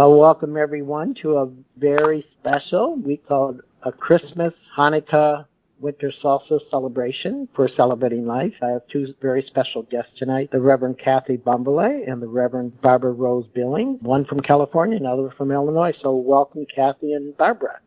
Well, 0.00 0.18
welcome 0.18 0.56
everyone 0.56 1.12
to 1.20 1.36
a 1.36 1.50
very 1.76 2.24
special, 2.40 2.96
we 2.96 3.18
call 3.18 3.50
it 3.50 3.56
a 3.82 3.92
Christmas, 3.92 4.54
Hanukkah, 4.74 5.44
winter 5.78 6.10
solstice 6.22 6.62
celebration 6.70 7.46
for 7.54 7.68
Celebrating 7.68 8.24
Life. 8.24 8.54
I 8.62 8.68
have 8.68 8.88
two 8.90 9.08
very 9.20 9.42
special 9.42 9.82
guests 9.82 10.12
tonight, 10.16 10.52
the 10.52 10.58
Reverend 10.58 10.98
Kathy 10.98 11.36
Bonvallet 11.36 12.10
and 12.10 12.22
the 12.22 12.28
Reverend 12.28 12.80
Barbara 12.80 13.12
Rose 13.12 13.44
Billing, 13.52 13.98
one 14.00 14.24
from 14.24 14.40
California, 14.40 14.96
another 14.96 15.34
from 15.36 15.50
Illinois. 15.50 15.92
So 16.00 16.16
welcome, 16.16 16.64
Kathy 16.74 17.12
and 17.12 17.36
Barbara. 17.36 17.80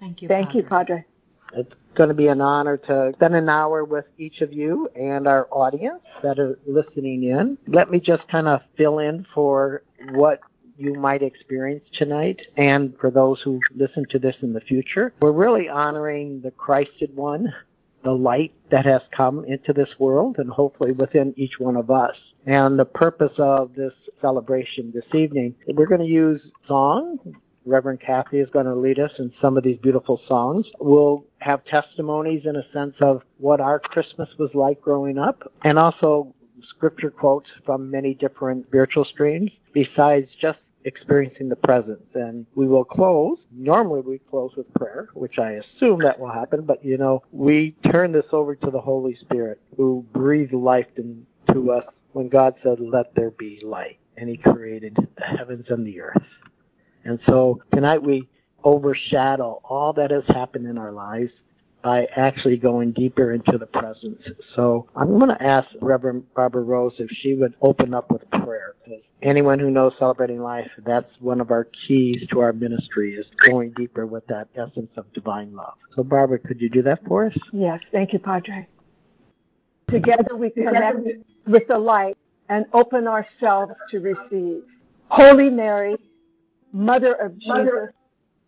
Thank 0.00 0.22
you. 0.22 0.26
Thank 0.26 0.48
Padre. 0.48 0.60
you, 0.60 0.68
Padre. 0.68 1.04
It's 1.52 1.74
going 1.94 2.08
to 2.08 2.16
be 2.16 2.26
an 2.26 2.40
honor 2.40 2.78
to 2.78 3.12
spend 3.14 3.36
an 3.36 3.48
hour 3.48 3.84
with 3.84 4.06
each 4.18 4.40
of 4.40 4.52
you 4.52 4.88
and 4.96 5.28
our 5.28 5.46
audience 5.52 6.02
that 6.24 6.40
are 6.40 6.58
listening 6.66 7.22
in. 7.22 7.58
Let 7.68 7.92
me 7.92 8.00
just 8.00 8.26
kind 8.26 8.48
of 8.48 8.60
fill 8.76 8.98
in 8.98 9.24
for 9.32 9.82
what 10.14 10.40
you 10.78 10.94
might 10.94 11.22
experience 11.22 11.84
tonight 11.92 12.40
and 12.56 12.94
for 13.00 13.10
those 13.10 13.40
who 13.42 13.60
listen 13.74 14.06
to 14.10 14.18
this 14.18 14.36
in 14.42 14.52
the 14.52 14.60
future. 14.60 15.12
We're 15.20 15.32
really 15.32 15.68
honoring 15.68 16.40
the 16.42 16.52
Christed 16.52 17.14
one, 17.14 17.52
the 18.04 18.12
light 18.12 18.52
that 18.70 18.86
has 18.86 19.02
come 19.14 19.44
into 19.44 19.72
this 19.72 19.90
world 19.98 20.36
and 20.38 20.48
hopefully 20.48 20.92
within 20.92 21.34
each 21.36 21.58
one 21.58 21.76
of 21.76 21.90
us. 21.90 22.14
And 22.46 22.78
the 22.78 22.84
purpose 22.84 23.34
of 23.38 23.74
this 23.74 23.92
celebration 24.20 24.92
this 24.94 25.14
evening, 25.14 25.56
we're 25.66 25.86
going 25.86 26.00
to 26.00 26.06
use 26.06 26.40
song. 26.66 27.18
Reverend 27.66 28.00
Kathy 28.00 28.38
is 28.38 28.48
going 28.48 28.64
to 28.64 28.74
lead 28.74 28.98
us 28.98 29.12
in 29.18 29.30
some 29.42 29.58
of 29.58 29.64
these 29.64 29.78
beautiful 29.78 30.20
songs. 30.26 30.66
We'll 30.78 31.24
have 31.38 31.64
testimonies 31.66 32.46
in 32.46 32.56
a 32.56 32.72
sense 32.72 32.94
of 33.00 33.22
what 33.36 33.60
our 33.60 33.78
Christmas 33.78 34.28
was 34.38 34.50
like 34.54 34.80
growing 34.80 35.18
up 35.18 35.52
and 35.64 35.78
also 35.78 36.34
scripture 36.62 37.10
quotes 37.10 37.48
from 37.64 37.90
many 37.90 38.14
different 38.14 38.66
spiritual 38.66 39.04
streams 39.04 39.50
besides 39.72 40.28
just 40.40 40.58
experiencing 40.84 41.48
the 41.48 41.56
presence. 41.56 42.06
And 42.14 42.46
we 42.54 42.66
will 42.66 42.84
close. 42.84 43.38
Normally 43.52 44.00
we 44.00 44.18
close 44.18 44.52
with 44.56 44.72
prayer, 44.74 45.08
which 45.14 45.38
I 45.38 45.52
assume 45.52 46.00
that 46.00 46.18
will 46.18 46.32
happen, 46.32 46.62
but 46.62 46.84
you 46.84 46.98
know, 46.98 47.22
we 47.32 47.76
turn 47.90 48.12
this 48.12 48.26
over 48.32 48.54
to 48.54 48.70
the 48.70 48.80
Holy 48.80 49.14
Spirit 49.16 49.60
who 49.76 50.04
breathed 50.12 50.52
life 50.52 50.86
into 50.96 51.72
us 51.72 51.84
when 52.12 52.28
God 52.28 52.54
said, 52.62 52.78
let 52.80 53.14
there 53.14 53.30
be 53.32 53.60
light. 53.62 53.98
And 54.16 54.28
he 54.28 54.36
created 54.36 54.96
the 54.96 55.24
heavens 55.24 55.66
and 55.68 55.86
the 55.86 56.00
earth. 56.00 56.22
And 57.04 57.20
so 57.26 57.62
tonight 57.72 58.02
we 58.02 58.28
overshadow 58.64 59.60
all 59.62 59.92
that 59.92 60.10
has 60.10 60.24
happened 60.26 60.66
in 60.66 60.76
our 60.76 60.90
lives 60.90 61.30
by 61.82 62.06
actually 62.16 62.56
going 62.56 62.92
deeper 62.92 63.32
into 63.32 63.56
the 63.56 63.66
presence. 63.66 64.20
So 64.56 64.88
I'm 64.96 65.18
going 65.18 65.30
to 65.30 65.42
ask 65.42 65.68
Reverend 65.80 66.24
Barbara 66.34 66.62
Rose 66.62 66.94
if 66.98 67.10
she 67.10 67.34
would 67.34 67.54
open 67.62 67.94
up 67.94 68.10
with 68.10 68.28
prayer. 68.30 68.74
Because 68.84 69.02
anyone 69.22 69.58
who 69.58 69.70
knows 69.70 69.92
Celebrating 69.98 70.40
Life, 70.40 70.70
that's 70.84 71.10
one 71.20 71.40
of 71.40 71.50
our 71.50 71.64
keys 71.86 72.26
to 72.30 72.40
our 72.40 72.52
ministry 72.52 73.14
is 73.14 73.26
going 73.46 73.72
deeper 73.76 74.06
with 74.06 74.26
that 74.26 74.48
essence 74.56 74.90
of 74.96 75.12
divine 75.12 75.54
love. 75.54 75.74
So 75.94 76.02
Barbara, 76.02 76.38
could 76.38 76.60
you 76.60 76.68
do 76.68 76.82
that 76.82 77.04
for 77.06 77.26
us? 77.26 77.36
Yes, 77.52 77.80
thank 77.92 78.12
you, 78.12 78.18
Padre. 78.18 78.66
Together 79.88 80.36
we 80.36 80.50
connect 80.50 80.98
with 81.46 81.66
the 81.68 81.78
light 81.78 82.16
and 82.48 82.66
open 82.72 83.06
ourselves 83.06 83.72
to 83.90 84.00
receive. 84.00 84.62
Holy 85.08 85.48
Mary, 85.48 85.96
Mother 86.72 87.14
of 87.14 87.38
Jesus 87.38 87.90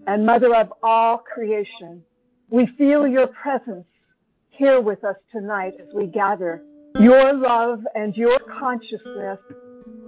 and 0.07 0.27
Mother 0.27 0.55
of 0.55 0.73
all 0.83 1.19
creation, 1.19 2.03
we 2.51 2.67
feel 2.77 3.07
your 3.07 3.29
presence 3.29 3.87
here 4.51 4.81
with 4.81 5.05
us 5.05 5.17
tonight 5.31 5.75
as 5.81 5.95
we 5.95 6.07
gather. 6.07 6.63
Your 6.99 7.33
love 7.33 7.81
and 7.95 8.17
your 8.17 8.39
consciousness 8.41 9.39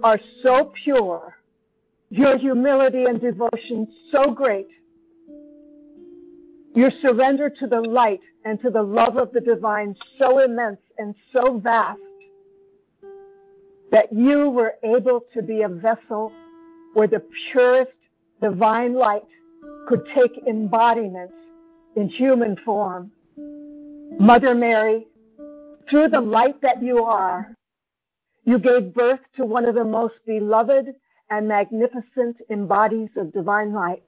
are 0.03 0.19
so 0.41 0.71
pure, 0.83 1.37
your 2.09 2.37
humility 2.37 3.05
and 3.05 3.21
devotion 3.21 3.87
so 4.11 4.31
great, 4.31 4.67
your 6.75 6.91
surrender 7.01 7.49
to 7.49 7.67
the 7.67 7.79
light 7.79 8.19
and 8.43 8.61
to 8.61 8.69
the 8.69 8.83
love 8.83 9.15
of 9.17 9.31
the 9.31 9.39
divine 9.39 9.95
so 10.19 10.39
immense 10.39 10.81
and 10.97 11.15
so 11.31 11.59
vast 11.59 11.99
that 13.91 14.11
you 14.11 14.49
were 14.49 14.73
able 14.83 15.21
to 15.33 15.41
be 15.41 15.61
a 15.61 15.69
vessel 15.69 16.31
where 16.93 17.07
the 17.07 17.23
purest 17.51 17.91
divine 18.41 18.93
light 18.95 19.23
could 19.87 20.01
take 20.13 20.31
embodiment 20.47 21.31
in 21.95 22.09
human 22.09 22.55
form. 22.65 23.11
Mother 24.19 24.55
Mary, 24.55 25.07
through 25.89 26.09
the 26.09 26.21
light 26.21 26.61
that 26.61 26.81
you 26.81 27.03
are, 27.03 27.55
you 28.45 28.59
gave 28.59 28.93
birth 28.93 29.19
to 29.37 29.45
one 29.45 29.65
of 29.65 29.75
the 29.75 29.83
most 29.83 30.15
beloved 30.25 30.87
and 31.29 31.47
magnificent 31.47 32.37
embodies 32.49 33.09
of 33.17 33.33
divine 33.33 33.73
light 33.73 34.03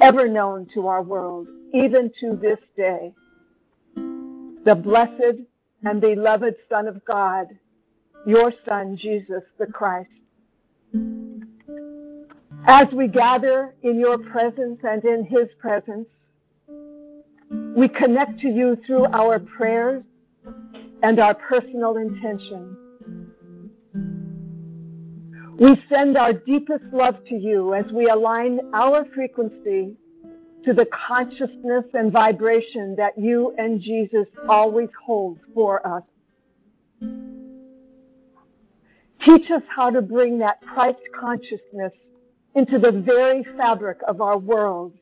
ever 0.00 0.28
known 0.28 0.66
to 0.74 0.86
our 0.86 1.02
world, 1.02 1.46
even 1.74 2.10
to 2.20 2.36
this 2.36 2.58
day. 2.76 3.12
The 4.64 4.74
blessed 4.74 5.42
and 5.84 6.00
beloved 6.00 6.54
Son 6.68 6.86
of 6.88 7.04
God, 7.04 7.48
your 8.26 8.52
Son, 8.66 8.96
Jesus 8.96 9.42
the 9.58 9.66
Christ. 9.66 10.10
As 12.66 12.88
we 12.92 13.08
gather 13.08 13.74
in 13.82 13.98
your 13.98 14.18
presence 14.18 14.80
and 14.82 15.04
in 15.04 15.24
his 15.24 15.48
presence, 15.58 16.06
we 17.76 17.88
connect 17.88 18.40
to 18.40 18.48
you 18.48 18.76
through 18.86 19.06
our 19.06 19.38
prayers 19.38 20.02
and 21.02 21.18
our 21.20 21.34
personal 21.34 21.96
intention. 21.96 22.76
We 25.58 25.80
send 25.88 26.16
our 26.16 26.32
deepest 26.32 26.84
love 26.92 27.16
to 27.28 27.34
you 27.34 27.74
as 27.74 27.84
we 27.92 28.08
align 28.08 28.60
our 28.72 29.04
frequency 29.14 29.94
to 30.64 30.72
the 30.72 30.86
consciousness 30.86 31.84
and 31.94 32.12
vibration 32.12 32.96
that 32.96 33.18
you 33.18 33.54
and 33.58 33.80
Jesus 33.80 34.26
always 34.48 34.88
hold 35.04 35.38
for 35.54 35.86
us. 35.86 36.02
Teach 39.24 39.50
us 39.50 39.62
how 39.74 39.90
to 39.90 40.00
bring 40.00 40.38
that 40.38 40.60
Christ 40.62 41.00
consciousness 41.18 41.92
into 42.54 42.78
the 42.78 42.92
very 42.92 43.44
fabric 43.56 43.98
of 44.08 44.20
our 44.20 44.38
world, 44.38 44.94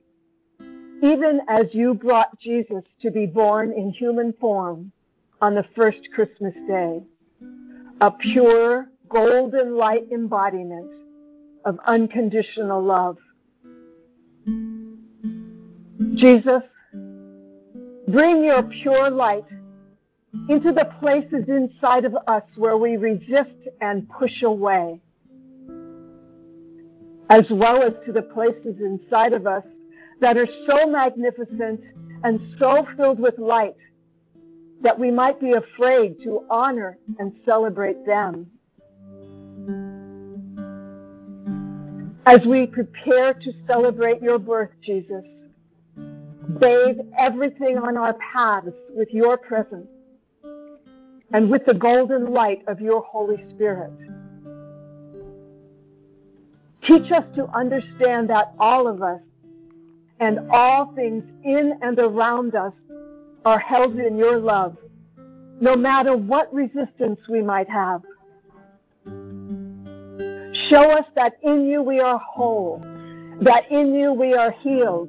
even 1.02 1.40
as 1.48 1.66
you 1.72 1.94
brought 1.94 2.38
Jesus 2.40 2.82
to 3.02 3.10
be 3.10 3.26
born 3.26 3.72
in 3.72 3.90
human 3.90 4.32
form 4.40 4.92
on 5.40 5.54
the 5.54 5.64
first 5.76 6.00
Christmas 6.14 6.54
day, 6.66 7.00
a 8.00 8.10
pure 8.10 8.88
golden 9.08 9.76
light 9.76 10.06
embodiment 10.12 10.90
of 11.64 11.78
unconditional 11.86 12.82
love. 12.82 13.16
Jesus, 16.14 16.62
bring 18.08 18.44
your 18.44 18.62
pure 18.64 19.10
light 19.10 19.44
into 20.48 20.72
the 20.72 20.90
places 21.00 21.48
inside 21.48 22.04
of 22.04 22.16
us 22.26 22.42
where 22.56 22.76
we 22.76 22.96
resist 22.96 23.68
and 23.80 24.08
push 24.08 24.42
away, 24.42 25.00
as 27.30 27.44
well 27.50 27.82
as 27.82 27.92
to 28.04 28.12
the 28.12 28.22
places 28.22 28.76
inside 28.80 29.32
of 29.32 29.46
us 29.46 29.64
that 30.20 30.36
are 30.36 30.48
so 30.66 30.86
magnificent 30.86 31.80
and 32.24 32.40
so 32.58 32.86
filled 32.96 33.20
with 33.20 33.38
light 33.38 33.76
that 34.82 34.98
we 34.98 35.10
might 35.10 35.40
be 35.40 35.52
afraid 35.52 36.16
to 36.22 36.44
honor 36.50 36.98
and 37.18 37.32
celebrate 37.44 38.04
them. 38.06 38.46
As 42.26 42.40
we 42.46 42.66
prepare 42.66 43.32
to 43.34 43.52
celebrate 43.66 44.20
your 44.20 44.38
birth, 44.38 44.70
Jesus, 44.82 45.24
bathe 46.60 46.98
everything 47.18 47.78
on 47.78 47.96
our 47.96 48.14
paths 48.32 48.76
with 48.94 49.08
your 49.10 49.36
presence 49.36 49.88
and 51.32 51.50
with 51.50 51.64
the 51.66 51.74
golden 51.74 52.32
light 52.32 52.62
of 52.66 52.80
your 52.80 53.02
Holy 53.02 53.42
Spirit. 53.54 53.92
Teach 56.86 57.10
us 57.12 57.24
to 57.34 57.46
understand 57.54 58.30
that 58.30 58.52
all 58.58 58.86
of 58.88 59.02
us 59.02 59.20
and 60.20 60.38
all 60.50 60.92
things 60.94 61.24
in 61.44 61.78
and 61.82 61.98
around 61.98 62.54
us 62.54 62.72
are 63.44 63.58
held 63.58 63.98
in 63.98 64.16
your 64.16 64.38
love, 64.38 64.76
no 65.60 65.76
matter 65.76 66.16
what 66.16 66.52
resistance 66.52 67.20
we 67.28 67.42
might 67.42 67.68
have. 67.68 68.02
Show 70.70 70.90
us 70.90 71.04
that 71.14 71.38
in 71.42 71.66
you 71.66 71.82
we 71.82 72.00
are 72.00 72.18
whole, 72.18 72.80
that 73.40 73.70
in 73.70 73.94
you 73.94 74.12
we 74.12 74.34
are 74.34 74.50
healed, 74.50 75.08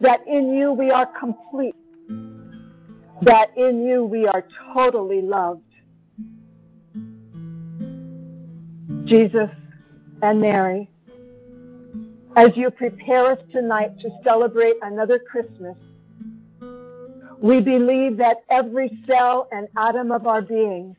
that 0.00 0.20
in 0.26 0.52
you 0.54 0.72
we 0.72 0.90
are 0.90 1.06
complete, 1.18 1.76
that 3.22 3.56
in 3.56 3.84
you 3.84 4.04
we 4.04 4.26
are 4.26 4.44
totally 4.74 5.22
loved. 5.22 5.62
Jesus 9.04 9.50
and 10.22 10.40
Mary, 10.40 10.90
as 12.36 12.56
you 12.56 12.70
prepare 12.70 13.32
us 13.32 13.38
tonight 13.52 13.98
to 14.00 14.10
celebrate 14.24 14.76
another 14.82 15.18
Christmas, 15.18 15.76
we 17.42 17.60
believe 17.60 18.16
that 18.18 18.38
every 18.50 18.90
cell 19.06 19.48
and 19.50 19.68
atom 19.76 20.12
of 20.12 20.26
our 20.26 20.40
beings 20.40 20.96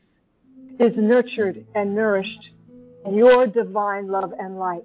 is 0.78 0.92
nurtured 0.96 1.64
and 1.74 1.94
nourished 1.94 2.50
in 3.06 3.14
your 3.14 3.46
divine 3.46 4.08
love 4.08 4.32
and 4.38 4.58
light. 4.58 4.84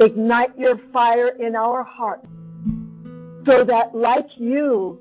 Ignite 0.00 0.58
your 0.58 0.78
fire 0.92 1.28
in 1.28 1.54
our 1.56 1.82
hearts 1.82 2.26
so 3.46 3.64
that, 3.64 3.94
like 3.94 4.28
you, 4.36 4.98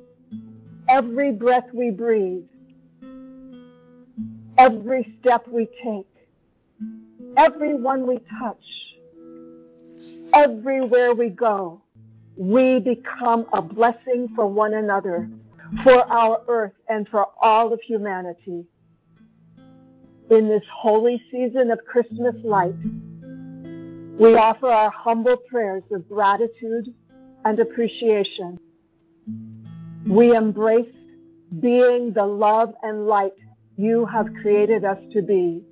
every 0.89 1.31
breath 1.31 1.67
we 1.73 1.91
breathe, 1.91 2.43
every 4.57 5.15
step 5.19 5.47
we 5.47 5.67
take, 5.83 6.07
everyone 7.37 8.07
we 8.07 8.19
touch, 8.39 8.65
everywhere 10.33 11.13
we 11.13 11.29
go, 11.29 11.81
we 12.37 12.79
become 12.79 13.45
a 13.53 13.61
blessing 13.61 14.29
for 14.35 14.47
one 14.47 14.73
another, 14.73 15.29
for 15.83 16.01
our 16.11 16.41
earth, 16.47 16.73
and 16.87 17.07
for 17.09 17.27
all 17.41 17.73
of 17.73 17.81
humanity. 17.81 18.65
In 20.29 20.47
this 20.47 20.63
holy 20.71 21.21
season 21.31 21.71
of 21.71 21.79
Christmas 21.85 22.35
light, 22.43 22.75
we 24.19 24.35
offer 24.35 24.67
our 24.67 24.91
humble 24.91 25.37
prayers 25.37 25.83
of 25.91 26.07
gratitude 26.07 26.93
and 27.45 27.59
appreciation. 27.59 28.59
We 30.07 30.35
embrace 30.35 30.93
being 31.59 32.13
the 32.13 32.25
love 32.25 32.73
and 32.83 33.07
light 33.07 33.33
you 33.75 34.05
have 34.05 34.27
created 34.41 34.85
us 34.85 34.99
to 35.13 35.21
be. 35.21 35.63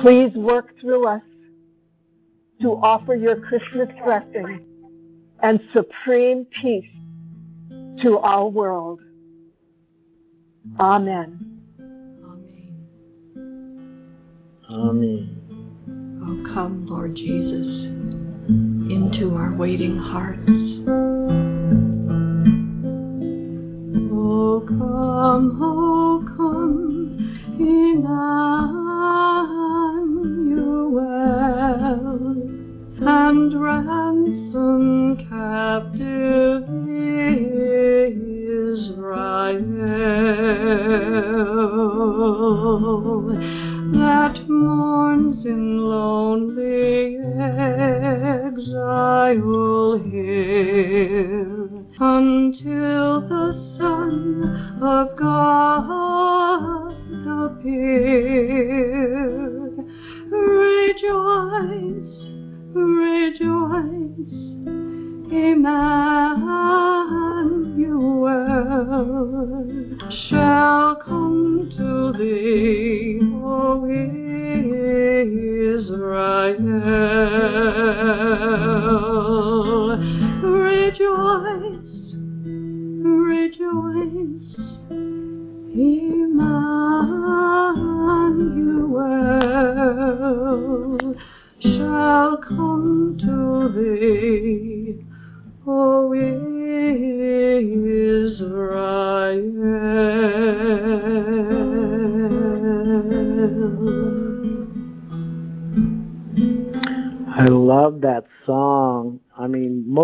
Please 0.00 0.34
work 0.34 0.74
through 0.80 1.06
us 1.06 1.22
to 2.62 2.70
offer 2.82 3.14
your 3.14 3.36
Christmas 3.36 3.88
blessing 4.04 4.64
and 5.42 5.60
supreme 5.72 6.46
peace 6.60 6.88
to 8.02 8.18
our 8.18 8.48
world. 8.48 9.00
Amen. 10.78 11.60
Amen. 12.24 12.86
Amen. 14.70 15.38
Oh, 16.24 16.54
come, 16.54 16.86
Lord 16.86 17.16
Jesus, 17.16 17.66
into 18.92 19.34
our 19.34 19.52
waiting 19.54 19.98
hearts. 19.98 20.38
Oh, 24.14 24.64
come, 24.68 25.58
oh, 25.60 26.24
come, 26.36 27.56
Emmanuel, 27.58 28.81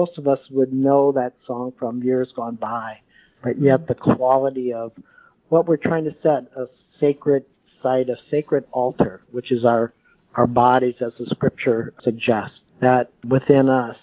most 0.08 0.18
of 0.18 0.28
us 0.28 0.38
would 0.50 0.72
know 0.72 1.12
that 1.12 1.34
song 1.46 1.72
from 1.78 2.02
years 2.02 2.32
gone 2.34 2.54
by, 2.54 2.98
but 3.42 3.60
yet 3.60 3.86
the 3.86 3.94
quality 3.94 4.72
of 4.72 4.92
what 5.48 5.66
we're 5.66 5.76
trying 5.76 6.04
to 6.04 6.14
set 6.22 6.50
a 6.56 6.66
sacred 6.98 7.44
site, 7.82 8.08
a 8.08 8.16
sacred 8.30 8.64
altar, 8.72 9.22
which 9.30 9.52
is 9.52 9.64
our 9.64 9.92
our 10.34 10.46
bodies, 10.46 10.94
as 11.00 11.12
the 11.18 11.26
scripture 11.26 11.92
suggests, 12.02 12.60
that 12.80 13.10
within 13.28 13.68
us 13.68 13.96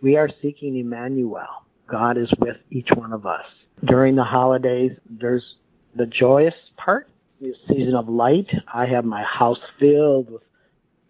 we 0.00 0.16
are 0.16 0.28
seeking 0.40 0.76
Emmanuel. 0.76 1.64
God 1.86 2.16
is 2.16 2.32
with 2.38 2.56
each 2.70 2.88
one 2.94 3.12
of 3.12 3.26
us. 3.26 3.44
During 3.84 4.16
the 4.16 4.24
holidays, 4.24 4.92
there's 5.08 5.56
the 5.94 6.06
joyous 6.06 6.54
part, 6.76 7.08
the 7.40 7.54
season 7.68 7.94
of 7.94 8.08
light. 8.08 8.50
I 8.72 8.86
have 8.86 9.04
my 9.04 9.22
house 9.22 9.60
filled 9.78 10.30
with 10.30 10.42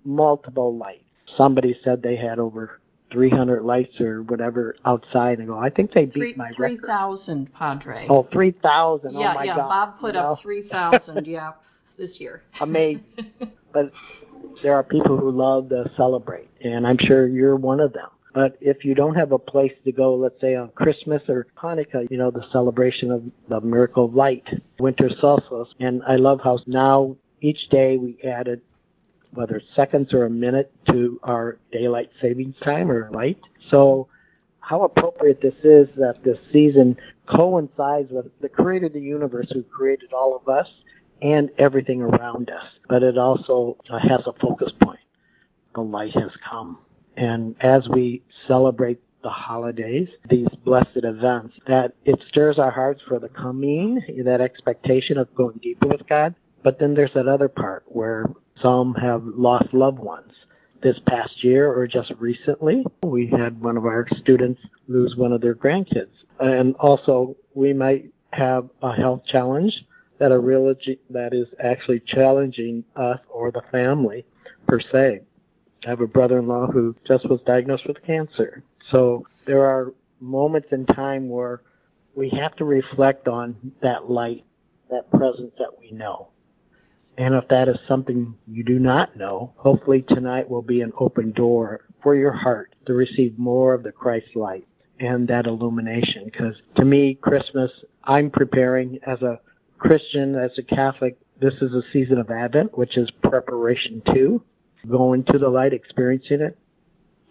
multiple 0.05 0.77
lights. 0.77 1.05
Somebody 1.37 1.79
said 1.83 2.03
they 2.03 2.17
had 2.17 2.39
over 2.39 2.81
300 3.17 3.63
lights 3.63 3.99
or 3.99 4.23
whatever 4.25 4.77
outside. 4.85 5.39
And 5.39 5.49
go, 5.49 5.59
I 5.59 5.71
think 5.71 5.91
they 5.93 6.05
beat 6.05 6.13
Three 6.13 6.35
my 6.37 6.51
three 6.55 6.75
record. 6.75 6.87
thousand, 6.87 7.53
Padre. 7.55 8.07
Oh, 8.11 8.29
3,000. 8.31 9.13
yeah, 9.15 9.31
oh 9.31 9.35
my 9.35 9.45
yeah. 9.45 9.57
God. 9.57 9.69
Bob 9.69 9.99
put 10.01 10.09
You 10.15 10.21
know? 10.21 10.33
up 10.33 10.43
three 10.43 10.69
thousand. 10.69 11.27
yeah, 11.27 11.53
this 11.97 12.11
year. 12.21 12.43
Amazing. 12.61 13.05
but 13.73 13.91
there 14.63 14.75
are 14.75 14.83
people 14.83 15.17
who 15.17 15.31
love 15.31 15.71
to 15.71 15.91
celebrate, 15.97 16.51
and 16.63 16.87
I'm 16.87 16.99
sure 17.01 17.27
you're 17.27 17.57
one 17.57 17.81
of 17.81 17.95
them. 17.95 18.09
But 18.35 18.59
if 18.61 18.85
you 18.85 18.95
don't 18.95 19.15
have 19.15 19.33
a 19.33 19.39
place 19.39 19.73
to 19.87 19.93
go, 19.93 20.15
let's 20.15 20.39
say 20.43 20.57
on 20.57 20.69
Christmas 20.75 21.23
or 21.27 21.47
Hanukkah, 21.57 22.07
you 22.11 22.19
know, 22.19 22.31
the 22.31 22.45
celebration 22.53 23.11
of 23.11 23.23
the 23.49 23.63
miracle 23.63 24.05
of 24.05 24.15
light, 24.15 24.47
winter 24.79 25.09
solstice, 25.19 25.73
and 25.81 26.03
I 26.07 26.17
love 26.17 26.41
how 26.45 26.59
now 26.67 27.17
each 27.41 27.71
day 27.71 27.97
we 27.97 28.19
added 28.23 28.61
whether 29.37 29.61
seconds 29.75 30.13
or 30.13 30.25
a 30.25 30.31
minute 30.31 30.73
to 30.87 31.21
our 31.23 31.59
daylight 31.71 32.11
savings 32.21 32.57
time 32.63 32.91
or 32.91 33.11
light. 33.13 33.39
So 33.71 34.09
how 34.61 34.83
appropriate 34.83 35.41
this 35.41 35.55
is 35.63 35.89
that 35.97 36.25
this 36.25 36.39
season 36.53 36.97
coincides 37.27 38.11
with 38.11 38.27
the 38.41 38.49
creator 38.49 38.87
of 38.87 38.93
the 38.93 39.01
universe 39.01 39.51
who 39.53 39.63
created 39.63 40.13
all 40.13 40.35
of 40.35 40.49
us 40.49 40.69
and 41.23 41.51
everything 41.59 42.03
around 42.03 42.51
us. 42.51 42.65
But 42.89 43.03
it 43.03 43.17
also 43.17 43.77
has 43.89 44.27
a 44.27 44.33
focus 44.41 44.73
point. 44.83 45.01
The 45.75 45.83
light 45.83 46.15
has 46.15 46.33
come. 46.49 46.79
And 47.17 47.55
as 47.61 47.89
we 47.89 48.23
celebrate 48.47 49.01
the 49.23 49.31
holidays, 49.31 50.09
these 50.29 50.49
blessed 50.65 51.05
events, 51.05 51.55
that 51.67 51.95
it 52.05 52.23
stirs 52.29 52.59
our 52.59 52.71
hearts 52.71 53.03
for 53.07 53.19
the 53.19 53.29
coming, 53.29 54.01
that 54.25 54.41
expectation 54.41 55.17
of 55.19 55.35
going 55.35 55.59
deeper 55.63 55.89
with 55.89 56.07
God. 56.07 56.35
But 56.67 56.81
then 56.81 56.95
there's 56.95 57.13
that 57.15 57.29
other 57.29 57.49
part 57.49 57.85
where 57.87 58.27
some 58.61 58.95
have 58.95 59.23
lost 59.25 59.73
loved 59.73 60.01
ones 60.01 60.33
this 60.83 60.99
past 61.07 61.45
year 61.45 61.73
or 61.73 61.87
just 61.87 62.11
recently. 62.19 62.85
We 63.05 63.29
had 63.29 63.61
one 63.61 63.77
of 63.77 63.85
our 63.85 64.05
students 64.17 64.61
lose 64.89 65.15
one 65.15 65.33
of 65.33 65.41
their 65.41 65.55
grandkids. 65.55 66.11
And 66.41 66.75
also, 66.81 67.37
we 67.55 67.73
might 67.73 68.11
have 68.33 68.69
a 68.83 68.93
health 68.93 69.23
challenge 69.27 69.85
that 70.19 70.33
a 70.33 70.39
reality 70.41 70.99
that 71.09 71.33
is 71.33 71.47
actually 71.63 72.01
challenging 72.05 72.83
us 72.97 73.21
or 73.31 73.53
the 73.53 73.63
family 73.71 74.27
per 74.67 74.81
se. 74.81 75.21
I 75.87 75.89
have 75.89 76.01
a 76.01 76.09
brother-in-law 76.09 76.73
who 76.73 76.97
just 77.07 77.31
was 77.31 77.41
diagnosed 77.47 77.87
with 77.87 78.03
cancer. 78.05 78.65
So 78.91 79.25
there 79.47 79.65
are 79.67 79.95
moments 80.21 80.73
in 80.73 80.85
time 80.85 81.29
where 81.29 81.61
we 82.17 82.29
have 82.31 82.57
to 82.57 82.65
reflect 82.65 83.29
on 83.29 83.55
that 83.83 84.11
light, 84.11 84.45
that 84.91 85.09
presence 85.13 85.53
that 85.61 85.71
we 85.79 85.93
know. 85.93 86.31
And 87.19 87.35
if 87.35 87.49
that 87.49 87.69
is 87.69 87.79
something 87.89 88.35
you 88.47 88.63
do 88.63 88.79
not 88.79 89.17
know, 89.17 89.55
hopefully 89.57 90.05
tonight 90.07 90.51
will 90.51 90.63
be 90.63 90.83
an 90.83 90.93
open 90.99 91.33
door 91.33 91.81
for 92.03 92.15
your 92.15 92.33
heart 92.33 92.75
to 92.87 92.93
receive 92.93 93.39
more 93.39 93.73
of 93.73 93.83
the 93.83 93.93
Christ 93.93 94.37
light 94.37 94.67
and 95.01 95.27
that 95.29 95.47
illumination. 95.47 96.25
Because 96.27 96.61
to 96.77 96.85
me, 96.85 97.15
Christmas, 97.15 97.71
I'm 98.05 98.31
preparing 98.31 98.99
as 99.07 99.23
a 99.23 99.41
Christian, 99.79 100.35
as 100.37 100.59
a 100.59 100.63
Catholic, 100.63 101.19
this 101.41 101.55
is 101.55 101.75
a 101.75 101.83
season 101.93 102.19
of 102.19 102.31
Advent, 102.31 102.77
which 102.77 102.97
is 102.97 103.11
preparation 103.23 104.03
to 104.15 104.43
going 104.89 105.25
to 105.25 105.39
the 105.39 105.49
light, 105.49 105.73
experiencing 105.73 106.41
it. 106.41 106.59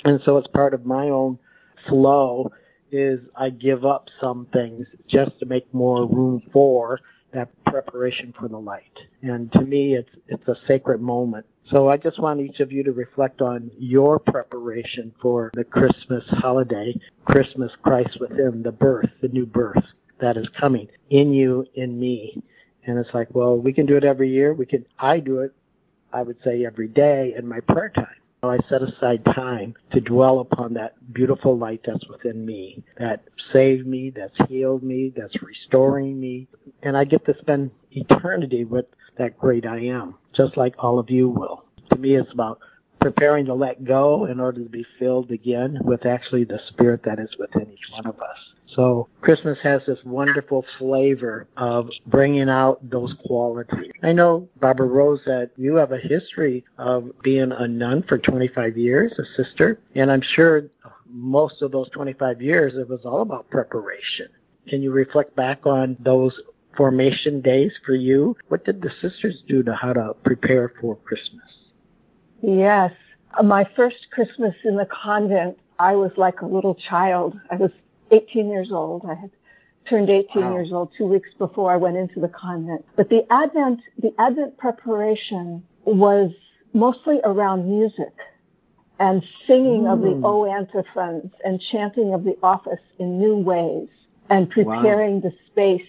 And 0.04 0.20
so 0.24 0.38
it's 0.38 0.48
part 0.48 0.74
of 0.74 0.86
my 0.86 1.10
own 1.10 1.40
flow 1.88 2.52
is 2.92 3.20
I 3.36 3.50
give 3.50 3.86
up 3.86 4.08
some 4.22 4.48
things 4.54 4.88
just 5.08 5.40
to 5.40 5.46
make 5.46 5.74
more 5.74 6.08
room 6.08 6.42
for 6.54 7.00
that 7.36 7.50
preparation 7.66 8.34
for 8.40 8.48
the 8.48 8.58
light. 8.58 9.00
And 9.22 9.52
to 9.52 9.62
me, 9.62 9.96
it's 9.96 10.10
it's 10.28 10.48
a 10.48 10.56
sacred 10.68 11.02
moment. 11.02 11.46
So 11.70 11.90
I 11.90 11.98
just 11.98 12.20
want 12.20 12.40
each 12.40 12.60
of 12.60 12.72
you 12.72 12.84
to 12.84 12.92
reflect 12.92 13.42
on 13.42 13.72
your 13.78 14.20
preparation 14.20 15.14
for 15.22 15.52
the 15.54 15.64
Christmas 15.64 16.24
holiday, 16.30 16.96
Christmas 17.26 17.72
Christ 17.84 18.18
within, 18.20 18.64
the 18.64 18.72
birth, 18.72 19.10
the 19.22 19.28
new 19.28 19.46
birth 19.46 19.84
that 20.20 20.38
is 20.38 20.48
coming 20.50 20.88
in 21.10 21.34
you, 21.34 21.66
in 21.74 22.00
me. 22.00 22.42
And 22.86 22.98
it's 23.00 23.14
like, 23.14 23.28
well, 23.34 23.58
we 23.58 23.74
can 23.74 23.86
do 23.86 23.98
it 23.98 24.04
every 24.04 24.30
year. 24.30 24.54
We 24.54 24.66
can. 24.66 24.86
I 25.00 25.20
do 25.20 25.40
it. 25.40 25.54
I 26.14 26.22
would 26.22 26.38
say 26.44 26.66
every 26.66 26.88
day 26.88 27.34
in 27.38 27.48
my 27.48 27.60
prayer 27.60 27.90
time. 27.90 28.25
I 28.52 28.60
set 28.70 28.82
aside 28.82 29.24
time 29.26 29.76
to 29.92 30.02
dwell 30.02 30.40
upon 30.40 30.74
that 30.74 30.96
beautiful 31.14 31.58
light 31.58 31.82
that's 31.86 32.08
within 32.08 32.46
me, 32.46 32.84
that 32.98 33.24
saved 33.52 33.88
me, 33.88 34.12
that's 34.16 34.38
healed 34.50 34.84
me, 34.84 35.14
that's 35.16 35.42
restoring 35.42 36.20
me. 36.20 36.48
And 36.84 36.96
I 36.98 37.04
get 37.04 37.26
to 37.26 37.38
spend 37.40 37.72
eternity 37.92 38.66
with 38.66 38.86
that 39.18 39.38
great 39.38 39.66
I 39.66 39.80
am, 39.86 40.16
just 40.34 40.58
like 40.58 40.76
all 40.80 41.00
of 41.00 41.10
you 41.10 41.30
will. 41.30 41.66
To 41.92 41.98
me, 41.98 42.16
it's 42.16 42.34
about 42.34 42.60
preparing 43.06 43.46
to 43.46 43.54
let 43.54 43.86
go 43.86 44.26
in 44.26 44.40
order 44.40 44.64
to 44.64 44.70
be 44.70 44.84
filled 44.98 45.30
again 45.30 45.78
with 45.84 46.08
actually 46.08 46.44
the 46.44 46.60
spirit 46.70 47.04
that 47.06 47.20
is 47.20 47.30
within 47.38 47.72
each 47.72 47.92
one 47.92 48.08
of 48.08 48.20
us. 48.20 48.38
So 48.66 49.08
Christmas 49.22 49.60
has 49.62 49.84
this 49.86 50.00
wonderful 50.04 50.66
flavor 50.80 51.48
of 51.56 51.88
bringing 52.08 52.50
out 52.50 52.80
those 52.90 53.14
qualities. 53.28 53.92
I 54.02 54.12
know, 54.12 54.50
Barbara 54.60 54.88
Rose, 54.88 55.22
that 55.28 55.52
you 55.56 55.76
have 55.76 55.92
a 55.92 56.00
history 56.00 56.66
of 56.80 57.12
being 57.22 57.52
a 57.52 57.68
nun 57.68 58.04
for 58.10 58.18
25 58.18 58.76
years, 58.76 59.14
a 59.20 59.44
sister, 59.44 59.80
and 59.94 60.12
I'm 60.12 60.24
sure 60.24 60.64
most 61.08 61.62
of 61.62 61.72
those 61.72 61.92
25 61.92 62.42
years 62.42 62.74
it 62.74 62.90
was 62.90 63.02
all 63.06 63.22
about 63.22 63.52
preparation. 63.52 64.30
Can 64.68 64.82
you 64.82 64.92
reflect 64.92 65.36
back 65.36 65.68
on 65.68 65.96
those 66.00 66.34
formation 66.76 67.42
days 67.42 67.72
for 67.86 67.94
you? 67.94 68.36
What 68.48 68.66
did 68.66 68.82
the 68.82 68.90
sisters 69.00 69.44
do 69.48 69.62
to 69.62 69.76
how 69.76 69.94
to 69.94 70.16
prepare 70.24 70.74
for 70.82 70.96
Christmas? 70.96 71.65
Yes. 72.46 72.92
My 73.44 73.68
first 73.76 74.08
Christmas 74.12 74.56
in 74.64 74.78
the 74.78 74.86
convent, 74.86 75.58
I 75.80 75.96
was 75.96 76.12
like 76.16 76.42
a 76.42 76.46
little 76.46 76.76
child. 76.76 77.38
I 77.52 77.56
was 77.56 77.72
18 78.12 78.50
years 78.50 78.72
old. 78.72 79.04
I 79.06 79.16
had 79.16 79.32
turned 79.90 80.10
18 80.10 80.42
wow. 80.42 80.54
years 80.54 80.72
old 80.72 80.92
two 80.98 81.06
weeks 81.06 81.30
before 81.38 81.72
I 81.72 81.76
went 81.76 81.98
into 81.98 82.20
the 82.20 82.28
convent. 82.28 82.86
But 82.96 83.10
the 83.10 83.26
Advent, 83.32 83.82
the 84.02 84.14
Advent 84.20 84.58
preparation 84.58 85.64
was 85.84 86.32
mostly 86.74 87.20
around 87.24 87.68
music 87.68 88.14
and 89.00 89.24
singing 89.46 89.84
mm. 89.84 89.94
of 89.94 90.02
the 90.02 90.12
hmm. 90.12 90.26
O 90.26 90.46
antiphons 90.46 91.32
and 91.44 91.60
chanting 91.60 92.14
of 92.14 92.24
the 92.24 92.38
office 92.42 92.80
in 93.00 93.20
new 93.20 93.36
ways 93.36 93.90
and 94.30 94.50
preparing 94.50 95.16
wow. 95.16 95.30
the 95.30 95.34
space 95.48 95.88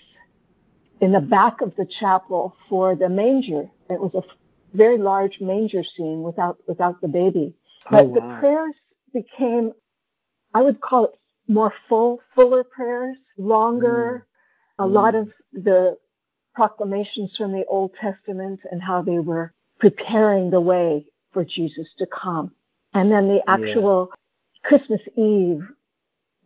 in 1.01 1.13
the 1.13 1.21
back 1.21 1.61
of 1.61 1.75
the 1.77 1.87
chapel 1.87 2.57
for 2.69 2.95
the 2.97 3.09
manger. 3.09 3.69
It 3.89 4.01
was 4.01 4.13
a 4.15 4.23
very 4.77 4.99
large 4.99 5.41
manger 5.41 5.83
scene 5.83 6.23
without 6.23 6.59
without 6.67 7.01
the 7.01 7.09
baby. 7.09 7.55
Oh, 7.87 7.91
but 7.91 8.05
oh, 8.05 8.09
wow. 8.09 8.15
the 8.15 8.41
prayers 8.41 8.75
became, 9.13 9.73
I 10.55 10.63
would 10.63 10.81
call 10.81 11.07
it 11.07 11.19
more 11.49 11.73
full, 11.89 12.21
fuller 12.35 12.65
prayers, 12.65 13.17
longer. 13.39 14.27
Mm. 14.79 14.85
A 14.85 14.89
mm. 14.89 14.93
lot 14.93 15.15
of 15.15 15.29
the 15.53 15.97
proclamations 16.55 17.35
from 17.37 17.53
the 17.53 17.65
Old 17.67 17.93
Testament 18.01 18.61
and 18.71 18.83
how 18.83 19.03
they 19.03 19.19
were 19.19 19.53
preparing 19.79 20.51
the 20.51 20.61
way 20.61 21.07
for 21.33 21.45
Jesus 21.45 21.89
to 21.99 22.07
come. 22.07 22.53
And 22.95 23.13
then 23.13 23.29
the 23.29 23.43
actual 23.47 24.09
yeah. 24.11 24.69
Christmas 24.69 25.03
Eve, 25.17 25.63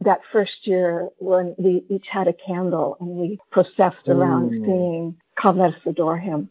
that 0.00 0.20
first 0.32 0.66
year 0.66 1.08
when 1.18 1.54
we 1.58 1.84
each 1.88 2.06
had 2.10 2.26
a 2.26 2.32
candle 2.32 2.96
and 3.00 3.08
we 3.08 3.38
processed 3.50 4.08
around 4.08 4.50
mm. 4.50 4.64
singing, 4.64 5.16
Come 5.40 5.58
Let 5.58 5.74
Us 5.74 5.80
Adore 5.86 6.18
Him. 6.18 6.50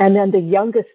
And 0.00 0.16
then 0.16 0.30
the 0.30 0.40
youngest 0.40 0.88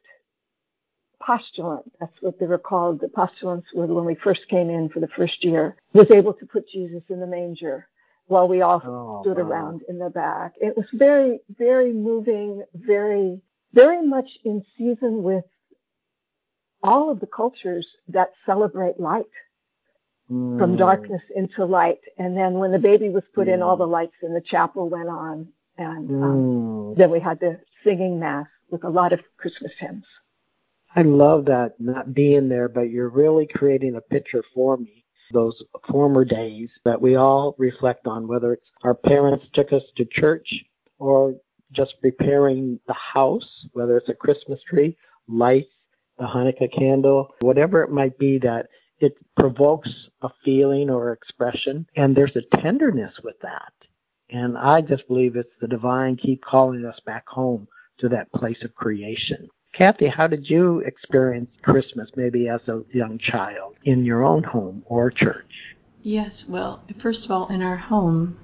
postulant, 1.22 1.92
that's 2.00 2.20
what 2.22 2.40
they 2.40 2.48
were 2.48 2.58
called, 2.58 3.00
the 3.00 3.08
postulants 3.08 3.68
were 3.74 3.86
when 3.86 4.04
we 4.04 4.16
first 4.16 4.42
came 4.50 4.70
in 4.70 4.90
for 4.90 5.00
the 5.00 5.08
first 5.08 5.44
year, 5.44 5.76
was 5.94 6.10
able 6.12 6.34
to 6.34 6.46
put 6.46 6.68
Jesus 6.68 7.04
in 7.10 7.20
the 7.20 7.28
manger 7.28 7.88
while 8.26 8.48
we 8.48 8.62
all 8.62 8.82
oh, 8.84 9.22
stood 9.22 9.38
wow. 9.38 9.44
around 9.44 9.82
in 9.88 10.00
the 10.00 10.10
back. 10.10 10.54
It 10.60 10.76
was 10.76 10.88
very, 10.92 11.40
very 11.56 11.94
moving, 11.94 12.64
very, 12.74 13.42
very 13.74 14.06
much 14.06 14.30
in 14.44 14.66
season 14.76 15.22
with 15.22 15.46
all 16.82 17.12
of 17.12 17.20
the 17.20 17.28
cultures 17.28 17.88
that 18.08 18.32
celebrate 18.46 19.00
light. 19.00 19.26
Mm. 20.32 20.58
From 20.58 20.76
darkness 20.76 21.22
into 21.36 21.66
light. 21.66 22.00
And 22.18 22.36
then 22.36 22.56
when 22.56 22.72
the 22.72 22.80
baby 22.80 23.10
was 23.10 23.22
put 23.36 23.48
in, 23.48 23.62
all 23.62 23.78
the 23.78 23.86
lights 23.86 24.16
in 24.24 24.34
the 24.34 24.42
chapel 24.42 24.90
went 24.90 25.08
on. 25.08 25.50
And 25.78 26.10
um, 26.10 26.96
mm. 26.96 26.98
then 26.98 27.12
we 27.12 27.20
had 27.20 27.40
the 27.40 27.60
singing 27.84 28.20
mass 28.20 28.48
with 28.70 28.84
a 28.84 28.90
lot 28.90 29.14
of 29.14 29.20
Christmas 29.38 29.72
hymns. 29.80 30.06
I 30.96 31.02
love 31.02 31.46
that 31.46 31.74
not 31.80 32.14
being 32.14 32.48
there, 32.48 32.70
but 32.70 32.90
you're 32.90 33.10
really 33.10 33.48
creating 33.48 33.96
a 33.96 34.02
picture 34.02 34.44
for 34.54 34.78
me. 34.78 35.04
Those 35.32 35.62
former 35.90 36.24
days 36.24 36.70
that 36.84 37.02
we 37.02 37.16
all 37.16 37.56
reflect 37.58 38.08
on, 38.08 38.28
whether 38.28 38.54
it's 38.54 38.70
our 38.84 38.94
parents 38.94 39.46
took 39.54 39.74
us 39.74 39.84
to 39.98 40.06
church 40.06 40.48
or 41.00 41.36
just 41.72 41.96
preparing 42.02 42.80
the 42.88 42.94
house, 42.94 43.66
whether 43.74 43.98
it's 43.98 44.10
a 44.10 44.14
Christmas 44.14 44.62
tree, 44.64 44.96
lights, 45.28 45.74
the 46.18 46.26
Hanukkah 46.26 46.72
candle, 46.72 47.34
whatever 47.42 47.84
it 47.84 47.90
might 47.90 48.18
be 48.18 48.38
that 48.40 48.68
it 49.00 49.18
provokes 49.36 49.90
a 50.22 50.30
feeling 50.44 50.90
or 50.90 51.12
expression, 51.12 51.86
and 51.96 52.16
there's 52.16 52.36
a 52.36 52.58
tenderness 52.58 53.14
with 53.24 53.36
that. 53.42 53.74
And 54.30 54.58
I 54.58 54.82
just 54.82 55.08
believe 55.08 55.36
it's 55.36 55.50
the 55.60 55.68
divine 55.68 56.16
keep 56.16 56.44
calling 56.44 56.86
us 56.86 57.00
back 57.06 57.28
home 57.28 57.68
to 58.00 58.10
that 58.10 58.32
place 58.32 58.64
of 58.64 58.74
creation. 58.76 59.48
Kathy, 59.74 60.08
how 60.08 60.28
did 60.28 60.50
you 60.50 60.80
experience 60.80 61.50
Christmas 61.62 62.10
maybe 62.16 62.48
as 62.48 62.62
a 62.68 62.82
young 62.94 63.18
child 63.20 63.76
in 63.84 64.06
your 64.06 64.24
own 64.24 64.44
home 64.44 64.84
or 64.86 65.12
church? 65.12 65.52
Yes, 66.02 66.32
well, 66.48 66.84
first 67.02 67.26
of 67.26 67.32
all, 67.32 67.48
in 67.50 67.62
our 67.62 67.76
home, 67.76 68.38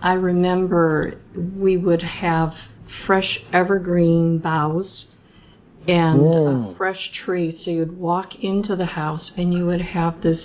I 0.00 0.14
remember 0.14 1.20
we 1.34 1.76
would 1.76 2.02
have 2.02 2.54
fresh 3.06 3.40
evergreen 3.52 4.38
boughs 4.38 5.06
and 5.86 6.20
mm. 6.20 6.72
a 6.72 6.76
fresh 6.76 7.10
tree. 7.24 7.60
So 7.64 7.70
you'd 7.70 7.98
walk 7.98 8.36
into 8.42 8.74
the 8.74 8.86
house 8.86 9.32
and 9.36 9.52
you 9.52 9.66
would 9.66 9.82
have 9.82 10.22
this 10.22 10.40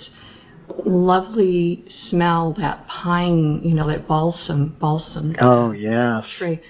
lovely 0.84 1.84
smell, 2.10 2.54
that 2.58 2.86
pine, 2.88 3.62
you 3.64 3.74
know, 3.74 3.88
that 3.88 4.06
balsam, 4.06 4.76
balsam. 4.78 5.34
Oh, 5.40 5.70
yes. 5.70 6.24
Tree 6.36 6.60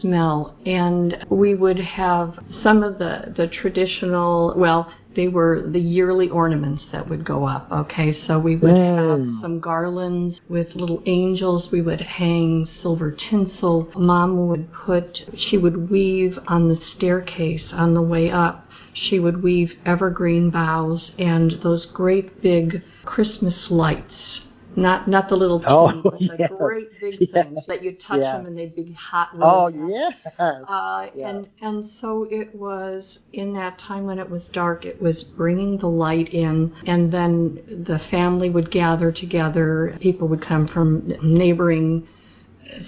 smell. 0.00 0.56
And 0.66 1.24
we 1.30 1.54
would 1.54 1.78
have 1.78 2.38
some 2.62 2.82
of 2.82 2.98
the, 2.98 3.32
the 3.36 3.48
traditional, 3.48 4.54
well, 4.56 4.92
they 5.16 5.28
were 5.28 5.66
the 5.66 5.80
yearly 5.80 6.28
ornaments 6.28 6.84
that 6.92 7.08
would 7.08 7.24
go 7.24 7.44
up. 7.44 7.70
Okay, 7.70 8.16
so 8.26 8.38
we 8.38 8.56
would 8.56 8.74
mm. 8.74 9.34
have 9.34 9.42
some 9.42 9.58
garlands 9.58 10.38
with 10.48 10.68
little 10.74 11.02
angels. 11.06 11.68
We 11.72 11.82
would 11.82 12.00
hang 12.00 12.68
silver 12.80 13.16
tinsel. 13.30 13.90
Mom 13.96 14.48
would 14.48 14.72
put, 14.72 15.18
she 15.36 15.58
would 15.58 15.90
weave 15.90 16.38
on 16.46 16.68
the 16.68 16.78
staircase 16.96 17.64
on 17.72 17.94
the 17.94 18.02
way 18.02 18.30
up. 18.30 18.66
She 18.92 19.18
would 19.18 19.42
weave 19.42 19.72
evergreen 19.84 20.50
boughs 20.50 21.10
and 21.18 21.54
those 21.62 21.86
great 21.86 22.42
big 22.42 22.82
Christmas 23.04 23.54
lights 23.70 24.42
not 24.76 25.08
not 25.08 25.28
the 25.28 25.36
little 25.36 25.62
oh, 25.66 25.90
teeny, 26.18 26.30
yes. 26.38 26.50
the 26.50 26.56
great 26.56 27.00
big 27.00 27.16
yes. 27.20 27.30
things 27.32 27.58
that 27.66 27.82
you 27.82 27.96
touch 28.06 28.20
yes. 28.20 28.36
them 28.36 28.46
and 28.46 28.56
they'd 28.56 28.74
be 28.74 28.92
hot. 28.92 29.30
Oh 29.40 29.68
yes. 29.68 30.12
Uh, 30.38 31.06
yes. 31.14 31.28
And 31.28 31.48
and 31.60 31.90
so 32.00 32.26
it 32.30 32.54
was 32.54 33.04
in 33.32 33.52
that 33.54 33.78
time 33.78 34.06
when 34.06 34.18
it 34.18 34.28
was 34.28 34.42
dark. 34.52 34.84
It 34.84 35.00
was 35.00 35.24
bringing 35.36 35.78
the 35.78 35.88
light 35.88 36.32
in, 36.32 36.72
and 36.86 37.12
then 37.12 37.84
the 37.86 38.00
family 38.10 38.50
would 38.50 38.70
gather 38.70 39.12
together. 39.12 39.98
People 40.00 40.28
would 40.28 40.44
come 40.44 40.68
from 40.68 41.12
neighboring 41.22 42.06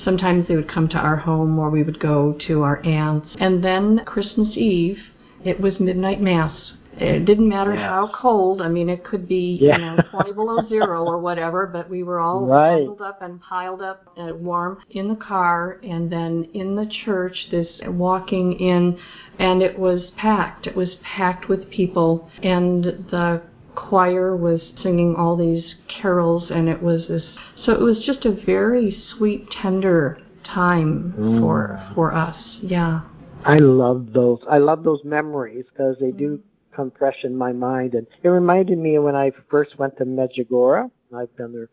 sometimes 0.04 0.46
they 0.46 0.54
would 0.54 0.70
come 0.70 0.88
to 0.88 0.96
our 0.96 1.16
home 1.16 1.58
or 1.58 1.68
we 1.68 1.82
would 1.82 1.98
go 1.98 2.36
to 2.46 2.62
our 2.62 2.84
aunts. 2.86 3.34
And 3.40 3.64
then 3.64 4.04
Christmas 4.06 4.56
Eve, 4.56 4.98
it 5.44 5.60
was 5.60 5.80
midnight 5.80 6.20
mass 6.20 6.72
it 6.98 7.24
didn't 7.24 7.48
matter 7.48 7.74
how 7.74 8.10
cold. 8.14 8.60
I 8.60 8.68
mean, 8.68 8.88
it 8.88 9.04
could 9.04 9.26
be 9.26 9.58
yeah. 9.60 9.78
you 9.78 9.84
know 9.84 10.02
20 10.10 10.32
below 10.32 10.68
zero 10.68 11.04
or 11.04 11.18
whatever, 11.18 11.66
but 11.66 11.88
we 11.88 12.02
were 12.02 12.20
all 12.20 12.44
right. 12.44 12.78
bundled 12.78 13.00
up 13.00 13.22
and 13.22 13.40
piled 13.40 13.82
up 13.82 14.12
uh, 14.16 14.34
warm 14.34 14.78
in 14.90 15.08
the 15.08 15.16
car, 15.16 15.80
and 15.82 16.12
then 16.12 16.48
in 16.54 16.76
the 16.76 16.86
church, 17.04 17.48
this 17.50 17.68
walking 17.86 18.52
in, 18.54 18.98
and 19.38 19.62
it 19.62 19.78
was 19.78 20.10
packed. 20.16 20.66
It 20.66 20.76
was 20.76 20.96
packed 21.02 21.48
with 21.48 21.70
people, 21.70 22.28
and 22.42 22.84
the 22.84 23.42
choir 23.74 24.36
was 24.36 24.60
singing 24.82 25.14
all 25.16 25.36
these 25.36 25.74
carols, 25.88 26.50
and 26.50 26.68
it 26.68 26.82
was 26.82 27.08
this. 27.08 27.24
So 27.64 27.72
it 27.72 27.80
was 27.80 28.04
just 28.04 28.24
a 28.26 28.32
very 28.44 29.02
sweet, 29.16 29.48
tender 29.50 30.18
time 30.44 31.14
mm. 31.16 31.40
for 31.40 31.82
for 31.94 32.14
us. 32.14 32.36
Yeah. 32.62 33.02
I 33.44 33.56
love 33.56 34.12
those. 34.12 34.38
I 34.48 34.58
love 34.58 34.84
those 34.84 35.02
memories 35.04 35.64
because 35.68 35.96
they 35.98 36.12
do 36.12 36.40
come 36.74 36.92
fresh 36.98 37.24
in 37.24 37.36
my 37.36 37.52
mind. 37.52 37.94
And 37.94 38.06
it 38.22 38.28
reminded 38.28 38.78
me 38.78 38.98
when 38.98 39.14
I 39.14 39.32
first 39.50 39.78
went 39.78 39.96
to 39.98 40.04
Medjugorje. 40.04 40.90
I've 41.14 41.36
been 41.36 41.52
there 41.52 41.68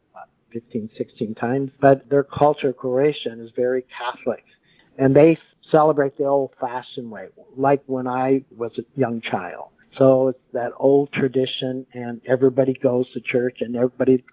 15, 0.52 0.90
16 0.98 1.36
times, 1.36 1.72
but 1.80 2.10
their 2.10 2.24
culture, 2.24 2.74
Croatian, 2.74 3.40
is 3.40 3.52
very 3.56 3.86
Catholic. 3.98 4.44
And 4.98 5.16
they 5.16 5.38
celebrate 5.72 6.18
the 6.18 6.26
old 6.26 6.52
fashioned 6.60 7.10
way, 7.10 7.28
like 7.56 7.82
when 7.86 8.08
I 8.08 8.44
was 8.58 8.78
a 8.78 9.00
young 9.00 9.22
child. 9.22 9.70
So 9.98 10.30
it's 10.30 10.40
that 10.54 10.72
old 10.78 11.12
tradition, 11.12 11.86
and 11.94 12.22
everybody 12.28 12.74
goes 12.74 13.10
to 13.14 13.22
church, 13.22 13.58
and 13.62 13.76
everybody 13.76 14.24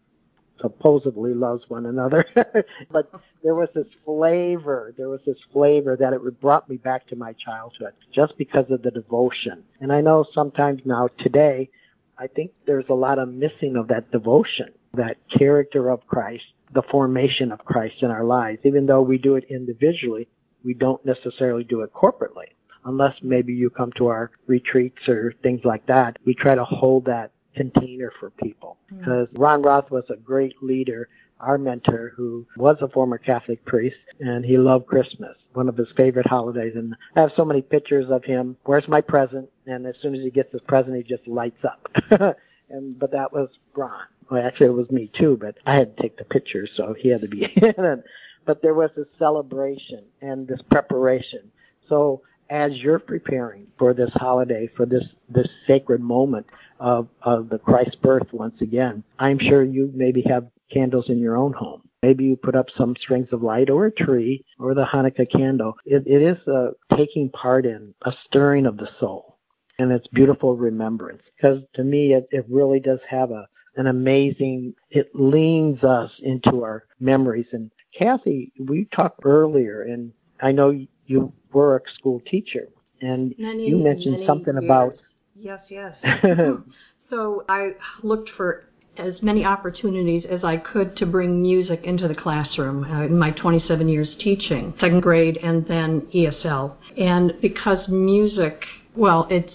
supposedly 0.61 1.35
loves 1.35 1.65
one 1.69 1.87
another. 1.87 2.25
but 2.91 3.11
there 3.43 3.55
was 3.55 3.69
this 3.75 3.87
flavor, 4.05 4.95
there 4.97 5.09
was 5.09 5.21
this 5.27 5.39
flavor 5.53 5.97
that 5.97 6.13
it 6.13 6.41
brought 6.41 6.69
me 6.69 6.77
back 6.77 7.07
to 7.09 7.17
my 7.17 7.33
childhood 7.35 7.93
just 8.13 8.37
because 8.39 8.71
of 8.71 8.83
the 8.83 8.91
devotion. 8.91 9.65
And 9.81 9.93
I 9.93 10.01
know 10.01 10.25
sometimes 10.33 10.83
now, 10.85 11.09
today, 11.19 11.71
I 12.19 12.27
think 12.29 12.53
there's 12.67 12.89
a 12.89 12.95
lot 12.95 13.19
of 13.19 13.29
missing 13.29 13.77
of 13.77 13.89
that 13.89 14.11
devotion, 14.11 14.73
that 14.95 15.19
character 15.29 15.91
of 15.91 16.07
Christ, 16.07 16.45
the 16.73 16.83
formation 16.83 17.53
of 17.53 17.65
Christ 17.65 17.97
in 18.03 18.11
our 18.11 18.25
lives. 18.25 18.61
Even 18.65 18.87
though 18.87 19.03
we 19.03 19.19
do 19.19 19.37
it 19.37 19.45
individually, 19.51 20.29
we 20.65 20.75
don't 20.75 21.05
necessarily 21.05 21.65
do 21.65 21.83
it 21.83 21.93
corporately. 21.93 22.47
Unless 22.85 23.17
maybe 23.23 23.53
you 23.53 23.69
come 23.69 23.93
to 23.97 24.07
our 24.07 24.31
retreats 24.47 25.09
or 25.09 25.35
things 25.43 25.61
like 25.65 25.87
that, 25.87 26.17
we 26.25 26.35
try 26.35 26.55
to 26.55 26.65
hold 26.65 27.07
that 27.07 27.33
container 27.57 28.13
for 28.21 28.31
people. 28.31 28.77
Because 28.89 29.29
mm-hmm. 29.29 29.43
Ron 29.43 29.63
Roth 29.63 29.91
was 29.91 30.05
a 30.11 30.17
great 30.17 30.63
leader, 30.63 31.09
our 31.41 31.59
mentor, 31.59 32.13
who 32.17 32.47
was 32.57 32.77
a 32.81 32.89
former 32.89 33.19
Catholic 33.19 33.65
priest, 33.65 33.97
and 34.21 34.45
he 34.45 34.59
loved 34.59 34.87
Christmas, 34.87 35.37
one 35.55 35.69
of 35.69 35.77
his 35.77 35.89
favorite 35.97 36.27
holidays. 36.27 36.75
And 36.77 36.95
I 37.15 37.21
have 37.21 37.33
so 37.37 37.45
many 37.45 37.63
pictures 37.63 38.11
of 38.11 38.25
him. 38.25 38.57
Where's 38.65 38.89
my 38.89 39.01
present? 39.01 39.49
And 39.67 39.87
as 39.87 39.97
soon 40.01 40.15
as 40.15 40.23
he 40.23 40.31
gets 40.31 40.53
his 40.53 40.63
present, 40.63 40.97
he 40.97 41.03
just 41.03 41.27
lights 41.27 41.65
up. 41.65 41.89
and 42.71 42.99
but 42.99 43.13
that 43.13 43.33
was 43.33 43.49
Ron. 43.75 44.05
Well, 44.31 44.45
actually, 44.45 44.67
it 44.67 44.75
was 44.75 44.91
me 44.91 45.11
too, 45.17 45.39
but 45.41 45.57
I 45.67 45.75
had 45.75 45.97
to 45.97 46.03
take 46.03 46.17
the 46.17 46.25
pictures, 46.25 46.71
so 46.75 46.95
he 46.99 47.09
had 47.11 47.21
to 47.21 47.29
be 47.29 47.45
in. 47.57 48.03
but 48.45 48.63
there 48.63 48.75
was 48.75 48.91
this 48.97 49.07
celebration 49.19 50.05
and 50.21 50.49
this 50.49 50.63
preparation. 50.71 51.51
So 51.89 52.23
as 52.51 52.77
you're 52.77 52.99
preparing 52.99 53.67
for 53.79 53.95
this 53.95 54.11
holiday, 54.15 54.69
for 54.77 54.87
this, 54.87 55.05
this 55.29 55.49
sacred 55.67 56.01
moment 56.01 56.47
of, 56.79 57.09
of 57.23 57.49
the 57.49 57.59
Christ 57.59 57.99
birth 58.03 58.33
once 58.33 58.61
again, 58.61 59.03
I'm 59.19 59.39
sure 59.39 59.65
you 59.65 59.91
maybe 59.95 60.23
have 60.29 60.47
candles 60.71 61.09
in 61.09 61.19
your 61.19 61.37
own 61.37 61.53
home. 61.53 61.83
Maybe 62.03 62.25
you 62.25 62.37
put 62.37 62.55
up 62.55 62.67
some 62.77 62.95
strings 63.01 63.29
of 63.33 63.43
light 63.43 63.71
or 63.71 63.87
a 63.87 63.93
tree 63.93 64.45
or 64.59 64.75
the 64.75 64.85
Hanukkah 64.85 65.31
candle. 65.31 65.75
It, 65.85 66.05
it 66.07 66.23
is 66.23 66.39
a 66.47 66.71
taking 66.97 67.31
part 67.31 67.67
in 67.67 67.95
a 68.03 68.13
stirring 68.25 68.67
of 68.67 68.77
the 68.77 68.89
soul. 69.01 69.39
And 69.79 69.93
it's 69.93 70.07
beautiful 70.09 70.57
remembrance 70.57 71.23
because 71.37 71.63
to 71.75 71.85
me 71.85 72.15
it, 72.15 72.29
it 72.31 72.47
really 72.49 72.81
does 72.81 73.01
have 73.09 73.31
a 73.31 73.47
an 73.79 73.89
amazing 73.89 74.73
it 74.89 75.11
leans 75.13 75.85
us 75.85 76.11
into 76.21 76.63
our 76.63 76.87
memories 76.99 77.47
and 77.53 77.71
Kathy, 77.97 78.53
we 78.59 78.87
talked 78.87 79.21
earlier 79.25 79.83
and 79.83 80.13
I 80.41 80.53
know 80.53 80.71
you 81.07 81.33
were 81.57 81.77
a 81.77 81.81
school 81.99 82.21
teacher, 82.27 82.69
and 83.01 83.35
many, 83.39 83.67
you 83.67 83.79
mentioned 83.79 84.21
something 84.27 84.55
years. 84.55 84.65
about. 84.65 84.93
Yes, 85.35 85.61
yes. 85.71 85.97
so 87.11 87.45
I 87.49 87.71
looked 88.03 88.31
for 88.37 88.65
as 88.99 89.23
many 89.23 89.45
opportunities 89.45 90.25
as 90.31 90.45
I 90.45 90.59
could 90.59 90.97
to 90.97 91.07
bring 91.07 91.41
music 91.41 91.81
into 91.85 92.09
the 92.09 92.15
classroom 92.15 92.85
uh, 92.85 93.05
in 93.05 93.19
my 93.19 93.31
27 93.31 93.89
years 93.89 94.15
teaching, 94.19 94.75
second 94.79 95.01
grade 95.01 95.39
and 95.39 95.67
then 95.67 96.03
ESL. 96.15 96.75
And 96.99 97.33
because 97.41 97.89
music, 97.89 98.63
well, 98.95 99.27
it's 99.31 99.53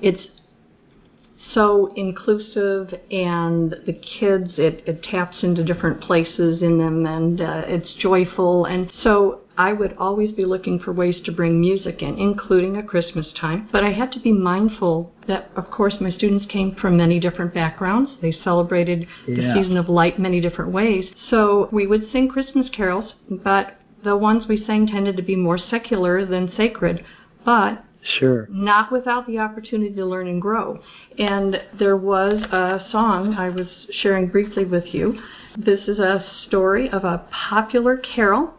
it's 0.00 0.22
so 1.52 1.92
inclusive 1.96 2.94
and 3.10 3.72
the 3.86 3.92
kids 4.18 4.52
it, 4.56 4.82
it 4.86 5.02
taps 5.02 5.42
into 5.42 5.64
different 5.64 6.00
places 6.00 6.62
in 6.62 6.78
them 6.78 7.06
and 7.06 7.40
uh, 7.40 7.62
it's 7.66 7.92
joyful 8.00 8.64
and 8.64 8.90
so 9.02 9.40
I 9.56 9.72
would 9.72 9.94
always 9.98 10.32
be 10.32 10.44
looking 10.44 10.78
for 10.78 10.92
ways 10.92 11.20
to 11.24 11.32
bring 11.32 11.60
music 11.60 12.02
in, 12.02 12.18
including 12.18 12.76
at 12.76 12.88
Christmas 12.88 13.32
time. 13.40 13.68
But 13.70 13.84
I 13.84 13.92
had 13.92 14.10
to 14.12 14.20
be 14.20 14.32
mindful 14.32 15.12
that, 15.28 15.50
of 15.56 15.70
course, 15.70 15.96
my 16.00 16.10
students 16.10 16.46
came 16.46 16.74
from 16.74 16.96
many 16.96 17.20
different 17.20 17.54
backgrounds. 17.54 18.10
They 18.20 18.32
celebrated 18.32 19.06
yeah. 19.26 19.36
the 19.36 19.54
season 19.54 19.76
of 19.76 19.88
light 19.88 20.18
many 20.18 20.40
different 20.40 20.72
ways. 20.72 21.06
So 21.30 21.68
we 21.70 21.86
would 21.86 22.10
sing 22.10 22.28
Christmas 22.28 22.68
carols, 22.70 23.14
but 23.28 23.76
the 24.02 24.16
ones 24.16 24.46
we 24.48 24.64
sang 24.64 24.86
tended 24.86 25.16
to 25.16 25.22
be 25.22 25.36
more 25.36 25.58
secular 25.58 26.26
than 26.26 26.52
sacred. 26.56 27.04
But 27.44 27.84
Sure. 28.18 28.46
Not 28.50 28.92
without 28.92 29.26
the 29.26 29.38
opportunity 29.38 29.94
to 29.94 30.04
learn 30.04 30.28
and 30.28 30.40
grow. 30.40 30.78
And 31.18 31.62
there 31.78 31.96
was 31.96 32.34
a 32.52 32.86
song 32.90 33.34
I 33.34 33.48
was 33.48 33.66
sharing 33.90 34.28
briefly 34.28 34.66
with 34.66 34.94
you. 34.94 35.18
This 35.56 35.88
is 35.88 35.98
a 35.98 36.22
story 36.46 36.90
of 36.90 37.04
a 37.04 37.26
popular 37.30 37.96
carol 37.96 38.52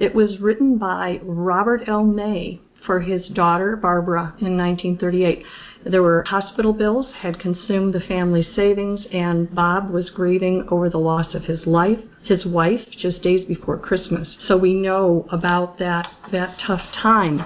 it 0.00 0.14
was 0.14 0.40
written 0.40 0.78
by 0.78 1.20
Robert 1.22 1.82
L. 1.86 2.04
May 2.04 2.60
for 2.86 3.00
his 3.00 3.26
daughter 3.28 3.76
Barbara 3.76 4.34
in 4.40 4.56
1938. 4.56 5.44
There 5.84 6.02
were 6.02 6.24
hospital 6.26 6.72
bills 6.72 7.06
had 7.20 7.38
consumed 7.38 7.92
the 7.92 8.00
family 8.00 8.46
savings 8.56 9.00
and 9.12 9.54
Bob 9.54 9.90
was 9.90 10.08
grieving 10.10 10.66
over 10.70 10.88
the 10.88 10.98
loss 10.98 11.34
of 11.34 11.44
his 11.44 11.66
life, 11.66 11.98
his 12.22 12.46
wife 12.46 12.80
just 12.98 13.22
days 13.22 13.46
before 13.46 13.78
Christmas. 13.78 14.28
So 14.48 14.56
we 14.56 14.74
know 14.74 15.26
about 15.30 15.78
that 15.78 16.10
that 16.32 16.58
tough 16.66 16.82
time. 17.02 17.44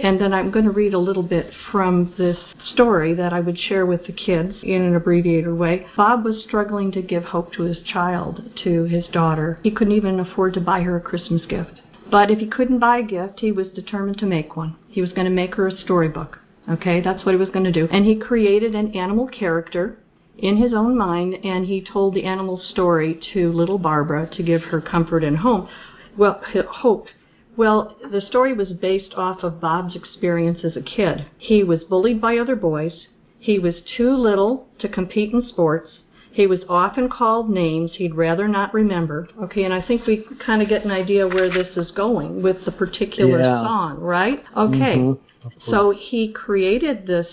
And 0.00 0.20
then 0.20 0.32
I'm 0.32 0.50
going 0.50 0.64
to 0.64 0.70
read 0.70 0.94
a 0.94 0.98
little 0.98 1.22
bit 1.22 1.52
from 1.70 2.14
this 2.16 2.38
story 2.72 3.14
that 3.14 3.32
I 3.32 3.40
would 3.40 3.58
share 3.58 3.86
with 3.86 4.06
the 4.06 4.12
kids 4.12 4.56
in 4.62 4.82
an 4.82 4.94
abbreviated 4.94 5.52
way. 5.52 5.86
Bob 5.96 6.24
was 6.24 6.42
struggling 6.44 6.92
to 6.92 7.02
give 7.02 7.24
hope 7.24 7.52
to 7.54 7.62
his 7.62 7.78
child, 7.82 8.42
to 8.64 8.84
his 8.84 9.06
daughter. 9.08 9.58
He 9.62 9.70
couldn't 9.70 9.94
even 9.94 10.20
afford 10.20 10.54
to 10.54 10.60
buy 10.60 10.82
her 10.82 10.96
a 10.96 11.00
Christmas 11.00 11.44
gift. 11.46 11.80
But 12.10 12.30
if 12.30 12.38
he 12.38 12.46
couldn't 12.46 12.78
buy 12.78 12.98
a 12.98 13.02
gift, 13.02 13.40
he 13.40 13.52
was 13.52 13.68
determined 13.68 14.18
to 14.18 14.26
make 14.26 14.56
one. 14.56 14.76
He 14.88 15.00
was 15.00 15.12
going 15.12 15.24
to 15.24 15.30
make 15.30 15.54
her 15.54 15.66
a 15.66 15.78
storybook. 15.78 16.38
Okay, 16.68 17.00
that's 17.00 17.24
what 17.24 17.32
he 17.32 17.38
was 17.38 17.48
going 17.48 17.64
to 17.64 17.72
do. 17.72 17.88
And 17.90 18.04
he 18.04 18.16
created 18.16 18.74
an 18.74 18.92
animal 18.94 19.26
character 19.26 19.98
in 20.38 20.56
his 20.56 20.72
own 20.74 20.96
mind, 20.96 21.34
and 21.44 21.66
he 21.66 21.82
told 21.82 22.14
the 22.14 22.24
animal 22.24 22.58
story 22.58 23.20
to 23.32 23.52
little 23.52 23.78
Barbara 23.78 24.28
to 24.36 24.42
give 24.42 24.62
her 24.64 24.80
comfort 24.80 25.24
and 25.24 25.38
home. 25.38 25.68
Well, 26.16 26.42
hope. 26.70 27.06
Well, 27.56 27.96
the 28.10 28.20
story 28.20 28.54
was 28.54 28.72
based 28.72 29.14
off 29.14 29.42
of 29.42 29.60
Bob's 29.60 29.94
experience 29.94 30.64
as 30.64 30.76
a 30.76 30.82
kid. 30.82 31.26
He 31.38 31.62
was 31.62 31.84
bullied 31.84 32.20
by 32.20 32.38
other 32.38 32.56
boys. 32.56 33.06
He 33.38 33.58
was 33.58 33.74
too 33.96 34.14
little 34.14 34.68
to 34.78 34.88
compete 34.88 35.32
in 35.32 35.46
sports. 35.48 35.90
He 36.32 36.46
was 36.46 36.60
often 36.68 37.10
called 37.10 37.50
names 37.50 37.92
he'd 37.96 38.14
rather 38.14 38.48
not 38.48 38.72
remember. 38.72 39.28
Okay, 39.42 39.64
and 39.64 39.74
I 39.74 39.82
think 39.82 40.06
we 40.06 40.24
kind 40.44 40.62
of 40.62 40.68
get 40.68 40.84
an 40.84 40.90
idea 40.90 41.28
where 41.28 41.50
this 41.50 41.76
is 41.76 41.90
going 41.90 42.42
with 42.42 42.64
the 42.64 42.72
particular 42.72 43.38
yeah. 43.38 43.62
song, 43.62 43.98
right? 44.00 44.42
Okay. 44.56 44.96
Mm-hmm. 44.96 45.70
So 45.70 45.90
he 45.90 46.32
created 46.32 47.06
this. 47.06 47.26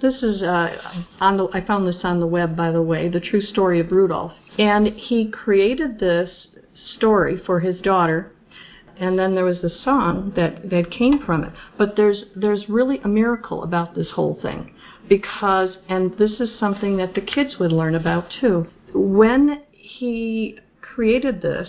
This 0.00 0.22
is 0.22 0.42
uh, 0.42 0.76
on 1.20 1.36
the. 1.36 1.48
I 1.52 1.60
found 1.60 1.86
this 1.86 2.02
on 2.04 2.20
the 2.20 2.26
web, 2.26 2.56
by 2.56 2.70
the 2.70 2.80
way, 2.80 3.08
the 3.08 3.20
true 3.20 3.42
story 3.42 3.80
of 3.80 3.92
Rudolph. 3.92 4.32
And 4.58 4.86
he 4.86 5.30
created 5.30 5.98
this 5.98 6.30
story 6.96 7.38
for 7.44 7.60
his 7.60 7.80
daughter 7.82 8.32
and 8.98 9.18
then 9.18 9.34
there 9.34 9.44
was 9.44 9.60
the 9.60 9.70
song 9.70 10.32
that 10.36 10.70
that 10.70 10.90
came 10.90 11.18
from 11.18 11.44
it. 11.44 11.52
But 11.76 11.96
there's 11.96 12.24
there's 12.36 12.68
really 12.68 12.98
a 13.00 13.08
miracle 13.08 13.62
about 13.62 13.94
this 13.94 14.10
whole 14.12 14.38
thing 14.40 14.74
because 15.08 15.78
and 15.88 16.16
this 16.18 16.40
is 16.40 16.58
something 16.58 16.96
that 16.96 17.14
the 17.14 17.20
kids 17.20 17.58
would 17.58 17.72
learn 17.72 17.94
about 17.94 18.30
too. 18.40 18.66
When 18.94 19.62
he 19.72 20.58
created 20.80 21.42
this, 21.42 21.68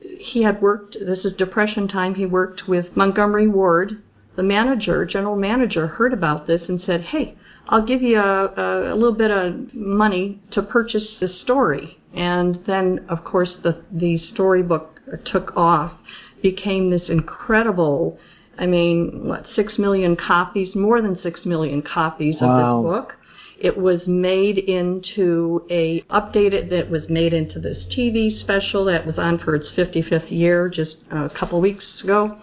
he 0.00 0.42
had 0.42 0.60
worked 0.60 0.96
this 1.00 1.24
is 1.24 1.32
depression 1.34 1.88
time, 1.88 2.14
he 2.14 2.26
worked 2.26 2.68
with 2.68 2.96
Montgomery 2.96 3.48
Ward. 3.48 4.02
The 4.34 4.42
manager, 4.42 5.04
general 5.04 5.36
manager, 5.36 5.86
heard 5.86 6.14
about 6.14 6.46
this 6.46 6.62
and 6.68 6.80
said, 6.80 7.02
"Hey, 7.02 7.36
I'll 7.68 7.84
give 7.84 8.00
you 8.00 8.18
a, 8.18 8.46
a, 8.46 8.94
a 8.94 8.96
little 8.96 9.14
bit 9.14 9.30
of 9.30 9.74
money 9.74 10.40
to 10.52 10.62
purchase 10.62 11.16
this 11.20 11.38
story." 11.40 11.98
And 12.14 12.58
then, 12.66 13.04
of 13.08 13.24
course, 13.24 13.54
the 13.62 13.82
the 13.92 14.18
storybook 14.32 15.00
took 15.24 15.54
off 15.56 15.92
became 16.42 16.90
this 16.90 17.08
incredible 17.08 18.18
I 18.58 18.66
mean, 18.66 19.26
what, 19.26 19.46
six 19.54 19.78
million 19.78 20.16
copies, 20.16 20.74
more 20.74 21.00
than 21.00 21.18
six 21.22 21.44
million 21.44 21.82
copies 21.82 22.36
wow. 22.40 22.48
of 22.48 22.84
this 22.84 22.90
book. 22.90 23.14
It 23.58 23.78
was 23.78 24.00
made 24.06 24.58
into 24.58 25.64
a 25.70 26.02
updated 26.10 26.68
that 26.70 26.90
was 26.90 27.08
made 27.08 27.32
into 27.32 27.60
this 27.60 27.78
TV 27.96 28.40
special 28.40 28.84
that 28.86 29.06
was 29.06 29.18
on 29.18 29.38
for 29.38 29.54
its 29.54 29.68
55th 29.76 30.30
year 30.30 30.68
just 30.68 30.96
uh, 31.12 31.24
a 31.26 31.30
couple 31.30 31.60
weeks 31.60 31.84
ago. 32.02 32.38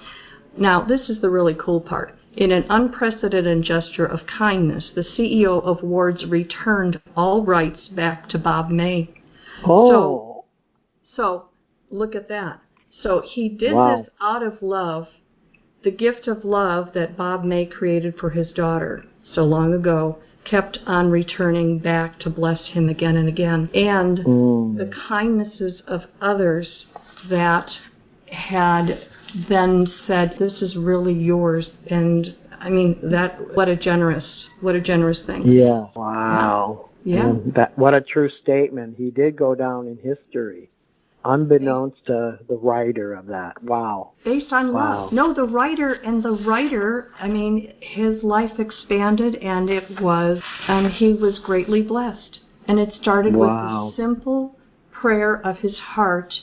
Now, 0.57 0.83
this 0.83 1.09
is 1.09 1.21
the 1.21 1.29
really 1.29 1.55
cool 1.59 1.81
part. 1.81 2.15
In 2.37 2.51
an 2.51 2.65
unprecedented 2.69 3.63
gesture 3.63 4.05
of 4.05 4.21
kindness, 4.25 4.91
the 4.95 5.03
CEO 5.17 5.61
of 5.63 5.83
Wards 5.83 6.25
returned 6.25 7.01
all 7.17 7.43
rights 7.43 7.89
back 7.89 8.29
to 8.29 8.37
Bob 8.37 8.69
May. 8.69 9.13
Oh. 9.65 9.91
So, 9.91 10.45
so 11.15 11.49
look 11.91 12.15
at 12.15 12.29
that. 12.29 12.61
So 13.01 13.21
he 13.25 13.49
did 13.49 13.73
wow. 13.73 14.01
this 14.01 14.11
out 14.21 14.43
of 14.43 14.61
love, 14.61 15.07
the 15.83 15.91
gift 15.91 16.27
of 16.27 16.43
love 16.43 16.89
that 16.93 17.15
Bob 17.15 17.43
May 17.43 17.65
created 17.65 18.15
for 18.17 18.29
his 18.29 18.51
daughter 18.51 19.05
so 19.33 19.43
long 19.43 19.73
ago 19.73 20.19
kept 20.45 20.79
on 20.85 21.09
returning 21.09 21.79
back 21.79 22.19
to 22.19 22.29
bless 22.29 22.59
him 22.69 22.89
again 22.89 23.15
and 23.15 23.27
again. 23.27 23.69
And 23.73 24.19
mm. 24.19 24.77
the 24.77 24.91
kindnesses 25.07 25.81
of 25.87 26.01
others 26.21 26.85
that 27.29 27.69
had 28.31 29.07
then 29.47 29.87
said, 30.07 30.35
"This 30.39 30.61
is 30.61 30.75
really 30.75 31.13
yours," 31.13 31.69
and 31.87 32.35
I 32.59 32.69
mean 32.69 32.99
that. 33.03 33.55
What 33.55 33.67
a 33.67 33.75
generous, 33.75 34.25
what 34.61 34.75
a 34.75 34.81
generous 34.81 35.19
thing. 35.25 35.43
Yeah. 35.45 35.87
Wow. 35.95 36.89
Yeah. 37.03 37.29
And 37.29 37.53
that 37.53 37.77
what 37.77 37.93
a 37.93 38.01
true 38.01 38.29
statement. 38.29 38.95
He 38.97 39.11
did 39.11 39.35
go 39.35 39.55
down 39.55 39.87
in 39.87 39.97
history, 39.97 40.69
unbeknownst 41.25 42.05
to 42.05 42.39
the 42.47 42.55
writer 42.55 43.13
of 43.13 43.27
that. 43.27 43.61
Wow. 43.63 44.11
Based 44.23 44.51
on 44.51 44.73
Wow. 44.73 45.03
love. 45.03 45.13
No, 45.13 45.33
the 45.33 45.43
writer 45.43 45.93
and 45.93 46.23
the 46.23 46.31
writer. 46.31 47.09
I 47.19 47.27
mean, 47.27 47.73
his 47.81 48.23
life 48.23 48.59
expanded, 48.59 49.35
and 49.35 49.69
it 49.69 50.01
was, 50.01 50.41
and 50.67 50.87
he 50.87 51.13
was 51.13 51.39
greatly 51.39 51.81
blessed. 51.81 52.39
And 52.67 52.79
it 52.79 52.93
started 53.01 53.35
Wow. 53.35 53.87
with 53.87 53.93
a 53.93 53.95
simple 53.95 54.55
prayer 54.91 55.41
of 55.45 55.57
his 55.59 55.77
heart 55.79 56.33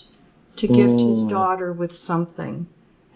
to 0.56 0.66
gift 0.66 1.00
Mm. 1.00 1.20
his 1.20 1.30
daughter 1.30 1.72
with 1.72 1.92
something. 2.06 2.66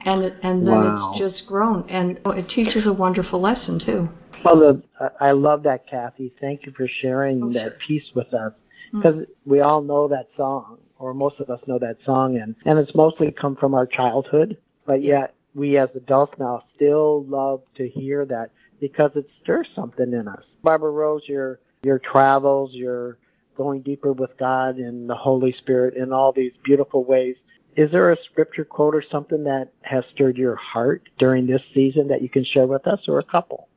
And 0.04 0.22
it, 0.24 0.34
and 0.42 0.66
then 0.66 0.82
Wow. 0.82 1.10
it's 1.10 1.18
just 1.18 1.46
grown, 1.46 1.84
and 1.88 2.18
it 2.26 2.48
teaches 2.48 2.86
a 2.86 2.92
wonderful 2.92 3.40
lesson 3.40 3.78
too. 3.78 4.08
Well, 4.44 4.56
the, 4.56 4.82
I 4.98 5.28
I 5.28 5.30
love 5.32 5.62
that, 5.64 5.86
Kathy. 5.86 6.32
Thank 6.40 6.64
you 6.64 6.72
for 6.72 6.86
sharing 6.86 7.42
Oh, 7.42 7.52
that 7.52 7.62
sure. 7.62 7.78
piece 7.86 8.14
with 8.14 8.32
us. 8.32 8.52
Mm. 8.94 9.02
Because 9.02 9.26
we 9.44 9.60
all 9.60 9.82
know 9.82 10.08
that 10.08 10.28
song, 10.36 10.78
or 11.00 11.14
most 11.14 11.40
of 11.40 11.50
us 11.50 11.60
know 11.66 11.78
that 11.78 11.96
song, 12.04 12.36
and, 12.36 12.54
and 12.64 12.78
it's 12.78 12.94
mostly 12.94 13.32
come 13.32 13.56
from 13.56 13.74
our 13.74 13.86
childhood. 13.86 14.58
But 14.86 15.02
yet, 15.02 15.34
we 15.54 15.78
as 15.78 15.88
adults 15.96 16.34
now 16.38 16.62
still 16.76 17.24
love 17.24 17.62
to 17.76 17.88
hear 17.88 18.24
that 18.26 18.50
because 18.80 19.10
it 19.16 19.26
stirs 19.42 19.68
something 19.74 20.12
in 20.12 20.28
us. 20.28 20.44
Barbara 20.62 20.90
Rose, 20.90 21.22
your 21.26 21.58
your 21.82 21.98
travels, 21.98 22.72
your 22.74 23.18
going 23.56 23.80
deeper 23.80 24.12
with 24.12 24.30
God 24.38 24.76
and 24.76 25.08
the 25.08 25.14
Holy 25.14 25.52
Spirit 25.52 25.96
in 25.96 26.12
all 26.12 26.32
these 26.32 26.52
beautiful 26.62 27.04
ways. 27.04 27.36
Is 27.76 27.90
there 27.90 28.10
a 28.10 28.16
scripture 28.24 28.64
quote 28.64 28.94
or 28.94 29.02
something 29.10 29.44
that 29.44 29.72
has 29.82 30.04
stirred 30.12 30.36
your 30.36 30.56
heart 30.56 31.08
during 31.18 31.46
this 31.46 31.62
season 31.72 32.08
that 32.08 32.20
you 32.20 32.28
can 32.28 32.44
share 32.44 32.66
with 32.66 32.86
us, 32.86 33.00
or 33.08 33.18
a 33.18 33.24
couple? 33.24 33.68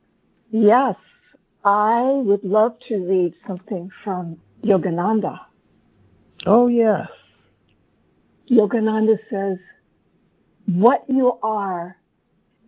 Yes, 0.50 0.96
I 1.64 2.02
would 2.02 2.44
love 2.44 2.76
to 2.88 2.96
read 2.96 3.34
something 3.46 3.90
from 4.02 4.38
Yogananda. 4.62 5.40
Oh 6.46 6.66
yes. 6.66 7.08
Yogananda 8.50 9.18
says, 9.30 9.58
What 10.66 11.04
you 11.08 11.38
are 11.42 11.96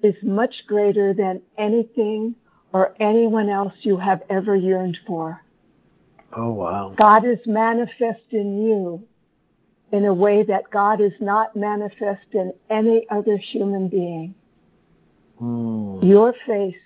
is 0.02 0.14
much 0.22 0.54
greater 0.66 1.12
than 1.12 1.42
anything 1.58 2.34
or 2.72 2.94
anyone 3.00 3.48
else 3.48 3.74
you 3.80 3.96
have 3.96 4.22
ever 4.30 4.56
yearned 4.56 4.98
for. 5.06 5.42
Oh 6.34 6.52
wow. 6.52 6.94
God 6.96 7.24
is 7.26 7.38
manifest 7.46 8.24
in 8.30 8.62
you 8.62 9.06
in 9.92 10.04
a 10.04 10.14
way 10.14 10.42
that 10.42 10.70
God 10.70 11.00
is 11.00 11.12
not 11.20 11.54
manifest 11.54 12.26
in 12.32 12.52
any 12.68 13.06
other 13.10 13.36
human 13.36 13.88
being. 13.88 14.34
Mm. 15.40 16.02
Your 16.02 16.34
face 16.46 16.76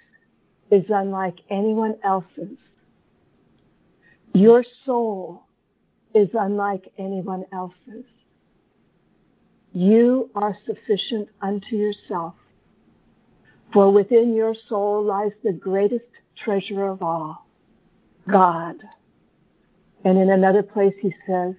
is 0.70 0.84
unlike 0.88 1.40
anyone 1.48 1.96
else's. 2.04 2.58
Your 4.32 4.64
soul 4.84 5.44
is 6.14 6.28
unlike 6.34 6.92
anyone 6.98 7.44
else's. 7.52 8.04
You 9.72 10.30
are 10.34 10.56
sufficient 10.66 11.28
unto 11.40 11.76
yourself, 11.76 12.34
for 13.72 13.92
within 13.92 14.34
your 14.34 14.54
soul 14.68 15.04
lies 15.04 15.32
the 15.44 15.52
greatest 15.52 16.06
treasure 16.36 16.86
of 16.86 17.02
all, 17.02 17.46
God. 18.28 18.76
And 20.04 20.18
in 20.18 20.30
another 20.30 20.62
place 20.62 20.94
he 21.00 21.14
says, 21.26 21.54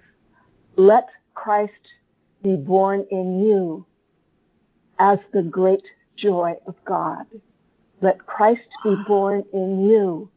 let 0.76 1.08
Christ 1.34 1.72
be 2.44 2.56
born 2.56 3.06
in 3.12 3.46
you 3.46 3.86
as 5.00 5.20
the 5.32 5.44
great 5.44 5.84
joy 6.18 6.56
of 6.68 6.76
God. 6.86 7.26
Let 8.02 8.26
Christ 8.26 8.68
be 8.84 8.96
born 9.08 9.44
in 9.54 9.86
you 9.88 10.30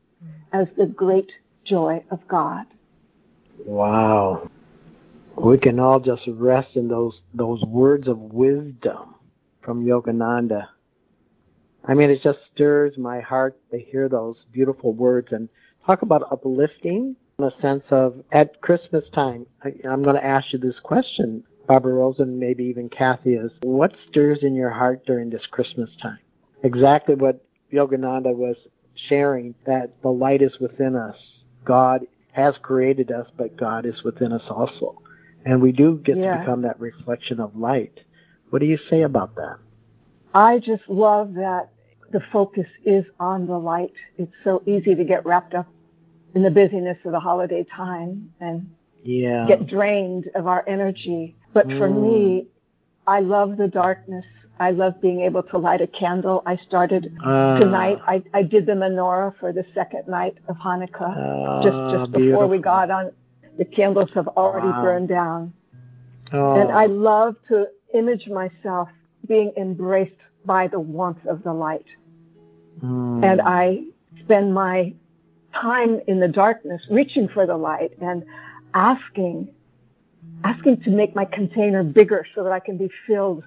as 0.53 0.69
the 0.77 0.87
great 0.87 1.33
joy 1.65 2.05
of 2.11 2.27
God. 2.29 2.67
Wow. 3.59 4.51
We 5.37 5.59
can 5.59 5.81
all 5.81 6.01
just 6.01 6.23
rest 6.29 6.77
in 6.77 6.89
those 6.89 7.21
those 7.33 7.63
words 7.65 8.09
of 8.09 8.19
wisdom 8.19 9.15
from 9.63 9.85
Yogananda. 9.85 10.69
I 11.85 11.95
mean, 11.95 12.11
it 12.11 12.23
just 12.23 12.39
stirs 12.53 12.97
my 12.97 13.21
heart 13.21 13.59
to 13.71 13.79
hear 13.79 14.09
those 14.09 14.37
beautiful 14.53 14.93
words 14.93 15.29
and 15.33 15.49
talk 15.85 16.03
about 16.03 16.31
uplifting 16.33 17.17
in 17.39 17.45
a 17.45 17.51
sense 17.61 17.83
of 17.91 18.23
at 18.33 18.61
Christmas 18.63 19.05
time. 19.13 19.47
I, 19.63 19.75
I'm 19.89 20.03
going 20.03 20.17
to 20.17 20.25
ask 20.25 20.53
you 20.53 20.59
this 20.59 20.79
question, 20.83 21.45
Barbara 21.67 21.95
Rose, 21.95 22.21
and 22.21 22.39
maybe 22.39 22.65
even 22.65 22.89
Kathy, 22.89 23.35
is 23.35 23.53
what 23.63 23.95
stirs 24.09 24.39
in 24.43 24.55
your 24.55 24.71
heart 24.71 25.05
during 25.05 25.31
this 25.31 25.47
Christmas 25.51 25.91
time? 26.01 26.19
Exactly 26.63 27.17
what 27.17 27.45
Yogananda 27.73 28.35
was 28.35 28.57
sharing, 29.09 29.55
that 29.67 30.01
the 30.03 30.11
light 30.11 30.41
is 30.41 30.59
within 30.61 30.97
us. 30.97 31.17
God 31.65 32.07
has 32.35 32.55
created 32.63 33.13
us, 33.13 33.29
but 33.37 33.57
God 33.57 33.87
is 33.87 34.03
within 34.03 34.33
us 34.33 34.43
also. 34.51 34.97
And 35.45 35.63
we 35.63 35.71
do 35.71 35.99
get 35.99 36.17
Yeah. 36.17 36.33
to 36.33 36.39
become 36.41 36.63
that 36.63 36.81
reflection 36.81 37.39
of 37.39 37.55
light. 37.57 38.01
What 38.51 38.59
do 38.59 38.67
you 38.67 38.77
say 38.77 39.03
about 39.03 39.37
that? 39.37 39.59
I 40.35 40.59
just 40.59 40.89
love 40.89 41.35
that 41.35 41.71
the 42.11 42.21
focus 42.33 42.67
is 42.85 43.05
on 43.21 43.47
the 43.47 43.59
light. 43.59 43.95
It's 44.19 44.33
so 44.43 44.63
easy 44.67 44.97
to 44.97 45.05
get 45.05 45.25
wrapped 45.25 45.55
up 45.55 45.69
in 46.35 46.43
the 46.43 46.51
busyness 46.51 46.99
of 47.05 47.13
the 47.13 47.21
holiday 47.21 47.63
time 47.65 48.33
and 48.41 48.69
Yeah. 49.05 49.47
get 49.47 49.69
drained 49.69 50.29
of 50.35 50.49
our 50.49 50.65
energy. 50.67 51.37
But 51.53 51.71
for 51.73 51.89
Mm. 51.89 52.03
me, 52.03 52.47
I 53.07 53.21
love 53.21 53.57
the 53.57 53.69
darkness. 53.69 54.25
I 54.61 54.71
love 54.71 55.01
being 55.01 55.21
able 55.23 55.43
to 55.45 55.59
light 55.59 55.81
a 55.81 55.87
candle. 55.87 56.43
I 56.47 56.57
started 56.57 57.13
Ah. 57.25 57.59
tonight. 57.59 57.99
I, 58.07 58.23
I 58.33 58.43
did 58.43 58.67
the 58.67 58.73
menorah 58.73 59.35
for 59.41 59.53
the 59.53 59.65
second 59.75 60.07
night 60.09 60.37
of 60.49 60.57
Hanukkah. 60.57 61.15
Ah, 61.17 61.63
just 61.63 61.79
just 61.95 62.13
before 62.13 62.47
we 62.47 62.59
got 62.59 62.91
on, 62.91 63.11
the 63.59 63.65
candles 63.65 64.11
have 64.15 64.29
already 64.29 64.69
Wow. 64.69 64.83
burned 64.83 65.09
down. 65.09 65.53
Oh. 66.33 66.61
And 66.61 66.71
I 66.71 66.87
love 66.87 67.37
to 67.49 67.69
image 67.95 68.29
myself 68.29 68.89
being 69.27 69.53
embraced 69.57 70.21
by 70.45 70.69
the 70.69 70.79
warmth 70.81 71.25
of 71.27 71.43
the 71.43 71.53
light. 71.53 71.87
Mm. 72.83 73.25
And 73.25 73.41
I 73.41 73.85
spend 74.25 74.55
my 74.55 74.93
time 75.55 76.01
in 76.07 76.21
the 76.21 76.29
darkness 76.29 76.83
reaching 76.91 77.29
for 77.29 77.47
the 77.47 77.57
light 77.57 77.93
and 78.01 78.25
asking, 78.75 79.49
asking 80.43 80.81
to 80.83 80.91
make 80.91 81.15
my 81.15 81.25
container 81.25 81.83
bigger 81.85 82.27
so 82.35 82.43
that 82.45 82.53
I 82.53 82.61
can 82.61 82.77
be 82.77 82.91
filled 83.07 83.45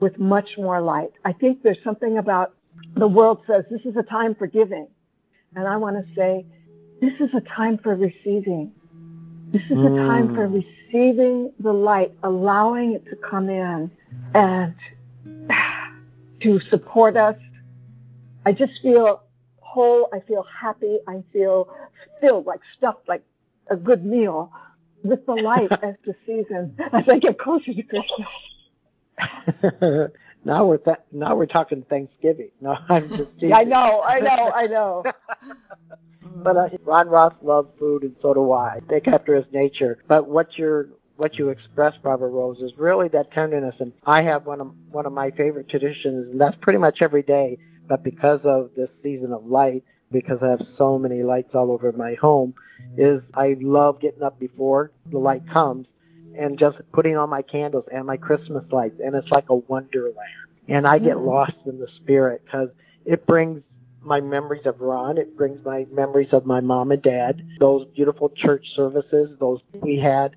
with 0.00 0.18
much 0.18 0.50
more 0.58 0.80
light. 0.80 1.12
I 1.24 1.32
think 1.32 1.62
there's 1.62 1.82
something 1.84 2.18
about 2.18 2.54
the 2.96 3.06
world 3.06 3.42
says 3.46 3.64
this 3.70 3.82
is 3.84 3.96
a 3.96 4.02
time 4.02 4.34
for 4.34 4.46
giving. 4.46 4.88
And 5.54 5.66
I 5.66 5.76
want 5.76 5.96
to 5.96 6.14
say, 6.14 6.44
this 7.00 7.12
is 7.20 7.30
a 7.34 7.40
time 7.40 7.78
for 7.78 7.94
receiving. 7.94 8.72
This 9.52 9.62
is 9.64 9.78
a 9.78 9.90
time 10.06 10.34
for 10.34 10.46
Mm. 10.48 10.62
receiving 10.62 11.52
the 11.58 11.72
light, 11.72 12.12
allowing 12.22 12.92
it 12.92 13.04
to 13.06 13.16
come 13.16 13.48
in 13.48 13.90
and 14.34 14.74
to 16.40 16.60
support 16.70 17.16
us. 17.16 17.36
I 18.46 18.52
just 18.52 18.80
feel 18.80 19.22
whole. 19.60 20.08
I 20.12 20.20
feel 20.20 20.42
happy. 20.44 20.98
I 21.06 21.22
feel 21.32 21.68
filled, 22.20 22.46
like 22.46 22.60
stuffed, 22.76 23.08
like 23.08 23.22
a 23.68 23.76
good 23.76 24.04
meal 24.04 24.52
with 25.02 25.26
the 25.26 25.34
light 25.34 25.70
as 25.82 25.94
the 26.06 26.14
season, 26.26 26.74
as 26.92 27.08
I 27.08 27.18
get 27.18 27.38
closer 27.38 27.72
to 27.72 27.82
Christmas. 27.82 28.28
now 30.44 30.64
we're 30.66 30.78
th- 30.78 30.96
now 31.12 31.34
we're 31.34 31.46
talking 31.46 31.84
Thanksgiving. 31.88 32.50
No, 32.60 32.76
I'm 32.88 33.08
just 33.08 33.32
teasing. 33.34 33.52
I 33.52 33.64
know, 33.64 34.02
I 34.02 34.20
know, 34.20 34.52
I 34.54 34.66
know. 34.66 35.04
but 36.42 36.56
uh, 36.56 36.68
Ron 36.84 37.08
Roth 37.08 37.34
loves 37.42 37.68
food, 37.78 38.02
and 38.02 38.14
so 38.22 38.34
do 38.34 38.52
I. 38.52 38.80
Take 38.88 39.08
after 39.08 39.34
his 39.34 39.46
nature. 39.52 39.98
But 40.08 40.28
what 40.28 40.56
you're 40.58 40.88
what 41.16 41.38
you 41.38 41.50
express, 41.50 41.94
Barbara 42.02 42.30
Rose, 42.30 42.60
is 42.60 42.72
really 42.78 43.08
that 43.08 43.30
tenderness. 43.32 43.74
And 43.78 43.92
I 44.06 44.22
have 44.22 44.46
one 44.46 44.60
of 44.60 44.72
one 44.90 45.06
of 45.06 45.12
my 45.12 45.30
favorite 45.30 45.68
traditions, 45.68 46.30
and 46.30 46.40
that's 46.40 46.56
pretty 46.60 46.78
much 46.78 47.02
every 47.02 47.22
day. 47.22 47.58
But 47.88 48.02
because 48.04 48.40
of 48.44 48.70
this 48.76 48.88
season 49.02 49.32
of 49.32 49.44
light, 49.44 49.84
because 50.12 50.38
I 50.42 50.50
have 50.50 50.62
so 50.78 50.98
many 50.98 51.22
lights 51.22 51.50
all 51.54 51.72
over 51.72 51.92
my 51.92 52.14
home, 52.14 52.54
is 52.96 53.20
I 53.34 53.56
love 53.60 54.00
getting 54.00 54.22
up 54.22 54.38
before 54.38 54.92
the 55.10 55.18
light 55.18 55.42
comes 55.50 55.86
and 56.38 56.58
just 56.58 56.78
putting 56.92 57.16
on 57.16 57.28
my 57.30 57.42
candles 57.42 57.84
and 57.92 58.06
my 58.06 58.16
Christmas 58.16 58.64
lights, 58.70 59.00
and 59.02 59.14
it's 59.14 59.30
like 59.30 59.48
a 59.50 59.56
wonderland. 59.56 60.16
And 60.68 60.86
I 60.86 60.98
get 60.98 61.16
Mhm. 61.16 61.26
lost 61.26 61.56
in 61.66 61.78
the 61.78 61.88
spirit 61.88 62.42
because 62.44 62.70
it 63.04 63.26
brings 63.26 63.62
my 64.02 64.20
memories 64.20 64.66
of 64.66 64.80
Ron. 64.80 65.18
It 65.18 65.36
brings 65.36 65.64
my 65.64 65.86
memories 65.92 66.32
of 66.32 66.46
my 66.46 66.60
mom 66.60 66.92
and 66.92 67.02
dad, 67.02 67.42
those 67.58 67.84
beautiful 67.86 68.30
church 68.30 68.74
services, 68.74 69.36
those 69.38 69.60
we 69.82 69.98
had. 69.98 70.36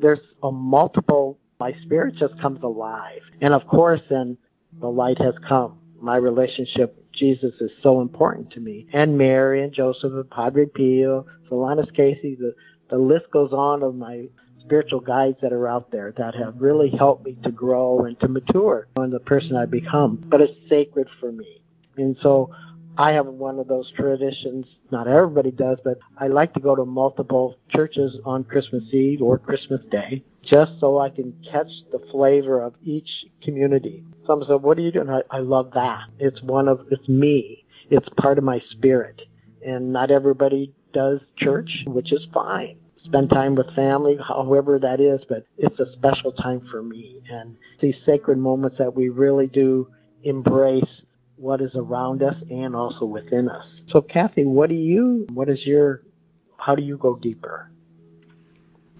There's 0.00 0.20
a 0.42 0.50
multiple, 0.50 1.38
my 1.60 1.72
spirit 1.82 2.16
just 2.16 2.38
comes 2.38 2.62
alive. 2.62 3.22
And 3.40 3.54
of 3.54 3.66
course, 3.66 4.00
then 4.08 4.36
the 4.80 4.88
light 4.88 5.18
has 5.18 5.34
come. 5.46 5.78
My 6.00 6.16
relationship 6.16 6.96
with 6.96 7.12
Jesus 7.12 7.60
is 7.60 7.70
so 7.82 8.00
important 8.00 8.50
to 8.52 8.60
me. 8.60 8.86
And 8.92 9.16
Mary 9.16 9.62
and 9.62 9.72
Joseph 9.72 10.12
and 10.12 10.28
Padre 10.30 10.66
Pio, 10.66 11.26
Solanus 11.48 11.94
Casey, 11.94 12.34
the, 12.34 12.54
the 12.90 12.98
list 12.98 13.30
goes 13.30 13.52
on 13.52 13.82
of 13.82 13.94
my 13.94 14.26
spiritual 14.64 15.00
guides 15.00 15.38
that 15.42 15.52
are 15.52 15.68
out 15.68 15.90
there 15.90 16.12
that 16.16 16.34
have 16.34 16.54
really 16.60 16.90
helped 16.90 17.24
me 17.24 17.36
to 17.44 17.50
grow 17.50 18.04
and 18.04 18.18
to 18.20 18.28
mature 18.28 18.88
on 18.96 19.10
the 19.10 19.20
person 19.20 19.56
I've 19.56 19.70
become. 19.70 20.24
But 20.26 20.40
it's 20.40 20.68
sacred 20.68 21.08
for 21.20 21.30
me. 21.30 21.62
And 21.96 22.16
so 22.22 22.50
I 22.96 23.12
have 23.12 23.26
one 23.26 23.58
of 23.58 23.68
those 23.68 23.90
traditions. 23.92 24.66
Not 24.90 25.08
everybody 25.08 25.50
does, 25.50 25.78
but 25.84 25.98
I 26.16 26.28
like 26.28 26.54
to 26.54 26.60
go 26.60 26.76
to 26.76 26.84
multiple 26.84 27.56
churches 27.68 28.18
on 28.24 28.44
Christmas 28.44 28.84
Eve 28.92 29.20
or 29.20 29.38
Christmas 29.38 29.80
Day 29.90 30.22
just 30.42 30.72
so 30.78 30.98
I 30.98 31.08
can 31.10 31.34
catch 31.50 31.70
the 31.90 31.98
flavor 32.10 32.60
of 32.60 32.74
each 32.82 33.08
community. 33.42 34.04
Someone 34.26 34.46
said, 34.46 34.62
"What 34.62 34.78
are 34.78 34.82
you 34.82 34.92
doing?" 34.92 35.08
I, 35.08 35.22
I 35.30 35.38
love 35.38 35.72
that. 35.74 36.08
It's 36.18 36.42
one 36.42 36.68
of 36.68 36.86
it's 36.90 37.08
me. 37.08 37.64
It's 37.90 38.08
part 38.16 38.38
of 38.38 38.44
my 38.44 38.60
spirit, 38.70 39.22
and 39.64 39.92
not 39.92 40.10
everybody 40.10 40.72
does 40.92 41.20
church, 41.36 41.84
which 41.86 42.12
is 42.12 42.26
fine. 42.32 42.76
Spend 43.04 43.28
time 43.28 43.54
with 43.54 43.74
family, 43.74 44.16
however 44.16 44.78
that 44.78 44.98
is, 44.98 45.20
but 45.28 45.44
it's 45.58 45.78
a 45.78 45.92
special 45.92 46.32
time 46.32 46.66
for 46.70 46.82
me. 46.82 47.20
And 47.30 47.56
these 47.80 47.96
sacred 48.06 48.38
moments 48.38 48.78
that 48.78 48.94
we 48.94 49.10
really 49.10 49.46
do 49.46 49.88
embrace 50.22 51.02
what 51.36 51.60
is 51.60 51.72
around 51.74 52.22
us 52.22 52.36
and 52.50 52.74
also 52.74 53.04
within 53.04 53.48
us. 53.48 53.66
So, 53.88 54.00
Kathy, 54.00 54.44
what 54.44 54.70
do 54.70 54.74
you, 54.74 55.26
what 55.32 55.48
is 55.48 55.66
your, 55.66 56.02
how 56.56 56.74
do 56.74 56.82
you 56.82 56.96
go 56.96 57.16
deeper? 57.16 57.70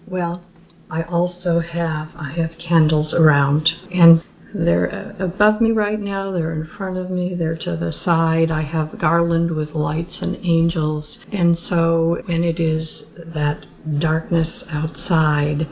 Well, 0.07 0.45
I 0.91 1.03
also 1.05 1.61
have, 1.61 2.09
I 2.15 2.33
have 2.37 2.51
candles 2.59 3.15
around, 3.15 3.71
and 3.91 4.23
they're 4.55 5.17
above 5.19 5.61
me 5.61 5.73
right 5.73 5.99
now, 5.99 6.31
they're 6.31 6.55
in 6.55 6.67
front 6.79 6.97
of 6.97 7.11
me, 7.11 7.35
they're 7.35 7.57
to 7.57 7.77
the 7.77 7.93
side. 8.05 8.51
I 8.51 8.63
have 8.63 8.99
garland 8.99 9.51
with 9.51 9.71
lights 9.71 10.17
and 10.21 10.37
angels. 10.37 11.19
And 11.33 11.59
so 11.69 12.23
when 12.27 12.45
it 12.45 12.61
is 12.61 12.89
that 13.35 13.67
darkness 13.99 14.49
outside, 14.71 15.67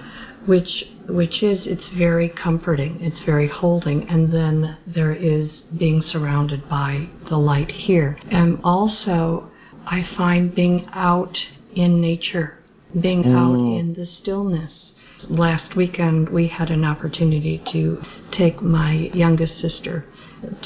which 0.47 0.85
which 1.09 1.43
is 1.43 1.67
it's 1.67 1.89
very 1.97 2.29
comforting 2.29 2.99
it's 3.01 3.25
very 3.25 3.49
holding 3.49 4.09
and 4.09 4.33
then 4.33 4.77
there 4.87 5.13
is 5.13 5.49
being 5.79 6.03
surrounded 6.03 6.69
by 6.69 7.09
the 7.29 7.37
light 7.37 7.71
here 7.71 8.19
and 8.31 8.59
also 8.65 9.49
i 9.87 10.05
find 10.17 10.55
being 10.55 10.87
out 10.93 11.37
in 11.75 12.01
nature 12.01 12.59
being 13.01 13.23
mm. 13.23 13.37
out 13.37 13.79
in 13.79 13.95
the 13.95 14.07
stillness 14.21 14.92
last 15.29 15.77
weekend 15.77 16.29
we 16.29 16.49
had 16.49 16.71
an 16.71 16.85
opportunity 16.85 17.63
to 17.73 18.01
take 18.33 18.61
my 18.63 19.11
youngest 19.15 19.61
sister 19.61 20.05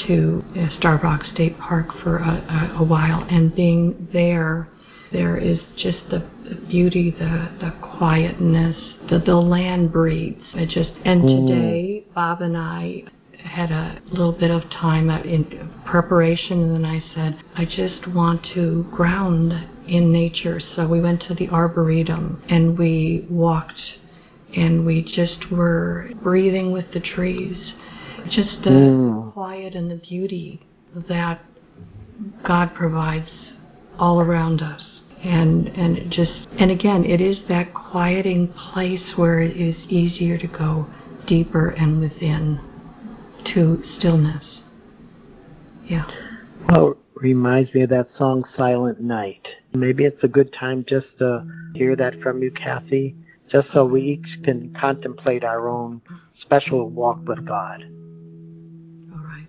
to 0.07 0.43
Starved 0.79 1.05
Rock 1.05 1.25
State 1.25 1.59
Park 1.59 1.89
for 2.03 2.19
a, 2.19 2.73
a, 2.77 2.81
a 2.81 2.85
while 2.85 3.27
and 3.29 3.55
being 3.55 4.09
there 4.13 4.69
there 5.13 5.37
is 5.37 5.61
just 5.77 5.99
the, 6.11 6.29
beauty, 6.69 7.11
the, 7.13 7.49
the 7.61 7.73
quietness, 7.81 8.77
the, 9.09 9.21
the 9.21 9.35
land 9.35 9.93
breathes. 9.93 10.43
It 10.55 10.69
just 10.69 10.91
and 11.05 11.23
today 11.23 12.05
Bob 12.15 12.43
and 12.43 12.57
I 12.57 13.05
had 13.43 13.71
a 13.71 14.01
little 14.11 14.33
bit 14.33 14.51
of 14.51 14.63
time 14.71 15.09
in 15.09 15.71
preparation 15.85 16.63
and 16.63 16.75
then 16.75 16.85
I 16.85 17.03
said, 17.15 17.39
I 17.55 17.65
just 17.65 18.07
want 18.09 18.45
to 18.55 18.85
ground 18.91 19.53
in 19.87 20.13
nature. 20.13 20.61
So 20.75 20.87
we 20.87 21.01
went 21.01 21.23
to 21.29 21.35
the 21.35 21.49
Arboretum 21.49 22.43
and 22.49 22.77
we 22.77 23.27
walked 23.31 23.81
and 24.55 24.87
we 24.87 25.03
just 25.03 25.51
were 25.51 26.11
breathing 26.23 26.73
with 26.73 26.93
the 26.93 27.01
trees. 27.01 27.73
Just 28.31 28.63
the 28.65 28.71
mm. 28.71 29.33
quiet 29.33 29.75
and 29.75 29.91
the 29.91 29.97
beauty 29.97 30.61
that 31.09 31.41
God 32.47 32.75
provides 32.75 33.31
all 33.99 34.21
around 34.21 34.63
us. 34.63 34.83
And 35.23 35.69
and 35.69 35.97
it 35.97 36.11
just 36.11 36.33
and 36.59 36.71
again 36.71 37.05
it 37.05 37.21
is 37.21 37.39
that 37.49 37.73
quieting 37.75 38.49
place 38.49 39.03
where 39.17 39.41
it 39.41 39.57
is 39.57 39.75
easier 39.89 40.39
to 40.39 40.47
go 40.47 40.87
deeper 41.27 41.71
and 41.71 42.01
within 42.01 42.61
to 43.55 43.83
stillness. 43.99 44.45
Yeah. 45.85 46.07
Well 46.69 46.97
reminds 47.15 47.73
me 47.75 47.83
of 47.83 47.91
that 47.91 48.09
song 48.19 48.45
silent 48.57 49.01
night. 49.01 49.47
Maybe 49.75 50.05
it's 50.05 50.23
a 50.23 50.29
good 50.29 50.53
time 50.53 50.85
just 50.87 51.07
to 51.19 51.47
hear 51.75 51.97
that 51.97 52.21
from 52.21 52.43
you 52.43 52.51
kathy 52.51 53.17
just 53.51 53.69
so 53.73 53.85
we 53.85 54.03
each 54.03 54.43
can 54.45 54.75
contemplate 54.79 55.45
our 55.45 55.69
own 55.69 56.01
special 56.41 56.89
walk 56.89 57.19
with 57.27 57.45
god. 57.47 57.85
All 59.13 59.23
right. 59.23 59.47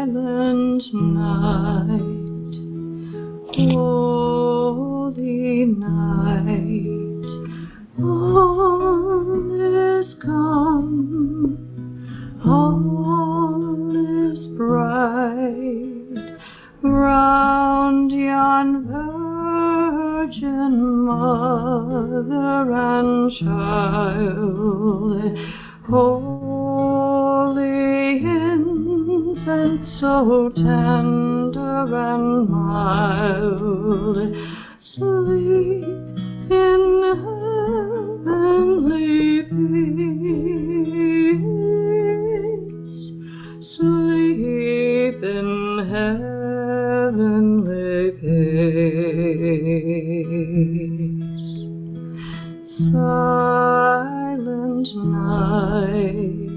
Silent 0.00 0.82
night, 0.94 2.00
holy 3.56 5.64
night, 5.64 7.26
all 8.00 9.60
is 9.60 10.14
calm, 10.22 11.58
all 12.44 14.30
is 14.30 14.38
bright, 14.56 16.38
round 16.82 18.12
yon 18.12 18.86
virgin 20.30 21.06
mother 21.06 22.72
and 22.72 23.32
child. 23.40 25.12
Holy 25.88 26.98
infant, 28.18 29.80
so 29.98 30.50
tender 30.54 31.96
and 31.96 32.48
mild, 32.48 34.16
sleep 34.94 35.84
in 36.50 36.82
heavenly 38.22 39.42
peace, 39.50 39.82
sleep 43.76 45.20
in 45.24 45.50
heavenly 45.90 47.40
peace. 48.20 50.09
Silent 52.80 54.40
night, 55.04 56.48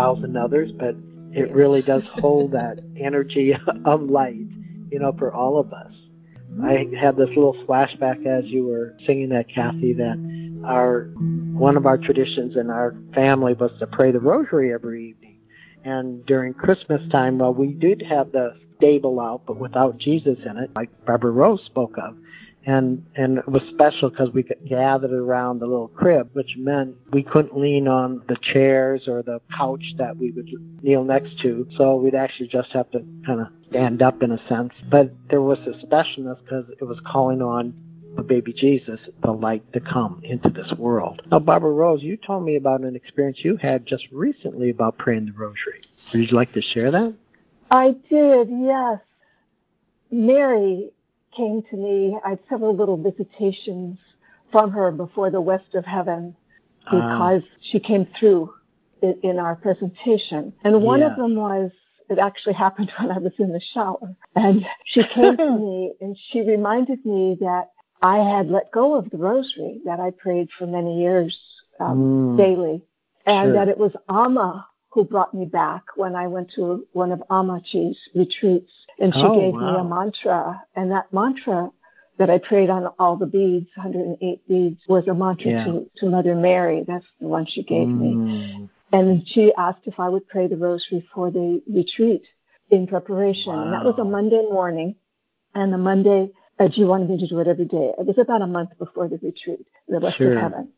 thousand 0.00 0.36
others, 0.36 0.72
but 0.72 0.94
it 1.32 1.52
really 1.54 1.82
does 1.82 2.02
hold 2.14 2.52
that 2.52 2.78
energy 3.00 3.52
of 3.84 4.02
light, 4.02 4.46
you 4.90 4.98
know, 4.98 5.12
for 5.18 5.32
all 5.32 5.58
of 5.58 5.72
us. 5.72 5.92
I 6.62 6.86
had 6.98 7.16
this 7.16 7.28
little 7.28 7.54
flashback 7.68 8.26
as 8.26 8.44
you 8.46 8.66
were 8.66 8.96
singing 9.06 9.28
that, 9.28 9.48
Kathy, 9.48 9.92
that 9.94 10.60
our 10.64 11.10
one 11.14 11.76
of 11.76 11.86
our 11.86 11.96
traditions 11.96 12.56
in 12.56 12.70
our 12.70 12.96
family 13.14 13.54
was 13.54 13.70
to 13.78 13.86
pray 13.86 14.10
the 14.10 14.18
rosary 14.18 14.72
every 14.72 15.10
evening. 15.10 15.38
And 15.84 16.26
during 16.26 16.54
Christmas 16.54 17.00
time, 17.10 17.38
well, 17.38 17.54
we 17.54 17.72
did 17.72 18.02
have 18.02 18.32
the 18.32 18.54
stable 18.76 19.20
out, 19.20 19.42
but 19.46 19.58
without 19.58 19.96
Jesus 19.98 20.38
in 20.44 20.58
it, 20.58 20.70
like 20.74 20.90
Barbara 21.06 21.30
Rose 21.30 21.62
spoke 21.66 21.96
of 21.98 22.16
and 22.66 23.04
and 23.16 23.38
it 23.38 23.48
was 23.48 23.62
special 23.70 24.10
because 24.10 24.30
we 24.30 24.42
gathered 24.68 25.12
around 25.12 25.60
the 25.60 25.66
little 25.66 25.88
crib, 25.88 26.30
which 26.34 26.54
meant 26.56 26.94
we 27.12 27.22
couldn't 27.22 27.56
lean 27.58 27.88
on 27.88 28.22
the 28.28 28.36
chairs 28.40 29.08
or 29.08 29.22
the 29.22 29.40
couch 29.56 29.94
that 29.98 30.16
we 30.16 30.30
would 30.32 30.48
kneel 30.82 31.04
next 31.04 31.38
to, 31.40 31.66
so 31.76 31.96
we'd 31.96 32.14
actually 32.14 32.48
just 32.48 32.70
have 32.72 32.90
to 32.90 33.02
kind 33.26 33.40
of 33.40 33.46
stand 33.70 34.02
up 34.02 34.22
in 34.22 34.32
a 34.32 34.48
sense. 34.48 34.72
But 34.90 35.12
there 35.30 35.42
was 35.42 35.58
a 35.60 35.86
specialness 35.86 36.38
because 36.42 36.66
it 36.80 36.84
was 36.84 37.00
calling 37.06 37.40
on 37.40 37.74
of 38.16 38.26
baby 38.26 38.52
Jesus, 38.52 39.00
the 39.22 39.30
light 39.30 39.72
to 39.72 39.80
come 39.80 40.20
into 40.24 40.50
this 40.50 40.72
world. 40.76 41.22
Now, 41.30 41.38
Barbara 41.38 41.70
Rose, 41.70 42.02
you 42.02 42.16
told 42.16 42.44
me 42.44 42.56
about 42.56 42.80
an 42.80 42.96
experience 42.96 43.38
you 43.42 43.56
had 43.56 43.86
just 43.86 44.06
recently 44.10 44.70
about 44.70 44.98
praying 44.98 45.26
the 45.26 45.32
rosary. 45.32 45.82
Would 46.12 46.30
you 46.30 46.36
like 46.36 46.52
to 46.54 46.60
share 46.60 46.90
that? 46.90 47.14
I 47.70 47.94
did, 48.10 48.48
yes. 48.50 48.98
Mary 50.10 50.90
came 51.36 51.62
to 51.70 51.76
me. 51.76 52.18
I 52.24 52.30
had 52.30 52.38
several 52.48 52.74
little 52.74 52.96
visitations 52.96 53.98
from 54.52 54.70
her 54.72 54.90
before 54.90 55.30
the 55.30 55.40
West 55.40 55.74
of 55.74 55.84
Heaven 55.84 56.34
Ah. 56.86 56.90
because 56.90 57.42
she 57.60 57.78
came 57.78 58.06
through 58.18 58.52
in, 59.02 59.14
in 59.22 59.38
our 59.38 59.56
presentation. 59.56 60.52
And 60.64 60.82
one 60.82 61.00
Yeah. 61.00 61.08
of 61.12 61.16
them 61.16 61.36
was, 61.36 61.70
it 62.08 62.18
actually 62.18 62.54
happened 62.54 62.90
when 62.98 63.10
I 63.10 63.18
was 63.18 63.32
in 63.38 63.52
the 63.52 63.60
shower. 63.72 64.14
And 64.34 64.66
she 64.84 65.02
came 65.04 65.36
to 65.36 65.50
me 65.66 65.92
and 66.00 66.16
she 66.28 66.40
reminded 66.42 67.04
me 67.04 67.36
that 67.40 67.70
I 68.02 68.18
had 68.18 68.48
let 68.50 68.70
go 68.72 68.94
of 68.94 69.10
the 69.10 69.18
rosary 69.18 69.80
that 69.84 70.00
I 70.00 70.10
prayed 70.10 70.48
for 70.58 70.66
many 70.66 71.00
years 71.00 71.38
um, 71.78 71.98
Mm. 71.98 72.36
daily. 72.36 72.82
And 73.26 73.48
Sure. 73.48 73.52
that 73.54 73.68
it 73.68 73.78
was 73.78 73.92
Amma 74.08 74.66
who 74.92 75.04
brought 75.04 75.32
me 75.32 75.44
back 75.44 75.84
when 75.96 76.14
I 76.16 76.26
went 76.26 76.50
to 76.56 76.86
one 76.92 77.12
of 77.12 77.22
Ammachi's 77.30 77.98
retreats. 78.14 78.72
And 78.98 79.12
she 79.14 79.20
Oh, 79.22 79.34
gave 79.34 79.54
me 79.54 79.76
a 79.76 79.84
mantra. 79.84 80.62
And 80.74 80.90
that 80.90 81.12
mantra 81.12 81.70
that 82.18 82.28
I 82.28 82.38
prayed 82.38 82.70
on 82.70 82.86
all 82.98 83.16
the 83.16 83.26
beads, 83.26 83.68
108 83.76 84.46
beads, 84.48 84.80
was 84.88 85.06
a 85.06 85.14
mantra 85.14 85.52
Yeah. 85.52 85.64
to, 85.64 85.90
to 85.98 86.06
Mother 86.10 86.34
Mary. 86.34 86.84
That's 86.86 87.06
the 87.20 87.28
one 87.28 87.46
she 87.46 87.62
gave 87.62 87.88
me. 87.88 88.14
Mm. 88.16 88.68
And 88.92 89.26
she 89.28 89.52
asked 89.56 89.86
if 89.86 90.00
I 90.00 90.08
would 90.08 90.26
pray 90.28 90.48
the 90.48 90.56
rosary 90.56 91.08
for 91.14 91.30
the 91.30 91.62
retreat 91.72 92.22
in 92.70 92.86
preparation. 92.88 93.52
And 93.52 93.72
that 93.72 93.84
was 93.84 93.94
a 93.98 94.04
Monday 94.04 94.42
morning. 94.42 94.96
And 95.54 95.72
the 95.72 95.78
Monday, 95.78 96.32
uh, 96.58 96.68
she 96.72 96.84
wanted 96.84 97.08
me 97.08 97.18
to 97.18 97.26
do 97.28 97.38
it 97.38 97.46
every 97.46 97.64
day. 97.64 97.92
It 97.96 98.06
was 98.06 98.18
about 98.18 98.42
a 98.42 98.46
month 98.48 98.70
before 98.78 99.08
the 99.08 99.18
retreat, 99.22 99.66
the 99.88 100.00
West 100.00 100.16
Sure. 100.16 100.32
of 100.36 100.42
Heaven. 100.42 100.72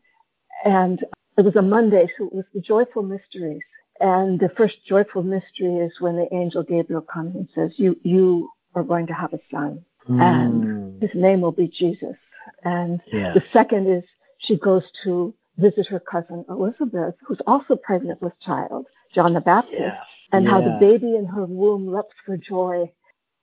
And 0.63 1.03
it 1.37 1.43
was 1.43 1.55
a 1.55 1.61
Monday, 1.63 2.07
so 2.17 2.27
it 2.27 2.33
was 2.33 2.45
the 2.53 2.61
joyful 2.61 3.01
mysteries. 3.03 3.61
And 3.99 4.39
the 4.39 4.49
first 4.57 4.83
joyful 4.85 5.23
mystery 5.23 5.75
is 5.77 5.93
when 5.99 6.15
the 6.15 6.27
angel 6.33 6.63
Gabriel 6.63 7.01
comes 7.01 7.35
and 7.35 7.47
says, 7.53 7.73
you, 7.77 7.95
you 8.03 8.49
are 8.75 8.83
going 8.83 9.07
to 9.07 9.13
have 9.13 9.33
a 9.33 9.39
son 9.51 9.85
and 10.09 10.63
Mm. 10.63 11.01
his 11.01 11.13
name 11.15 11.41
will 11.41 11.51
be 11.51 11.67
Jesus. 11.67 12.17
And 12.63 13.01
Yeah. 13.11 13.33
the 13.33 13.43
second 13.53 13.87
is 13.87 14.03
she 14.39 14.57
goes 14.57 14.89
to 15.03 15.33
visit 15.57 15.87
her 15.87 15.99
cousin 15.99 16.43
Elizabeth, 16.49 17.15
who's 17.25 17.41
also 17.47 17.75
pregnant 17.75 18.21
with 18.21 18.37
child, 18.39 18.87
John 19.13 19.33
the 19.33 19.41
Baptist, 19.41 19.79
Yeah. 19.79 20.03
and 20.31 20.47
how 20.47 20.59
the 20.61 20.71
baby 20.79 21.15
in 21.15 21.25
her 21.25 21.45
womb 21.45 21.87
leapt 21.87 22.13
for 22.25 22.35
joy. 22.37 22.91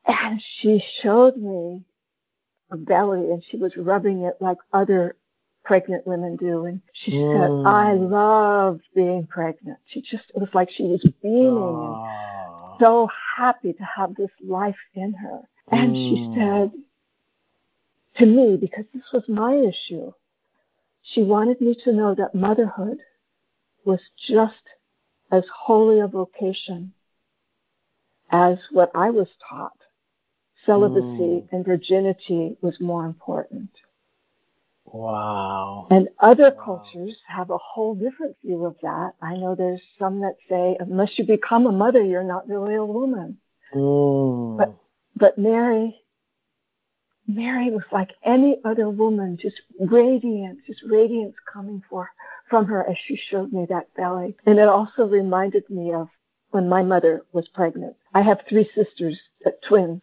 And 0.06 0.42
she 0.42 0.80
showed 1.02 1.36
me 1.36 1.84
her 2.70 2.76
belly 2.76 3.30
and 3.30 3.42
she 3.44 3.56
was 3.56 3.76
rubbing 3.76 4.22
it 4.22 4.36
like 4.40 4.58
other 4.72 5.16
pregnant 5.70 6.04
women 6.04 6.34
do. 6.34 6.64
And 6.64 6.80
she 6.92 7.12
said, 7.12 7.52
Mm. 7.52 7.64
I 7.64 7.92
loved 7.92 8.82
being 8.92 9.24
pregnant. 9.28 9.78
She 9.86 10.00
just, 10.00 10.24
it 10.34 10.40
was 10.40 10.48
like 10.52 10.68
she 10.68 10.82
was 10.82 11.00
beaming 11.22 12.00
and 12.02 12.80
so 12.80 13.08
happy 13.36 13.72
to 13.74 13.84
have 13.84 14.16
this 14.16 14.32
life 14.42 14.82
in 14.96 15.12
her. 15.12 15.42
And 15.70 15.96
she 15.96 16.16
Mm. 16.16 16.34
said 16.34 16.72
to 18.16 18.26
me, 18.26 18.56
because 18.56 18.86
this 18.92 19.12
was 19.12 19.28
my 19.28 19.54
issue, 19.54 20.12
she 21.02 21.22
wanted 21.22 21.60
me 21.60 21.76
to 21.84 21.92
know 21.92 22.16
that 22.16 22.34
motherhood 22.34 22.98
was 23.84 24.00
just 24.16 24.64
as 25.30 25.44
holy 25.66 26.00
a 26.00 26.08
vocation 26.08 26.92
as 28.32 28.58
what 28.72 28.90
I 28.92 29.10
was 29.10 29.28
taught. 29.48 29.78
Celibacy 30.66 31.44
Mm. 31.44 31.52
and 31.52 31.64
virginity 31.64 32.56
was 32.60 32.80
more 32.80 33.06
important. 33.06 33.70
Wow. 34.92 35.86
And 35.90 36.08
other 36.18 36.50
Wow. 36.50 36.64
cultures 36.64 37.20
have 37.26 37.50
a 37.50 37.58
whole 37.58 37.94
different 37.94 38.36
view 38.42 38.64
of 38.64 38.76
that. 38.82 39.14
I 39.22 39.36
know 39.36 39.54
there's 39.54 39.82
some 39.98 40.20
that 40.20 40.36
say, 40.48 40.76
unless 40.80 41.18
you 41.18 41.24
become 41.24 41.66
a 41.66 41.72
mother, 41.72 42.02
you're 42.02 42.22
not 42.22 42.48
really 42.48 42.74
a 42.74 42.84
woman. 42.84 43.38
Mm. 43.74 44.56
But 44.56 44.74
but 45.16 45.38
Mary, 45.38 46.00
Mary 47.26 47.70
was 47.70 47.84
like 47.92 48.12
any 48.24 48.60
other 48.64 48.88
woman, 48.88 49.36
just 49.36 49.60
radiant, 49.78 50.58
just 50.66 50.82
radiance 50.82 51.36
coming 51.52 51.82
for, 51.88 52.10
from 52.48 52.66
her 52.66 52.88
as 52.88 52.96
she 52.98 53.16
showed 53.16 53.52
me 53.52 53.66
that 53.68 53.92
belly. 53.94 54.36
And 54.46 54.58
it 54.58 54.68
also 54.68 55.06
reminded 55.06 55.68
me 55.70 55.92
of 55.92 56.08
when 56.50 56.68
my 56.68 56.82
mother 56.82 57.24
was 57.32 57.48
pregnant. 57.48 57.96
I 58.14 58.22
have 58.22 58.40
three 58.48 58.68
sisters, 58.74 59.20
uh, 59.46 59.50
twins, 59.62 60.02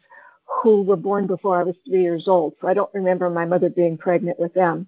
who 0.63 0.81
were 0.81 0.95
born 0.95 1.27
before 1.27 1.59
I 1.59 1.63
was 1.63 1.75
three 1.85 2.01
years 2.01 2.27
old. 2.27 2.53
So 2.61 2.67
I 2.67 2.73
don't 2.73 2.93
remember 2.93 3.29
my 3.29 3.45
mother 3.45 3.69
being 3.69 3.97
pregnant 3.97 4.39
with 4.39 4.53
them. 4.53 4.87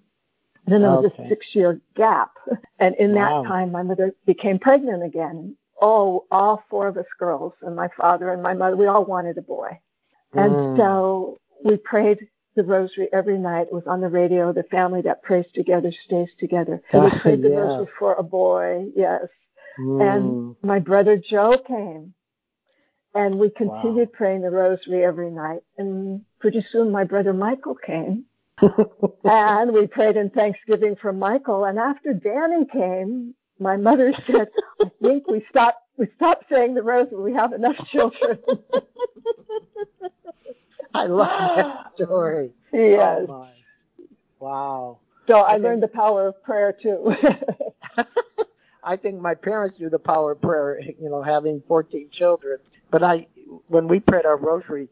And 0.66 0.74
then 0.74 0.82
there 0.82 0.90
was 0.90 1.04
Okay. 1.06 1.24
a 1.24 1.28
six 1.28 1.46
year 1.54 1.80
gap. 1.94 2.32
And 2.78 2.94
in 2.96 3.14
Wow. 3.14 3.42
that 3.42 3.48
time, 3.48 3.72
my 3.72 3.82
mother 3.82 4.14
became 4.26 4.58
pregnant 4.58 5.02
again. 5.02 5.56
Oh, 5.82 6.24
all 6.30 6.62
four 6.68 6.88
of 6.88 6.96
us 6.98 7.06
girls, 7.18 7.54
and 7.62 7.74
my 7.74 7.88
father 7.96 8.30
and 8.32 8.42
my 8.42 8.52
mother, 8.54 8.76
we 8.76 8.86
all 8.86 9.04
wanted 9.04 9.38
a 9.38 9.42
boy. 9.42 9.78
And 10.34 10.56
Mm. 10.56 10.76
so 10.76 11.38
we 11.64 11.76
prayed 11.78 12.28
the 12.54 12.62
rosary 12.62 13.08
every 13.12 13.38
night. 13.38 13.68
It 13.68 13.72
was 13.72 13.86
on 13.86 14.00
the 14.00 14.08
radio. 14.08 14.52
The 14.52 14.64
family 14.64 15.00
that 15.02 15.22
prays 15.22 15.46
together 15.54 15.90
stays 15.92 16.28
together. 16.38 16.82
And 16.92 17.04
we 17.04 17.10
prayed 17.20 17.42
the 17.42 17.50
Yeah. 17.50 17.60
rosary 17.60 17.86
for 17.98 18.14
a 18.14 18.22
boy, 18.22 18.90
yes. 18.94 19.26
Mm. 19.78 20.00
And 20.00 20.56
my 20.62 20.78
brother 20.78 21.16
Joe 21.16 21.56
came. 21.66 22.12
And 23.14 23.38
we 23.38 23.50
continued 23.50 24.08
Wow. 24.10 24.16
praying 24.16 24.42
the 24.42 24.50
rosary 24.50 25.04
every 25.04 25.30
night. 25.30 25.62
And 25.78 26.24
pretty 26.38 26.64
soon 26.70 26.90
my 26.92 27.04
brother 27.04 27.32
Michael 27.32 27.74
came. 27.74 28.24
and 29.24 29.72
we 29.72 29.86
prayed 29.86 30.16
in 30.16 30.30
thanksgiving 30.30 30.94
for 31.00 31.12
Michael. 31.12 31.64
And 31.64 31.78
after 31.78 32.12
Danny 32.12 32.66
came, 32.72 33.34
my 33.58 33.76
mother 33.76 34.12
said, 34.26 34.48
I 34.80 34.90
think 35.02 35.26
we 35.28 35.44
stopped 35.50 35.78
we 35.96 36.06
stopped 36.16 36.44
saying 36.50 36.74
the 36.74 36.82
rosary. 36.82 37.20
We 37.20 37.34
have 37.34 37.52
enough 37.52 37.76
children. 37.92 38.38
I 40.94 41.06
love 41.06 41.56
that 41.56 41.92
story. 42.04 42.50
yes. 42.72 43.22
Oh. 43.28 43.48
Wow. 44.40 44.98
So 45.26 45.34
I 45.40 45.50
I 45.50 45.52
think- 45.54 45.64
learned 45.64 45.82
the 45.82 45.88
power 45.88 46.28
of 46.28 46.42
prayer 46.42 46.72
too. 46.80 47.14
I 48.82 48.96
think 48.96 49.20
my 49.20 49.34
parents 49.34 49.78
knew 49.78 49.90
the 49.90 49.98
power 49.98 50.32
of 50.32 50.40
prayer, 50.40 50.80
you 50.80 51.10
know, 51.10 51.22
having 51.22 51.62
14 51.68 52.08
children. 52.12 52.58
But 52.90 53.02
I, 53.02 53.26
when 53.68 53.88
we 53.88 54.00
prayed 54.00 54.26
our 54.26 54.36
rosary, 54.36 54.88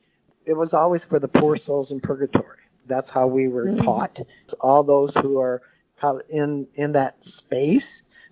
it 0.46 0.54
was 0.54 0.72
always 0.72 1.02
for 1.08 1.18
the 1.18 1.28
poor 1.28 1.56
souls 1.56 1.90
in 1.90 2.00
purgatory. 2.00 2.58
That's 2.86 3.10
how 3.10 3.26
we 3.26 3.48
were 3.48 3.66
Mhm. 3.66 3.84
taught. 3.84 4.18
All 4.60 4.82
those 4.82 5.12
who 5.16 5.38
are 5.38 5.60
in 6.28 6.66
in 6.74 6.92
that 6.92 7.16
space 7.38 7.84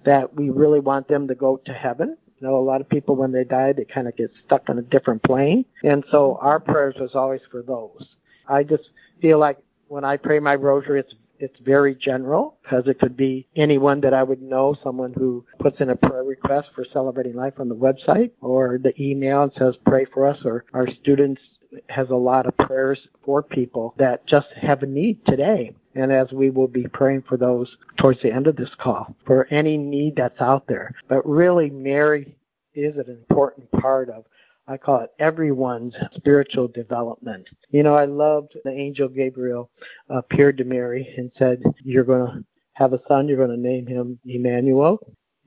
that 0.05 0.35
we 0.35 0.51
really 0.51 0.81
want 0.81 1.09
them 1.09 1.27
to 1.29 1.35
go 1.35 1.57
to 1.59 1.73
heaven. 1.73 2.17
You 2.39 2.47
know, 2.47 2.57
a 2.57 2.61
lot 2.61 2.81
of 2.81 2.89
people 2.89 3.17
when 3.17 3.33
they 3.33 3.45
die, 3.45 3.73
they 3.73 3.85
kind 3.85 4.07
of 4.07 4.15
get 4.17 4.31
stuck 4.45 4.69
on 4.71 4.79
a 4.79 4.83
different 4.83 5.23
plane, 5.23 5.65
and 5.83 6.05
so 6.11 6.39
our 6.41 6.61
prayers 6.61 6.95
was 7.01 7.15
always 7.15 7.41
for 7.51 7.63
those. 7.63 8.15
I 8.47 8.63
just 8.63 8.91
feel 9.21 9.39
like 9.39 9.59
when 9.89 10.05
I 10.05 10.17
pray 10.17 10.39
my 10.39 10.55
rosary, 10.55 11.01
it's 11.01 11.15
it's 11.39 11.59
very 11.61 11.95
general 11.95 12.57
because 12.63 12.87
it 12.87 12.99
could 12.99 13.17
be 13.17 13.47
anyone 13.57 14.01
that 14.01 14.15
I 14.15 14.23
would 14.23 14.43
know, 14.43 14.77
someone 14.83 15.13
who 15.13 15.45
puts 15.59 15.81
in 15.81 15.91
a 15.91 15.97
prayer 15.97 16.25
request 16.25 16.71
for 16.75 16.85
celebrating 16.93 17.35
life 17.35 17.55
on 17.59 17.69
the 17.69 17.75
website 17.75 18.31
or 18.41 18.79
the 18.83 18.95
email 19.01 19.43
and 19.43 19.53
says 19.57 19.77
pray 19.85 20.07
for 20.13 20.27
us 20.27 20.39
or 20.45 20.65
our 20.73 20.89
students 21.03 21.41
has 21.89 22.11
a 22.11 22.17
lot 22.17 22.47
of 22.47 22.57
prayers 22.57 22.99
for 23.25 23.43
people 23.43 23.95
that 23.99 24.27
just 24.27 24.49
have 24.61 24.83
a 24.83 24.87
need 24.87 25.25
today. 25.27 25.75
And 25.95 26.13
as 26.13 26.31
we 26.33 26.51
will 26.51 26.69
be 26.69 26.87
praying 26.89 27.25
for 27.29 27.37
those 27.37 27.77
towards 27.99 28.21
the 28.23 28.33
end 28.33 28.47
of 28.47 28.57
this 28.57 28.75
call, 28.79 29.15
for 29.27 29.47
any 29.47 29.77
need 29.77 30.17
that's 30.17 30.41
out 30.41 30.67
there. 30.67 30.95
But 31.09 31.27
really, 31.27 31.71
Mary 31.71 32.37
is 32.75 32.97
an 32.97 33.09
important 33.09 33.71
part 33.73 34.11
of 34.11 34.25
I 34.69 34.77
call 34.77 35.01
it 35.01 35.11
everyone's 35.19 35.95
spiritual 36.15 36.69
development. 36.69 37.49
You 37.71 37.83
know, 37.83 37.95
I 37.95 38.05
loved 38.05 38.57
the 38.65 38.71
angel 38.71 39.09
Gabriel 39.09 39.71
uh, 40.11 40.19
appeared 40.19 40.59
to 40.59 40.65
Mary 40.65 41.15
and 41.17 41.31
said, 41.39 41.63
You're 41.85 42.05
going 42.05 42.27
to 42.27 42.45
have 42.73 42.93
a 42.93 43.01
son, 43.09 43.29
you're 43.29 43.37
going 43.37 43.57
to 43.57 43.57
name 43.57 43.87
him 43.87 44.19
Emmanuel, 44.25 44.99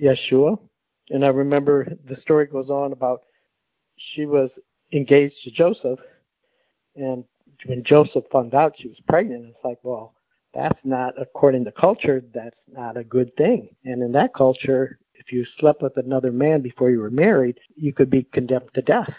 Yeshua. 0.02 0.58
And 1.10 1.26
I 1.26 1.30
remember 1.30 1.88
the 2.08 2.20
story 2.22 2.46
goes 2.46 2.70
on 2.70 2.94
about 2.94 3.22
she 3.98 4.26
was 4.26 4.50
engaged 4.94 5.36
to 5.44 5.52
Joseph, 5.52 6.00
and 6.96 7.24
when 7.66 7.84
Joseph 7.84 8.24
found 8.32 8.54
out 8.54 8.76
she 8.78 8.88
was 8.88 9.00
pregnant, 9.08 9.46
it's 9.46 9.64
like, 9.64 9.80
well, 9.84 10.16
that's 10.54 10.80
not, 10.84 11.14
according 11.22 11.66
to 11.66 11.72
culture, 11.72 12.24
that's 12.34 12.60
not 12.72 12.98
a 12.98 13.04
good 13.04 13.36
thing. 13.36 13.70
And 13.86 14.02
in 14.02 14.12
that 14.14 14.34
culture, 14.34 14.98
if 15.30 15.34
you 15.34 15.46
slept 15.60 15.84
with 15.84 15.96
another 15.98 16.32
man 16.32 16.62
before 16.62 16.90
you 16.90 17.00
were 17.00 17.12
married, 17.12 17.60
you 17.76 17.94
could 17.94 18.10
be 18.10 18.24
condemned 18.24 18.70
to 18.74 18.82
death. 18.82 19.14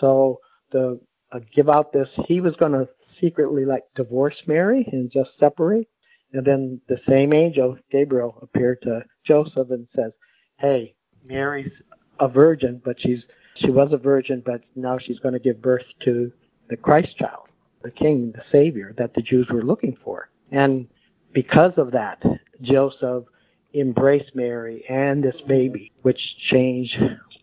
So 0.00 0.40
the 0.72 1.00
uh, 1.32 1.38
give 1.54 1.68
out 1.68 1.92
this, 1.92 2.08
he 2.26 2.40
was 2.40 2.56
going 2.56 2.72
to 2.72 2.88
secretly 3.20 3.64
like 3.64 3.84
divorce 3.94 4.36
Mary 4.46 4.86
and 4.92 5.10
just 5.10 5.30
separate. 5.38 5.88
And 6.32 6.44
then 6.44 6.80
the 6.88 6.98
same 7.08 7.32
angel, 7.32 7.78
Gabriel, 7.90 8.36
appeared 8.42 8.82
to 8.82 9.02
Joseph 9.24 9.70
and 9.70 9.86
says, 9.94 10.12
"Hey, 10.58 10.96
Mary's 11.24 11.70
a 12.18 12.28
virgin, 12.28 12.82
but 12.84 13.00
she's 13.00 13.24
she 13.54 13.70
was 13.70 13.92
a 13.92 13.96
virgin, 13.96 14.42
but 14.44 14.62
now 14.74 14.98
she's 14.98 15.20
going 15.20 15.34
to 15.34 15.40
give 15.40 15.62
birth 15.62 15.86
to 16.04 16.32
the 16.68 16.76
Christ 16.76 17.16
child, 17.16 17.48
the 17.82 17.90
king, 17.90 18.32
the 18.32 18.42
savior 18.50 18.92
that 18.98 19.14
the 19.14 19.22
Jews 19.22 19.48
were 19.48 19.62
looking 19.62 19.96
for. 20.04 20.30
And 20.50 20.88
because 21.32 21.72
of 21.76 21.92
that, 21.92 22.22
Joseph 22.60 23.24
embraced 23.80 24.34
Mary 24.34 24.84
and 24.88 25.22
this 25.22 25.40
baby, 25.46 25.92
which 26.02 26.20
changed 26.50 26.96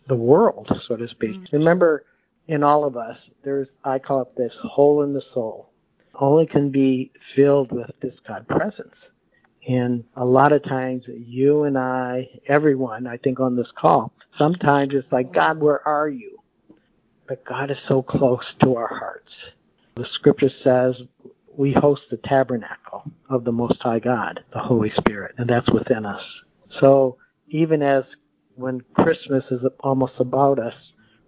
the 0.07 0.15
world, 0.15 0.71
so 0.88 0.95
to 0.95 1.07
speak. 1.07 1.31
Mm-hmm. 1.31 1.57
Remember, 1.57 2.05
in 2.47 2.63
all 2.63 2.86
of 2.86 2.97
us, 2.97 3.17
there's, 3.43 3.67
I 3.84 3.99
call 3.99 4.21
it 4.21 4.36
this 4.36 4.53
hole 4.61 5.03
in 5.03 5.13
the 5.13 5.23
soul, 5.34 5.71
only 6.19 6.45
can 6.45 6.69
be 6.69 7.11
filled 7.36 7.71
with 7.71 7.89
this 8.01 8.15
God 8.27 8.47
presence. 8.47 8.95
And 9.67 10.03
a 10.17 10.25
lot 10.25 10.51
of 10.51 10.63
times, 10.63 11.05
you 11.07 11.63
and 11.63 11.77
I, 11.77 12.29
everyone, 12.47 13.07
I 13.07 13.17
think 13.17 13.39
on 13.39 13.55
this 13.55 13.71
call, 13.77 14.11
sometimes 14.38 14.93
it's 14.93 15.11
like, 15.11 15.34
God, 15.34 15.59
where 15.59 15.88
are 15.88 16.09
you? 16.09 16.39
But 17.27 17.45
God 17.45 17.71
is 17.71 17.77
so 17.88 18.01
close 18.01 18.43
to 18.61 18.75
our 18.75 18.89
hearts. 18.89 19.31
The 19.95 20.05
scripture 20.11 20.49
says 20.63 21.01
we 21.57 21.73
host 21.73 22.03
the 22.09 22.17
tabernacle 22.17 23.03
of 23.29 23.43
the 23.43 23.51
Most 23.51 23.81
High 23.81 23.99
God, 23.99 24.43
the 24.53 24.59
Holy 24.59 24.91
Spirit, 24.95 25.35
and 25.37 25.49
that's 25.49 25.69
within 25.71 26.05
us. 26.05 26.23
So 26.79 27.17
even 27.47 27.81
as 27.81 28.03
when 28.55 28.81
Christmas 28.95 29.43
is 29.51 29.61
almost 29.79 30.13
about 30.19 30.59
us 30.59 30.73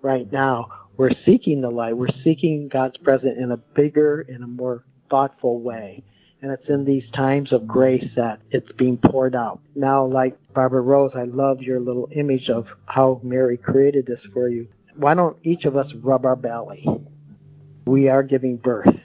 right 0.01 0.31
now, 0.31 0.67
we're 0.97 1.15
seeking 1.25 1.61
the 1.61 1.69
light. 1.69 1.97
We're 1.97 2.07
seeking 2.23 2.69
God's 2.69 2.97
presence 2.97 3.37
in 3.37 3.51
a 3.51 3.57
bigger, 3.57 4.21
in 4.21 4.43
a 4.43 4.47
more 4.47 4.83
thoughtful 5.09 5.61
way. 5.61 6.03
And 6.41 6.51
it's 6.51 6.69
in 6.69 6.85
these 6.85 7.09
times 7.11 7.51
of 7.51 7.67
grace 7.67 8.07
that 8.15 8.39
it's 8.51 8.71
being 8.73 8.97
poured 8.97 9.35
out. 9.35 9.59
Now, 9.73 10.05
like 10.05 10.37
Barbara 10.53 10.81
Rose, 10.81 11.11
I 11.15 11.23
love 11.23 11.61
your 11.61 11.79
little 11.79 12.07
image 12.15 12.49
of 12.49 12.67
how 12.85 13.19
Mary 13.23 13.57
created 13.57 14.05
this 14.05 14.19
for 14.33 14.47
you. 14.47 14.67
Why 14.95 15.15
don't 15.15 15.37
each 15.43 15.65
of 15.65 15.75
us 15.75 15.91
rub 16.01 16.25
our 16.25 16.35
belly? 16.35 16.85
We 17.85 18.09
are 18.09 18.23
giving 18.23 18.57
birth. 18.57 18.95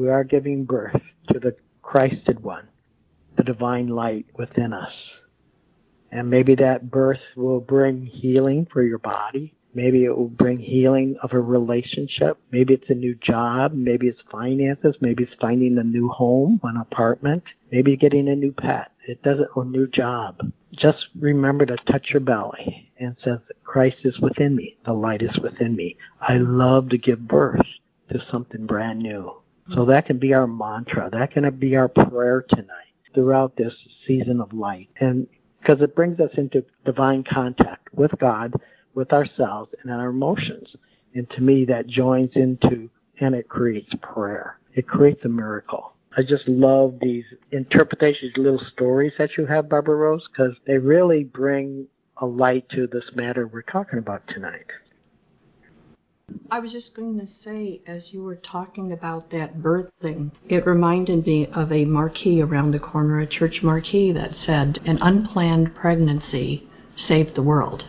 We 0.00 0.08
are 0.08 0.24
giving 0.24 0.64
birth 0.64 0.98
to 1.30 1.38
the 1.38 1.54
Christed 1.82 2.42
one, 2.42 2.68
the 3.36 3.42
divine 3.42 3.88
light 3.88 4.24
within 4.34 4.72
us. 4.72 4.94
And 6.10 6.30
maybe 6.30 6.54
that 6.54 6.90
birth 6.90 7.20
will 7.36 7.60
bring 7.60 8.06
healing 8.06 8.66
for 8.72 8.82
your 8.82 8.96
body. 8.96 9.54
Maybe 9.74 10.06
it 10.06 10.16
will 10.16 10.30
bring 10.30 10.58
healing 10.58 11.16
of 11.22 11.34
a 11.34 11.38
relationship. 11.38 12.38
Maybe 12.50 12.72
it's 12.72 12.88
a 12.88 12.94
new 12.94 13.14
job. 13.14 13.74
Maybe 13.74 14.08
it's 14.08 14.22
finances. 14.32 14.96
Maybe 15.02 15.24
it's 15.24 15.34
finding 15.38 15.76
a 15.76 15.84
new 15.84 16.08
home, 16.08 16.60
an 16.64 16.78
apartment. 16.78 17.42
Maybe 17.70 17.94
getting 17.94 18.26
a 18.30 18.34
new 18.34 18.52
pet. 18.52 18.92
It 19.06 19.22
doesn't, 19.22 19.50
a 19.54 19.64
new 19.66 19.86
job. 19.86 20.40
Just 20.72 21.08
remember 21.14 21.66
to 21.66 21.76
touch 21.76 22.08
your 22.08 22.20
belly 22.20 22.90
and 22.98 23.16
say, 23.22 23.32
Christ 23.64 23.98
is 24.04 24.18
within 24.18 24.56
me. 24.56 24.78
The 24.86 24.94
light 24.94 25.20
is 25.20 25.38
within 25.42 25.76
me. 25.76 25.98
I 26.22 26.38
love 26.38 26.88
to 26.88 26.96
give 26.96 27.28
birth 27.28 27.66
to 28.10 28.24
something 28.30 28.64
brand 28.64 29.00
new. 29.00 29.39
So 29.74 29.84
that 29.86 30.06
can 30.06 30.18
be 30.18 30.34
our 30.34 30.46
mantra. 30.46 31.08
That 31.12 31.32
can 31.32 31.48
be 31.58 31.76
our 31.76 31.88
prayer 31.88 32.44
tonight 32.48 32.94
throughout 33.14 33.56
this 33.56 33.74
season 34.06 34.40
of 34.40 34.52
light. 34.52 34.88
And 35.00 35.26
because 35.60 35.82
it 35.82 35.94
brings 35.94 36.18
us 36.20 36.30
into 36.36 36.64
divine 36.84 37.24
contact 37.24 37.92
with 37.94 38.12
God 38.18 38.54
with 38.94 39.12
ourselves 39.12 39.72
and 39.82 39.92
our 39.92 40.08
emotions. 40.08 40.74
And 41.14 41.28
to 41.30 41.40
me, 41.40 41.64
that 41.66 41.86
joins 41.86 42.30
into 42.34 42.90
and 43.20 43.34
it 43.34 43.48
creates 43.48 43.92
prayer. 44.00 44.58
It 44.74 44.86
creates 44.86 45.24
a 45.24 45.28
miracle. 45.28 45.92
I 46.16 46.22
just 46.22 46.48
love 46.48 46.94
these 47.00 47.24
interpretations, 47.52 48.32
little 48.36 48.62
stories 48.72 49.12
that 49.18 49.36
you 49.36 49.46
have, 49.46 49.68
Barbara 49.68 49.96
Rose, 49.96 50.26
because 50.30 50.56
they 50.66 50.78
really 50.78 51.24
bring 51.24 51.86
a 52.16 52.26
light 52.26 52.68
to 52.70 52.86
this 52.86 53.04
matter 53.14 53.46
we're 53.46 53.62
talking 53.62 53.98
about 53.98 54.26
tonight. 54.26 54.66
I 56.50 56.58
was 56.58 56.72
just 56.72 56.94
going 56.94 57.18
to 57.20 57.28
say, 57.44 57.80
as 57.86 58.02
you 58.10 58.22
were 58.22 58.36
talking 58.36 58.92
about 58.92 59.30
that 59.30 59.62
birth 59.62 59.90
thing, 60.02 60.32
it 60.48 60.66
reminded 60.66 61.26
me 61.26 61.46
of 61.54 61.70
a 61.72 61.84
marquee 61.84 62.42
around 62.42 62.72
the 62.72 62.78
corner, 62.78 63.20
a 63.20 63.26
church 63.26 63.60
marquee 63.62 64.12
that 64.12 64.30
said, 64.44 64.78
An 64.84 64.98
unplanned 65.00 65.74
pregnancy 65.74 66.68
saved 67.08 67.36
the 67.36 67.42
world. 67.42 67.84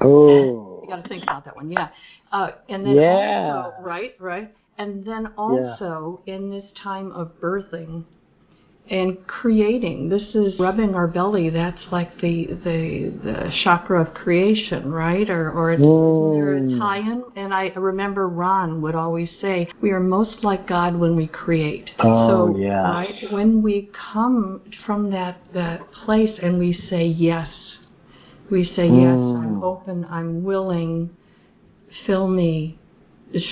Oh. 0.00 0.82
You 0.82 0.88
got 0.88 1.02
to 1.02 1.08
think 1.08 1.24
about 1.24 1.44
that 1.46 1.56
one, 1.56 1.70
yeah. 1.70 1.88
Uh, 2.30 2.52
and 2.68 2.86
then 2.86 2.94
yeah. 2.94 3.62
also, 3.64 3.82
right, 3.82 4.14
right. 4.20 4.54
And 4.78 5.04
then 5.04 5.28
also 5.38 6.22
yeah. 6.26 6.34
in 6.34 6.50
this 6.50 6.66
time 6.82 7.10
of 7.12 7.40
birthing 7.40 8.04
and 8.88 9.26
creating, 9.26 10.08
this 10.08 10.22
is 10.34 10.58
rubbing 10.60 10.94
our 10.94 11.08
belly. 11.08 11.50
That's 11.50 11.80
like 11.90 12.20
the 12.20 12.46
the, 12.64 13.12
the 13.24 13.52
chakra 13.64 14.02
of 14.02 14.14
creation, 14.14 14.92
right? 14.92 15.28
Or 15.28 15.50
or 15.50 15.72
it's 15.72 15.82
mm. 15.82 16.78
tie-in. 16.78 17.24
And 17.34 17.52
I 17.52 17.68
remember 17.74 18.28
Ron 18.28 18.80
would 18.82 18.94
always 18.94 19.30
say, 19.40 19.68
"We 19.80 19.90
are 19.90 20.00
most 20.00 20.44
like 20.44 20.68
God 20.68 20.96
when 20.96 21.16
we 21.16 21.26
create." 21.26 21.90
Oh, 21.98 22.52
so, 22.52 22.58
yeah. 22.58 22.82
Right 22.82 23.32
when 23.32 23.62
we 23.62 23.90
come 24.12 24.62
from 24.84 25.10
that 25.10 25.38
that 25.52 25.90
place 25.92 26.38
and 26.42 26.58
we 26.58 26.72
say 26.88 27.06
yes 27.06 27.48
we 28.50 28.64
say, 28.64 28.86
Yes, 28.86 29.16
I'm 29.16 29.60
mm. 29.60 29.62
open, 29.62 30.06
I'm 30.08 30.44
willing, 30.44 31.10
fill 32.06 32.28
me, 32.28 32.78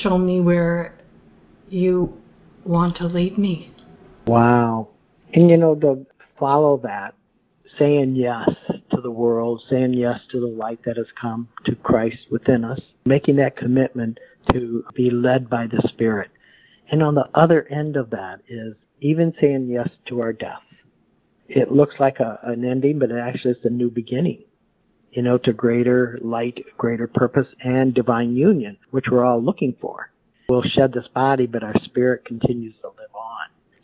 show 0.03 0.19
me 0.19 0.41
where 0.41 0.99
you 1.69 2.17
want 2.65 2.97
to 2.99 3.07
lead 3.07 3.37
me. 3.37 3.73
Wow. 4.27 4.89
And 5.35 5.51
you 5.51 5.57
know, 5.57 5.75
to 5.75 6.07
follow 6.39 6.79
that, 6.85 7.15
saying 7.79 8.15
yes 8.15 8.49
to 8.91 9.01
the 9.01 9.11
world, 9.11 9.63
saying 9.69 9.95
yes 9.95 10.21
to 10.31 10.41
the 10.41 10.47
light 10.47 10.81
that 10.85 10.97
has 10.97 11.09
come 11.21 11.49
to 11.65 11.75
Christ 11.75 12.29
within 12.31 12.65
us, 12.65 12.81
making 13.05 13.37
that 13.37 13.57
commitment 13.57 14.21
to 14.53 14.85
be 14.95 15.11
led 15.11 15.51
by 15.51 15.67
the 15.67 15.83
Spirit. 15.89 16.31
And 16.91 17.03
on 17.03 17.15
the 17.15 17.29
other 17.35 17.67
end 17.69 17.97
of 17.97 18.11
that 18.11 18.41
is 18.49 18.75
even 19.01 19.35
saying 19.41 19.69
yes 19.69 19.89
to 20.07 20.21
our 20.21 20.33
death. 20.33 20.63
It 21.49 21.73
looks 21.73 21.97
like 21.99 22.21
a, 22.21 22.39
an 22.45 22.65
ending, 22.65 22.99
but 22.99 23.11
it 23.11 23.19
actually 23.19 23.53
is 23.53 23.65
a 23.65 23.71
new 23.71 23.91
beginning 23.91 24.45
you 25.15 25.23
know, 25.23 25.39
to 25.39 25.53
greater 25.53 26.19
light, 26.23 26.65
greater 26.77 27.07
purpose, 27.07 27.47
and 27.61 27.95
divine 27.95 28.35
union, 28.35 28.77
which 28.91 29.07
we're 29.09 29.25
all 29.25 29.41
looking 29.41 29.77
for. 29.81 30.11
We'll 30.49 30.63
shed 30.63 30.93
this 30.93 31.07
body, 31.07 31.47
but 31.47 31.63
our 31.63 31.79
spirit 31.85 32.25
continues 32.25 32.75
to. 32.83 32.94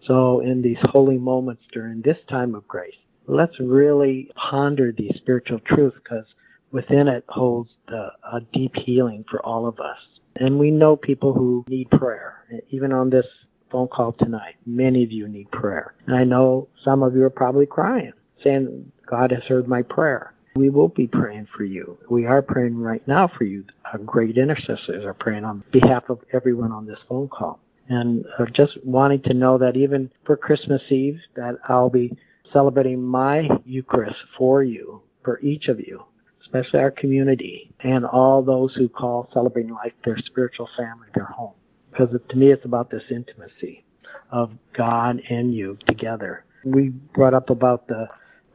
So, 0.03 0.41
in 0.41 0.63
these 0.63 0.79
holy 0.85 1.19
moments 1.19 1.63
during 1.73 2.01
this 2.01 2.19
time 2.29 2.55
of 2.55 2.67
grace, 2.67 2.97
let's 3.27 3.61
really 3.61 4.31
ponder 4.35 4.93
these 4.93 5.17
spiritual 5.17 5.61
truths 5.61 5.97
because 6.03 6.25
within 6.73 7.09
it 7.09 7.25
holds 7.29 7.71
the, 7.89 8.11
a 8.33 8.41
deep 8.53 8.75
healing 8.77 9.25
for 9.29 9.45
all 9.45 9.67
of 9.67 9.79
us. 9.81 9.99
And 10.37 10.59
we 10.59 10.71
know 10.71 10.97
people 10.97 11.35
who 11.35 11.65
need 11.69 11.91
prayer, 11.91 12.45
even 12.71 12.93
on 12.93 13.11
this 13.11 13.27
phone 13.71 13.89
call 13.89 14.13
tonight. 14.13 14.57
Many 14.67 15.05
of 15.05 15.13
you 15.13 15.29
need 15.29 15.51
prayer. 15.51 15.95
And 16.07 16.17
I 16.17 16.25
know 16.25 16.69
some 16.83 17.03
of 17.03 17.15
you 17.15 17.23
are 17.25 17.31
probably 17.31 17.67
crying, 17.67 18.13
saying, 18.43 18.91
God 19.07 19.31
has 19.33 19.45
heard 19.45 19.69
my 19.69 19.83
prayer. 19.83 20.33
We 20.57 20.71
will 20.71 20.89
be 20.89 21.07
praying 21.07 21.49
for 21.57 21.65
you. 21.65 21.99
We 22.09 22.27
are 22.27 22.43
praying 22.43 22.77
right 22.77 23.07
now 23.07 23.29
for 23.29 23.45
you. 23.45 23.65
Our 23.93 23.99
great 23.99 24.37
intercessors 24.37 25.05
are 25.05 25.15
praying 25.15 25.45
on 25.45 25.63
behalf 25.71 26.09
of 26.09 26.21
everyone 26.33 26.73
on 26.73 26.87
this 26.87 26.99
phone 27.09 27.29
call. 27.29 27.61
And 27.89 28.25
just 28.53 28.79
wanting 28.85 29.23
to 29.23 29.35
know 29.35 29.59
that 29.59 29.77
even 29.77 30.11
for 30.25 30.37
Christmas 30.37 30.83
Eve, 30.91 31.21
that 31.35 31.57
I'll 31.69 31.91
be 31.91 32.17
celebrating 32.53 33.03
my 33.03 33.49
Eucharist 33.65 34.19
for 34.37 34.63
you, 34.63 35.03
for 35.25 35.41
each 35.41 35.69
of 35.69 35.81
you, 35.81 36.05
especially 36.41 36.81
our 36.81 36.91
community 36.91 37.73
and 37.81 38.05
all 38.05 38.43
those 38.43 38.75
who 38.75 38.89
call 38.89 39.29
celebrating 39.33 39.73
life 39.73 39.93
their 40.05 40.19
spiritual 40.19 40.69
family, 40.77 41.09
their 41.15 41.25
home. 41.25 41.55
Because 41.91 42.09
to 42.29 42.37
me, 42.37 42.53
it's 42.53 42.65
about 42.65 42.91
this 42.91 43.03
intimacy 43.11 43.85
of 44.31 44.53
God 44.73 45.21
and 45.29 45.53
you 45.55 45.77
together. 45.87 46.45
We 46.65 46.91
brought 46.91 47.35
up 47.35 47.51
about 47.51 47.89
the 47.89 48.09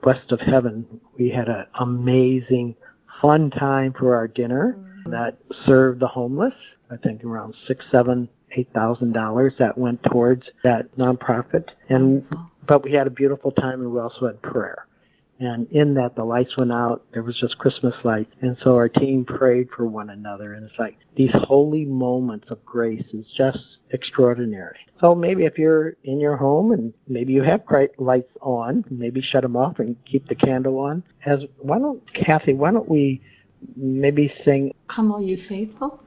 west 0.04 0.32
of 0.32 0.40
heaven, 0.40 1.02
we 1.18 1.30
had 1.30 1.50
an 1.50 1.66
amazing, 1.80 2.76
fun 3.22 3.50
time 3.50 3.94
for 3.98 4.16
our 4.16 4.28
dinner 4.28 4.78
mm-hmm. 4.78 5.12
that 5.12 5.38
served 5.66 6.00
the 6.00 6.08
homeless. 6.08 6.54
I 6.92 6.98
think 6.98 7.24
around 7.24 7.56
six, 7.68 7.84
seven, 7.92 8.30
eight 8.56 8.70
thousand 8.74 9.14
dollars 9.14 9.54
that 9.60 9.78
went 9.78 10.02
towards 10.04 10.44
that 10.64 10.96
nonprofit. 10.98 11.70
And 11.90 12.26
but 12.68 12.84
we 12.84 12.94
had 12.94 13.08
a 13.08 13.12
beautiful 13.12 13.52
time, 13.52 13.82
and 13.82 13.92
we 13.92 14.00
also 14.00 14.28
had 14.28 14.42
prayer. 14.42 14.88
And 15.40 15.68
in 15.72 15.96
that, 15.96 16.16
the 16.16 16.24
lights 16.24 16.56
went 16.56 16.72
out. 16.72 17.04
There 17.14 17.24
was 17.24 17.38
just 17.38 17.58
Christmas 17.58 17.94
lights. 18.04 18.32
And 18.42 18.56
so 18.64 18.76
our 18.76 18.88
team 18.88 19.26
prayed 19.26 19.68
for 19.76 19.86
one 19.86 20.10
another. 20.10 20.54
And 20.54 20.66
it's 20.66 20.80
like 20.80 20.98
these 21.18 21.34
holy 21.34 21.84
moments 21.84 22.48
of 22.50 22.64
grace 22.66 23.06
is 23.14 23.26
just 23.36 23.60
extraordinary. 23.92 24.78
So 25.02 25.14
maybe 25.14 25.44
if 25.44 25.58
you're 25.58 25.98
in 26.06 26.22
your 26.22 26.38
home 26.38 26.72
and 26.72 26.94
maybe 27.08 27.34
you 27.34 27.44
have 27.44 27.64
lights 27.98 28.32
on, 28.42 28.86
maybe 28.90 29.22
shut 29.22 29.44
them 29.44 29.58
off 29.58 29.80
and 29.80 29.98
keep 30.06 30.28
the 30.28 30.36
candle 30.36 30.80
on. 30.80 31.04
As 31.26 31.44
why 31.58 31.80
don't 31.80 32.02
Kathy? 32.14 32.54
Why 32.54 32.72
don't 32.72 32.88
we 32.88 33.22
maybe 33.76 34.34
sing? 34.46 34.74
Come 34.88 35.12
all 35.12 35.22
you 35.22 35.44
faithful. 35.50 36.02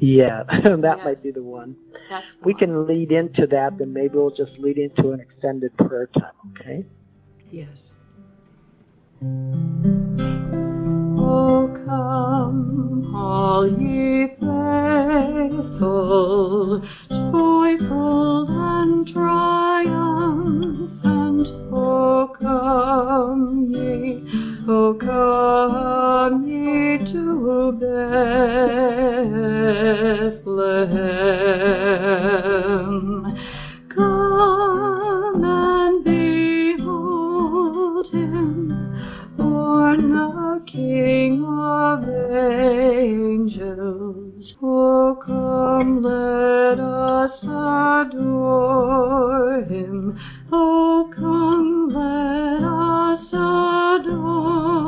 Yeah, 0.00 0.44
that 0.48 0.94
yeah. 0.98 1.04
might 1.04 1.22
be 1.22 1.30
the 1.32 1.42
one. 1.42 1.76
That's 2.08 2.24
we 2.44 2.54
awesome. 2.54 2.68
can 2.68 2.86
lead 2.86 3.10
into 3.12 3.46
that, 3.48 3.78
then 3.78 3.92
maybe 3.92 4.16
we'll 4.16 4.30
just 4.30 4.58
lead 4.58 4.78
into 4.78 5.10
an 5.12 5.20
extended 5.20 5.76
prayer 5.76 6.06
time, 6.06 6.32
okay? 6.52 6.86
Yes. 7.50 7.68
Oh, 11.20 11.68
come, 11.84 13.12
all 13.14 13.66
ye 13.66 14.28
faithful, 15.58 16.80
joyful 17.10 18.46
and 18.48 19.08
triumphant. 19.08 19.88
Oh, 21.72 22.28
come 22.40 23.66
ye, 23.72 24.22
oh, 24.68 24.94
come 24.94 26.37
to 27.12 27.72
Bethlehem. 27.72 28.08
Come 33.94 35.44
and 35.44 36.04
behold 36.04 38.06
him, 38.12 38.68
born 39.36 40.12
the 40.12 40.62
King 40.66 41.44
of 41.44 42.04
angels. 42.88 44.54
Oh, 44.62 45.16
come, 45.24 46.02
let 46.02 46.80
us 46.80 47.44
adore 48.10 49.64
him. 49.68 50.18
Oh, 50.52 51.10
come, 51.16 51.88
let 51.88 52.62
us 52.62 53.26
adore 53.32 54.87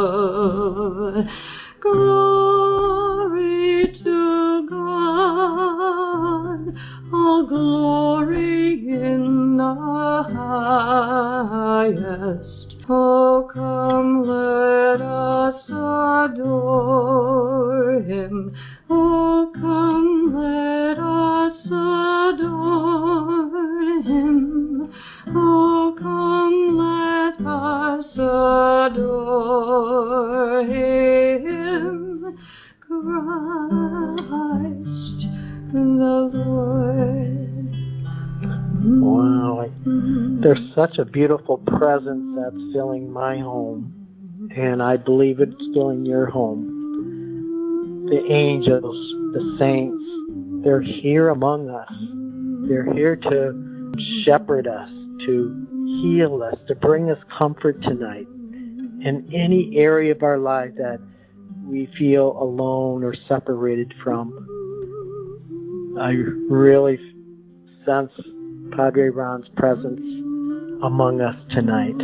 Glory 1.79 3.87
to 4.03 4.67
God, 4.69 6.73
all 7.13 7.45
glory 7.47 8.73
in 8.89 9.57
the 9.57 10.23
highest. 10.33 12.75
Oh, 12.89 13.47
come, 13.53 14.23
let 14.23 15.01
us 15.01 15.61
adore 16.33 18.01
him. 18.01 18.56
There's 40.47 40.73
such 40.73 40.97
a 40.97 41.03
beautiful 41.03 41.57
presence 41.57 42.37
that's 42.37 42.71
filling 42.71 43.11
my 43.11 43.37
home, 43.37 43.93
and 44.55 44.81
I 44.81 44.95
believe 44.95 45.41
it's 45.41 45.67
filling 45.73 46.05
your 46.05 46.27
home. 46.27 48.05
The 48.09 48.31
angels, 48.31 48.95
the 49.33 49.57
saints, 49.59 50.01
they're 50.63 50.79
here 50.79 51.27
among 51.27 51.69
us. 51.69 51.91
They're 52.69 52.93
here 52.93 53.17
to 53.17 53.91
shepherd 54.23 54.69
us, 54.69 54.87
to 55.25 55.67
heal 56.01 56.41
us, 56.41 56.55
to 56.69 56.75
bring 56.75 57.11
us 57.11 57.19
comfort 57.37 57.81
tonight. 57.81 58.27
In 59.01 59.29
any 59.33 59.75
area 59.75 60.13
of 60.13 60.23
our 60.23 60.37
life 60.37 60.71
that 60.77 61.01
we 61.65 61.87
feel 61.97 62.41
alone 62.41 63.03
or 63.03 63.13
separated 63.27 63.93
from, 64.01 64.31
I 65.99 66.11
really 66.49 66.99
sense 67.85 68.13
Padre 68.71 69.09
Ron's 69.09 69.49
presence 69.49 70.26
among 70.83 71.21
us 71.21 71.35
tonight. 71.49 71.97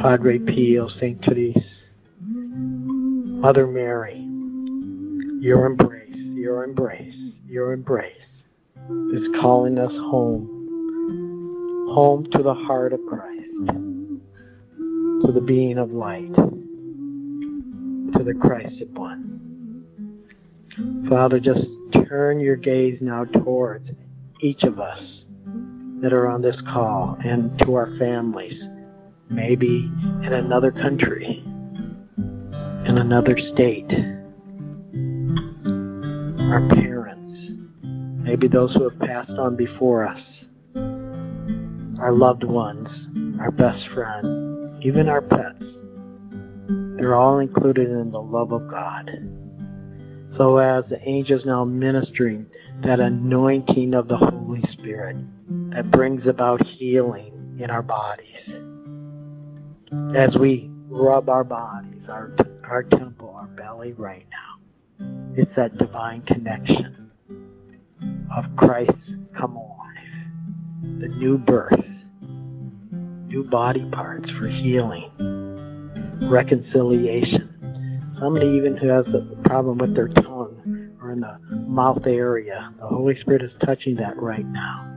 Padre 0.00 0.38
Pio, 0.38 0.88
St. 0.88 1.22
Therese, 1.24 1.56
Mother 2.20 3.66
Mary, 3.66 4.20
your 5.40 5.66
embrace, 5.66 6.16
your 6.16 6.64
embrace, 6.64 7.14
your 7.46 7.72
embrace 7.72 8.12
is 9.12 9.28
calling 9.40 9.78
us 9.78 9.92
home. 9.92 10.50
Home 11.92 12.26
to 12.32 12.42
the 12.42 12.54
heart 12.54 12.92
of 12.92 13.00
Christ, 13.08 13.68
to 13.68 15.30
the 15.32 15.40
being 15.40 15.78
of 15.78 15.92
light, 15.92 16.34
to 16.34 18.24
the 18.24 18.34
Christ 18.34 18.66
Christed 18.66 18.96
one. 18.96 19.86
Father, 21.08 21.38
just 21.38 21.66
turn 22.08 22.40
your 22.40 22.56
gaze 22.56 22.98
now 23.00 23.24
towards 23.24 23.90
each 24.40 24.64
of 24.64 24.80
us 24.80 25.23
that 26.04 26.12
are 26.12 26.28
on 26.28 26.42
this 26.42 26.60
call 26.70 27.16
and 27.24 27.58
to 27.60 27.76
our 27.76 27.88
families, 27.98 28.62
maybe 29.30 29.90
in 30.22 30.34
another 30.34 30.70
country, 30.70 31.42
in 31.46 32.98
another 32.98 33.38
state, 33.54 33.90
our 36.40 36.68
parents, 36.68 37.62
maybe 38.22 38.48
those 38.48 38.74
who 38.74 38.86
have 38.86 38.98
passed 38.98 39.30
on 39.30 39.56
before 39.56 40.06
us, 40.06 40.20
our 41.98 42.12
loved 42.12 42.44
ones, 42.44 42.86
our 43.40 43.50
best 43.50 43.88
friend, 43.94 44.84
even 44.84 45.08
our 45.08 45.22
pets. 45.22 45.64
They're 46.98 47.14
all 47.14 47.38
included 47.38 47.88
in 47.88 48.10
the 48.10 48.20
love 48.20 48.52
of 48.52 48.68
God. 48.68 49.10
So 50.36 50.58
as 50.58 50.84
the 50.90 51.00
angels 51.08 51.46
now 51.46 51.64
ministering 51.64 52.44
that 52.82 53.00
anointing 53.00 53.94
of 53.94 54.06
the 54.08 54.18
Holy 54.18 54.62
Spirit 54.72 55.16
that 55.74 55.90
brings 55.90 56.24
about 56.28 56.64
healing 56.64 57.58
in 57.60 57.68
our 57.68 57.82
bodies. 57.82 58.28
As 60.16 60.36
we 60.38 60.70
rub 60.88 61.28
our 61.28 61.42
bodies, 61.42 62.02
our, 62.08 62.30
our 62.62 62.84
temple, 62.84 63.34
our 63.34 63.48
belly 63.48 63.92
right 63.92 64.26
now, 64.30 65.34
it's 65.36 65.50
that 65.56 65.76
divine 65.76 66.22
connection 66.22 67.10
of 68.36 68.44
Christ 68.56 68.92
come 69.36 69.56
alive, 69.56 71.00
the 71.00 71.08
new 71.08 71.38
birth, 71.38 71.84
new 73.26 73.42
body 73.50 73.84
parts 73.90 74.30
for 74.38 74.46
healing, 74.46 75.10
reconciliation. 76.30 77.50
Somebody 78.20 78.46
even 78.46 78.76
who 78.76 78.86
has 78.88 79.06
a 79.08 79.42
problem 79.48 79.78
with 79.78 79.96
their 79.96 80.08
tongue 80.08 80.92
or 81.02 81.10
in 81.10 81.20
the 81.20 81.36
mouth 81.66 82.06
area, 82.06 82.72
the 82.78 82.86
Holy 82.86 83.18
Spirit 83.20 83.42
is 83.42 83.50
touching 83.64 83.96
that 83.96 84.16
right 84.16 84.46
now. 84.46 84.93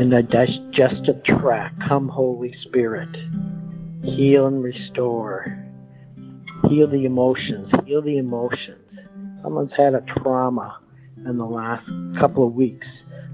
In 0.00 0.08
the 0.08 0.22
digestive 0.22 1.22
tract, 1.24 1.78
come 1.86 2.08
Holy 2.08 2.54
Spirit. 2.62 3.14
Heal 4.02 4.46
and 4.46 4.64
restore. 4.64 5.62
Heal 6.70 6.88
the 6.88 7.04
emotions. 7.04 7.70
Heal 7.84 8.00
the 8.00 8.16
emotions. 8.16 8.98
Someone's 9.42 9.74
had 9.76 9.92
a 9.92 10.00
trauma 10.00 10.80
in 11.26 11.36
the 11.36 11.44
last 11.44 11.86
couple 12.18 12.46
of 12.46 12.54
weeks 12.54 12.86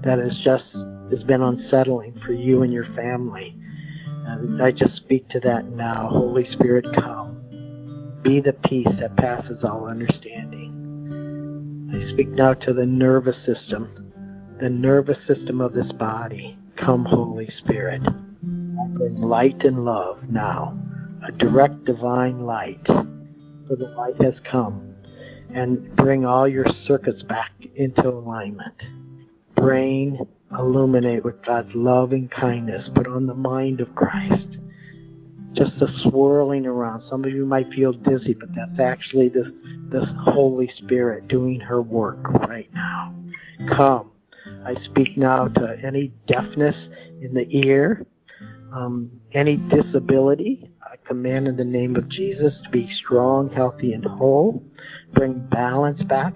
that 0.03 0.19
has 0.19 0.37
just 0.43 0.65
has 1.09 1.23
been 1.23 1.41
unsettling 1.41 2.19
for 2.25 2.33
you 2.33 2.63
and 2.63 2.73
your 2.73 2.93
family. 2.95 3.55
And 4.25 4.61
I 4.61 4.71
just 4.71 4.97
speak 4.97 5.29
to 5.29 5.39
that 5.39 5.69
now. 5.71 6.09
Holy 6.11 6.51
Spirit, 6.51 6.85
come. 6.95 8.19
Be 8.23 8.41
the 8.41 8.51
peace 8.65 8.89
that 8.99 9.15
passes 9.15 9.63
all 9.63 9.85
understanding. 9.87 10.73
I 11.95 12.11
speak 12.11 12.27
now 12.27 12.55
to 12.55 12.73
the 12.73 12.85
nervous 12.85 13.37
system, 13.45 14.11
the 14.59 14.69
nervous 14.69 15.17
system 15.27 15.61
of 15.61 15.71
this 15.71 15.93
body. 15.93 16.56
Come, 16.77 17.05
Holy 17.05 17.49
Spirit. 17.59 18.01
Bring 18.41 19.21
light 19.21 19.63
and 19.63 19.83
love 19.83 20.23
now, 20.29 20.77
a 21.27 21.31
direct 21.31 21.85
divine 21.85 22.45
light. 22.45 22.85
For 22.85 23.75
the 23.75 23.93
light 23.97 24.21
has 24.21 24.35
come. 24.49 24.95
And 25.53 25.95
bring 25.95 26.25
all 26.25 26.47
your 26.47 26.65
circuits 26.85 27.23
back 27.23 27.51
into 27.75 28.07
alignment. 28.07 28.75
Brain, 29.55 30.19
illuminate 30.51 31.23
with 31.23 31.43
God's 31.43 31.73
love 31.73 32.11
and 32.11 32.29
kindness. 32.29 32.89
Put 32.95 33.07
on 33.07 33.27
the 33.27 33.33
mind 33.33 33.81
of 33.81 33.93
Christ 33.95 34.57
just 35.57 35.77
the 35.79 35.87
swirling 36.03 36.65
around. 36.65 37.03
Some 37.09 37.25
of 37.25 37.31
you 37.31 37.45
might 37.45 37.69
feel 37.71 37.91
dizzy, 37.91 38.33
but 38.33 38.49
that's 38.55 38.79
actually 38.79 39.29
the, 39.29 39.53
the 39.89 40.05
Holy 40.05 40.71
Spirit 40.77 41.27
doing 41.27 41.59
her 41.59 41.81
work 41.81 42.23
right 42.47 42.69
now. 42.73 43.15
Come. 43.75 44.11
I 44.65 44.75
speak 44.85 45.17
now 45.17 45.47
to 45.47 45.77
any 45.83 46.11
deafness 46.27 46.75
in 47.21 47.33
the 47.33 47.47
ear, 47.49 48.05
um, 48.73 49.11
any 49.33 49.57
disability. 49.57 50.69
I 50.83 50.95
command 51.07 51.47
in 51.47 51.55
the 51.57 51.63
name 51.63 51.95
of 51.95 52.09
Jesus 52.09 52.53
to 52.63 52.69
be 52.69 52.89
strong, 53.03 53.49
healthy, 53.49 53.93
and 53.93 54.03
whole. 54.05 54.63
Bring 55.13 55.47
balance 55.49 56.01
back, 56.03 56.35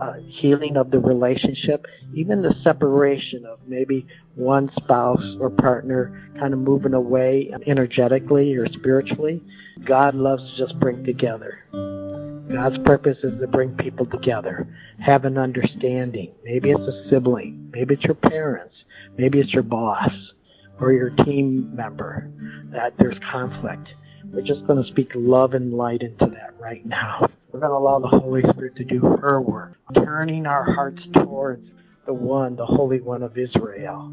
uh, 0.00 0.14
healing 0.28 0.76
of 0.76 0.90
the 0.90 1.00
relationship, 1.00 1.86
even 2.14 2.42
the 2.42 2.54
separation 2.62 3.44
of 3.44 3.58
maybe 3.66 4.06
one 4.34 4.70
spouse 4.76 5.36
or 5.40 5.50
partner 5.50 6.30
kind 6.38 6.52
of 6.52 6.60
moving 6.60 6.94
away 6.94 7.52
energetically 7.66 8.54
or 8.54 8.66
spiritually. 8.68 9.42
God 9.84 10.14
loves 10.14 10.42
to 10.52 10.66
just 10.66 10.78
bring 10.78 11.04
together. 11.04 12.01
God's 12.50 12.78
purpose 12.84 13.18
is 13.22 13.38
to 13.40 13.46
bring 13.46 13.76
people 13.76 14.06
together, 14.06 14.66
have 14.98 15.24
an 15.24 15.38
understanding. 15.38 16.32
Maybe 16.44 16.70
it's 16.70 16.80
a 16.80 17.08
sibling, 17.08 17.70
maybe 17.72 17.94
it's 17.94 18.04
your 18.04 18.14
parents, 18.14 18.74
maybe 19.16 19.38
it's 19.40 19.52
your 19.52 19.62
boss 19.62 20.12
or 20.80 20.92
your 20.92 21.10
team 21.10 21.74
member 21.74 22.30
that 22.72 22.94
there's 22.98 23.18
conflict. 23.30 23.88
We're 24.32 24.42
just 24.42 24.66
going 24.66 24.82
to 24.82 24.88
speak 24.88 25.12
love 25.14 25.54
and 25.54 25.72
light 25.74 26.02
into 26.02 26.26
that 26.26 26.54
right 26.58 26.84
now. 26.86 27.28
We're 27.52 27.60
going 27.60 27.72
to 27.72 27.76
allow 27.76 27.98
the 27.98 28.08
Holy 28.08 28.42
Spirit 28.50 28.76
to 28.76 28.84
do 28.84 29.00
her 29.00 29.40
work, 29.40 29.76
turning 29.94 30.46
our 30.46 30.64
hearts 30.72 31.02
towards 31.12 31.66
the 32.06 32.14
one, 32.14 32.56
the 32.56 32.66
Holy 32.66 33.00
One 33.00 33.22
of 33.22 33.36
Israel. 33.36 34.12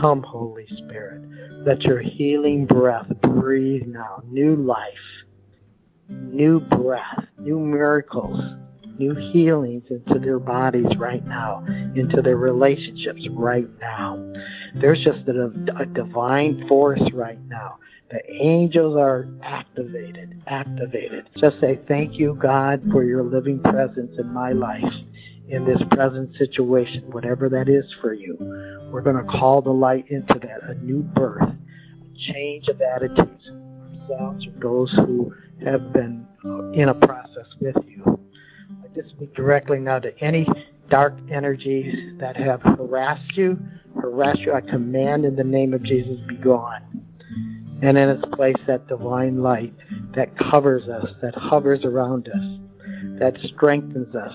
Come, 0.00 0.22
Holy 0.22 0.66
Spirit. 0.68 1.22
Let 1.66 1.82
your 1.82 2.00
healing 2.00 2.66
breath 2.66 3.08
breathe 3.20 3.86
now 3.86 4.22
new 4.26 4.56
life, 4.56 4.94
new 6.08 6.60
breath, 6.60 7.24
new 7.38 7.58
miracles, 7.58 8.40
new 8.98 9.14
healings 9.14 9.84
into 9.90 10.18
their 10.18 10.38
bodies 10.38 10.96
right 10.96 11.24
now, 11.26 11.64
into 11.94 12.22
their 12.22 12.36
relationships 12.36 13.26
right 13.32 13.68
now. 13.80 14.32
There's 14.80 15.02
just 15.04 15.28
a, 15.28 15.50
a 15.80 15.86
divine 15.86 16.66
force 16.68 17.02
right 17.12 17.40
now. 17.46 17.78
The 18.10 18.20
angels 18.32 18.96
are 18.96 19.28
activated, 19.42 20.42
activated. 20.46 21.28
Just 21.36 21.60
say, 21.60 21.78
Thank 21.86 22.18
you, 22.18 22.38
God, 22.40 22.82
for 22.90 23.04
your 23.04 23.22
living 23.22 23.60
presence 23.62 24.18
in 24.18 24.32
my 24.32 24.52
life. 24.52 24.82
in 25.48 25.64
this 25.64 25.82
present 25.90 26.34
situation, 26.36 27.10
whatever 27.10 27.48
that 27.48 27.68
is 27.68 27.84
for 28.00 28.12
you. 28.12 28.36
We're 28.90 29.02
going 29.02 29.16
to 29.16 29.30
call 29.30 29.62
the 29.62 29.70
light 29.70 30.06
into 30.10 30.34
that, 30.34 30.62
a 30.68 30.74
new 30.74 31.02
birth, 31.02 31.42
a 31.42 32.32
change 32.32 32.68
of 32.68 32.80
attitudes, 32.80 33.50
ourselves 34.08 34.46
or 34.46 34.60
those 34.60 34.92
who 34.92 35.32
have 35.64 35.92
been 35.92 36.26
uh, 36.44 36.70
in 36.70 36.88
a 36.88 36.94
process 36.94 37.46
with 37.60 37.76
you. 37.86 38.18
I 38.84 38.94
just 38.94 39.10
speak 39.10 39.34
directly 39.34 39.78
now 39.78 39.98
to 39.98 40.18
any 40.20 40.46
dark 40.90 41.14
energies 41.30 42.18
that 42.20 42.36
have 42.36 42.62
harassed 42.62 43.36
you, 43.36 43.58
harassed 44.00 44.40
you. 44.40 44.52
I 44.52 44.60
command 44.60 45.24
in 45.24 45.36
the 45.36 45.44
name 45.44 45.74
of 45.74 45.82
Jesus, 45.82 46.18
be 46.28 46.36
gone. 46.36 47.04
And 47.80 47.96
in 47.96 48.08
its 48.08 48.24
place, 48.34 48.56
that 48.66 48.88
divine 48.88 49.40
light 49.42 49.74
that 50.14 50.36
covers 50.36 50.88
us, 50.88 51.10
that 51.22 51.34
hovers 51.34 51.84
around 51.84 52.28
us, 52.28 52.58
that 53.20 53.38
strengthens 53.54 54.14
us. 54.16 54.34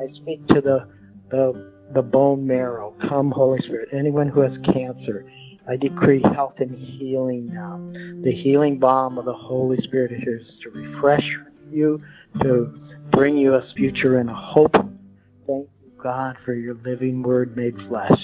I 0.00 0.12
speak 0.14 0.46
to 0.48 0.60
the, 0.60 0.88
the, 1.30 1.72
the 1.94 2.02
bone 2.02 2.46
marrow. 2.46 2.94
Come, 3.06 3.30
Holy 3.32 3.60
Spirit. 3.60 3.90
Anyone 3.92 4.28
who 4.28 4.40
has 4.40 4.56
cancer, 4.64 5.30
I 5.70 5.76
decree 5.76 6.20
health 6.34 6.54
and 6.58 6.76
healing 6.76 7.54
now. 7.54 7.78
The 8.24 8.32
healing 8.32 8.80
balm 8.80 9.18
of 9.18 9.24
the 9.24 9.32
Holy 9.32 9.80
Spirit 9.82 10.10
is 10.10 10.20
here 10.24 10.42
to 10.64 10.70
refresh 10.70 11.24
you, 11.70 12.02
to 12.42 12.76
bring 13.12 13.36
you 13.36 13.54
a 13.54 13.62
future 13.76 14.18
and 14.18 14.28
a 14.28 14.34
hope. 14.34 14.74
Thank 14.74 15.68
you, 15.80 15.92
God, 16.02 16.36
for 16.44 16.54
your 16.54 16.74
living 16.74 17.22
word 17.22 17.56
made 17.56 17.76
flesh. 17.88 18.18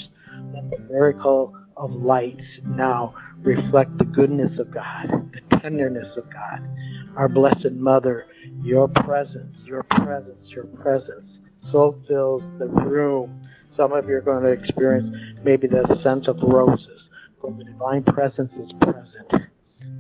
Let 0.53 0.70
the 0.70 0.78
miracle 0.90 1.57
of 1.76 1.92
light 1.92 2.40
now 2.64 3.14
reflect 3.42 3.97
the 3.99 4.07
goodness 4.07 4.59
of 4.59 4.74
God, 4.74 5.30
the 5.32 5.59
tenderness 5.59 6.16
of 6.16 6.24
God. 6.32 6.68
Our 7.16 7.28
Blessed 7.28 7.74
Mother, 7.74 8.26
your 8.61 8.88
presence, 8.88 9.57
your 9.64 9.84
presence, 9.84 10.49
your 10.49 10.64
presence 10.64 11.30
so 11.70 11.97
fills 12.09 12.42
the 12.59 12.66
room. 12.66 13.49
Some 13.76 13.92
of 13.92 14.09
you 14.09 14.16
are 14.16 14.20
going 14.20 14.42
to 14.42 14.51
experience 14.51 15.14
maybe 15.44 15.68
the 15.68 16.01
scent 16.03 16.28
of 16.28 16.38
roses, 16.42 17.06
but 17.47 17.59
the 17.59 17.64
divine 17.64 18.03
presence 18.03 18.53
is 18.59 18.72
present. 18.80 19.49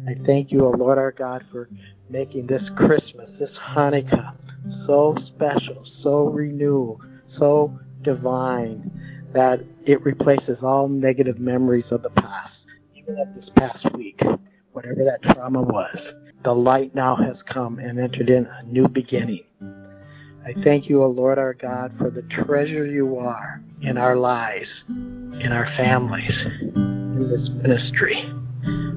I 0.08 0.14
thank 0.24 0.50
you, 0.50 0.64
O 0.64 0.70
Lord 0.70 0.98
our 0.98 1.12
God, 1.12 1.44
for 1.52 1.68
making 2.10 2.46
this 2.46 2.62
Christmas, 2.76 3.30
this 3.38 3.50
Hanukkah, 3.70 4.34
so 4.86 5.16
special, 5.26 5.84
so 6.02 6.26
renewal, 6.26 7.00
so 7.38 7.78
divine 8.02 8.90
that 9.32 9.60
it 9.84 10.04
replaces 10.04 10.58
all 10.62 10.88
negative 10.88 11.38
memories 11.38 11.84
of 11.90 12.02
the 12.02 12.10
past, 12.10 12.54
even 12.94 13.18
of 13.18 13.34
this 13.34 13.50
past 13.56 13.94
week, 13.94 14.20
whatever 14.72 15.04
that 15.04 15.22
trauma 15.22 15.62
was. 15.62 15.96
The 16.42 16.52
light 16.52 16.94
now 16.94 17.16
has 17.16 17.36
come 17.48 17.78
and 17.78 17.98
entered 17.98 18.30
in 18.30 18.46
a 18.46 18.62
new 18.64 18.88
beginning. 18.88 19.44
I 19.60 20.54
thank 20.62 20.88
you, 20.88 21.02
O 21.02 21.08
Lord 21.08 21.38
our 21.38 21.54
God, 21.54 21.92
for 21.98 22.10
the 22.10 22.22
treasure 22.22 22.86
you 22.86 23.18
are 23.18 23.60
in 23.82 23.98
our 23.98 24.16
lives, 24.16 24.68
in 24.88 25.50
our 25.50 25.66
families, 25.76 26.95
this 27.24 27.48
ministry 27.62 28.32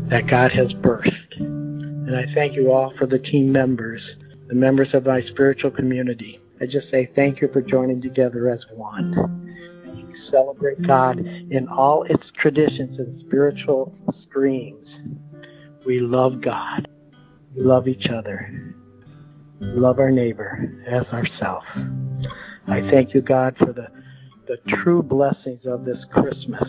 that 0.10 0.28
God 0.28 0.52
has 0.52 0.74
birthed. 0.76 1.40
And 1.40 2.16
I 2.16 2.26
thank 2.34 2.54
you 2.54 2.72
all 2.72 2.94
for 2.98 3.06
the 3.06 3.20
team 3.20 3.52
members, 3.52 4.02
the 4.48 4.56
members 4.56 4.94
of 4.94 5.06
my 5.06 5.22
spiritual 5.22 5.72
community. 5.72 6.40
I 6.62 6.66
just 6.66 6.90
say 6.90 7.10
thank 7.16 7.42
you 7.42 7.50
for 7.54 7.62
joining 7.62 8.02
together 8.02 8.50
as 8.50 8.66
one 8.74 9.40
celebrate 10.30 10.82
God 10.86 11.20
in 11.20 11.68
all 11.68 12.04
its 12.04 12.32
traditions 12.38 13.00
and 13.00 13.20
spiritual 13.22 13.96
streams. 14.28 14.88
We 15.86 16.00
love 16.00 16.42
God. 16.42 16.88
We 17.56 17.64
love 17.64 17.88
each 17.88 18.08
other. 18.08 18.76
We 19.60 19.68
love 19.68 20.00
our 20.00 20.12
neighbor 20.12 20.72
as 20.88 21.06
ourselves. 21.08 21.66
I 22.68 22.82
thank 22.92 23.14
you, 23.14 23.22
God, 23.22 23.56
for 23.58 23.74
the, 23.74 23.88
the 24.48 24.58
true 24.76 25.02
blessings 25.02 25.66
of 25.66 25.86
this 25.86 26.06
Christmas. 26.12 26.68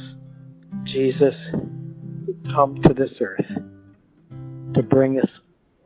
Jesus, 0.84 1.34
come 2.52 2.80
to 2.82 2.94
this 2.94 3.12
earth 3.20 3.46
to 4.74 4.82
bring 4.82 5.20
us 5.20 5.28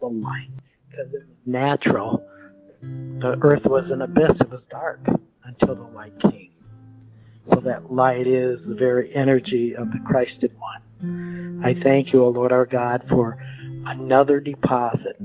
the 0.01 0.07
light. 0.07 0.49
Because 0.91 1.13
it 1.13 1.27
was 1.27 1.37
natural. 1.47 2.25
The 2.83 3.39
earth 3.43 3.65
was 3.65 3.91
an 3.91 4.03
abyss. 4.03 4.37
It 4.41 4.51
was 4.51 4.61
dark 4.71 5.01
until 5.45 5.75
the 5.75 5.83
light 5.83 6.19
came. 6.21 6.51
So 7.51 7.61
that 7.61 7.93
light 7.93 8.27
is 8.27 8.61
the 8.67 8.75
very 8.75 9.15
energy 9.15 9.75
of 9.77 9.91
the 9.91 9.99
Christed 10.07 10.53
One. 10.59 11.63
I 11.65 11.75
thank 11.83 12.13
you, 12.13 12.25
O 12.25 12.29
Lord 12.29 12.53
our 12.53 12.67
God, 12.67 13.05
for 13.09 13.37
another 13.87 14.41
deposit, 14.41 15.19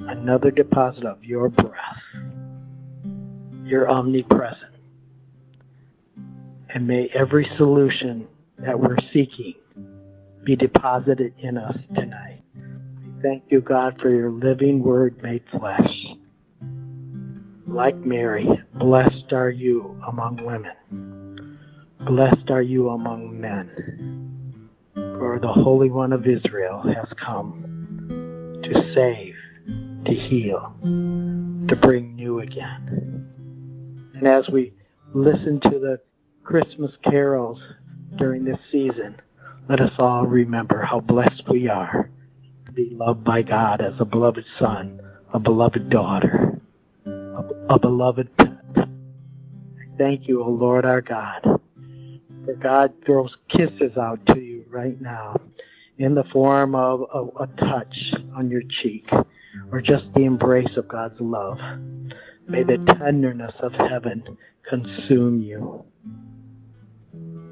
another 0.00 0.50
deposit 0.50 1.04
of 1.04 1.22
your 1.22 1.48
breath. 1.48 2.02
You're 3.64 3.88
omnipresent. 3.88 4.72
And 6.68 6.86
may 6.86 7.08
every 7.14 7.48
solution 7.56 8.26
that 8.58 8.78
we're 8.78 8.96
seeking 9.12 9.54
be 10.46 10.54
deposited 10.54 11.34
in 11.40 11.58
us 11.58 11.76
tonight. 11.96 12.40
Thank 13.20 13.42
you, 13.48 13.60
God, 13.60 14.00
for 14.00 14.10
your 14.10 14.30
living 14.30 14.80
word 14.80 15.20
made 15.20 15.42
flesh. 15.50 16.06
Like 17.66 17.96
Mary, 17.96 18.48
blessed 18.74 19.32
are 19.32 19.50
you 19.50 20.00
among 20.06 20.44
women. 20.44 21.58
Blessed 22.06 22.48
are 22.50 22.62
you 22.62 22.90
among 22.90 23.40
men. 23.40 24.70
For 24.94 25.40
the 25.40 25.52
Holy 25.52 25.90
One 25.90 26.12
of 26.12 26.28
Israel 26.28 26.80
has 26.82 27.08
come 27.18 28.60
to 28.62 28.94
save, 28.94 29.34
to 30.04 30.14
heal, 30.14 30.72
to 31.68 31.76
bring 31.82 32.14
new 32.14 32.38
again. 32.38 33.26
And 34.14 34.28
as 34.28 34.48
we 34.48 34.72
listen 35.12 35.58
to 35.62 35.70
the 35.70 35.98
Christmas 36.44 36.92
carols 37.02 37.60
during 38.16 38.44
this 38.44 38.58
season, 38.70 39.16
let 39.68 39.80
us 39.80 39.92
all 39.98 40.26
remember 40.26 40.82
how 40.82 41.00
blessed 41.00 41.42
we 41.48 41.68
are 41.68 42.10
to 42.66 42.72
be 42.72 42.90
loved 42.92 43.24
by 43.24 43.42
God 43.42 43.80
as 43.80 43.94
a 43.98 44.04
beloved 44.04 44.44
son, 44.58 45.00
a 45.32 45.38
beloved 45.38 45.90
daughter, 45.90 46.60
a, 47.04 47.44
a 47.70 47.78
beloved 47.78 48.36
pet. 48.36 48.88
Thank 49.98 50.28
you, 50.28 50.42
O 50.42 50.50
Lord 50.50 50.84
our 50.84 51.00
God. 51.00 51.42
For 52.44 52.54
God 52.54 52.92
throws 53.04 53.34
kisses 53.48 53.96
out 53.96 54.24
to 54.26 54.38
you 54.38 54.64
right 54.68 55.00
now 55.00 55.36
in 55.98 56.14
the 56.14 56.24
form 56.24 56.74
of 56.74 57.00
a, 57.12 57.42
a 57.42 57.46
touch 57.58 57.96
on 58.34 58.50
your 58.50 58.62
cheek 58.82 59.08
or 59.72 59.80
just 59.80 60.04
the 60.14 60.24
embrace 60.24 60.76
of 60.76 60.86
God's 60.86 61.20
love. 61.20 61.58
May 62.46 62.62
the 62.62 62.78
tenderness 62.98 63.54
of 63.60 63.72
heaven 63.72 64.36
consume 64.68 65.42
you. 65.42 65.84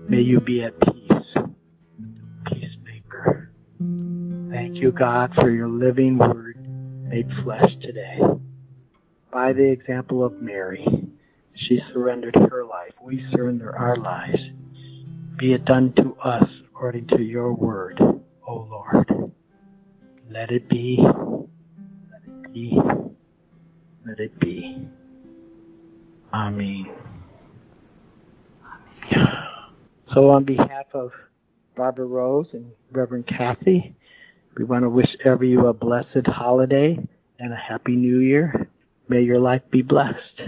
May 0.08 0.20
you 0.20 0.40
be 0.40 0.62
at 0.62 0.78
peace, 0.80 1.34
peacemaker. 2.46 3.50
Thank 4.50 4.76
you, 4.76 4.92
God, 4.92 5.32
for 5.34 5.50
your 5.50 5.68
living 5.68 6.18
word 6.18 6.56
made 7.08 7.28
flesh 7.42 7.70
today. 7.80 8.20
By 9.32 9.52
the 9.52 9.64
example 9.64 10.24
of 10.24 10.40
Mary, 10.40 10.86
she 11.54 11.80
surrendered 11.92 12.36
her 12.36 12.64
life. 12.64 12.92
We 13.02 13.26
surrender 13.30 13.74
our 13.76 13.96
lives. 13.96 14.40
Be 15.38 15.54
it 15.54 15.64
done 15.64 15.92
to 15.94 16.14
us 16.22 16.48
according 16.68 17.08
to 17.08 17.22
your 17.22 17.54
word, 17.54 18.00
O 18.00 18.54
Lord. 18.54 19.32
Let 20.28 20.50
it 20.50 20.68
be. 20.68 20.98
Let 21.00 22.22
it 22.26 22.52
be. 22.52 22.78
Let 24.06 24.20
it 24.20 24.38
be. 24.38 24.86
Amen. 26.32 26.90
So, 30.12 30.30
on 30.30 30.44
behalf 30.44 30.86
of 30.92 31.12
Barbara 31.76 32.06
Rose 32.06 32.48
and 32.52 32.70
Reverend 32.92 33.26
Kathy, 33.26 33.94
we 34.56 34.64
want 34.64 34.84
to 34.84 34.90
wish 34.90 35.16
every 35.24 35.50
you 35.50 35.66
a 35.66 35.72
blessed 35.72 36.26
holiday 36.26 36.98
and 37.38 37.52
a 37.52 37.56
happy 37.56 37.96
new 37.96 38.18
year. 38.18 38.68
May 39.08 39.22
your 39.22 39.38
life 39.38 39.62
be 39.70 39.82
blessed. 39.82 40.42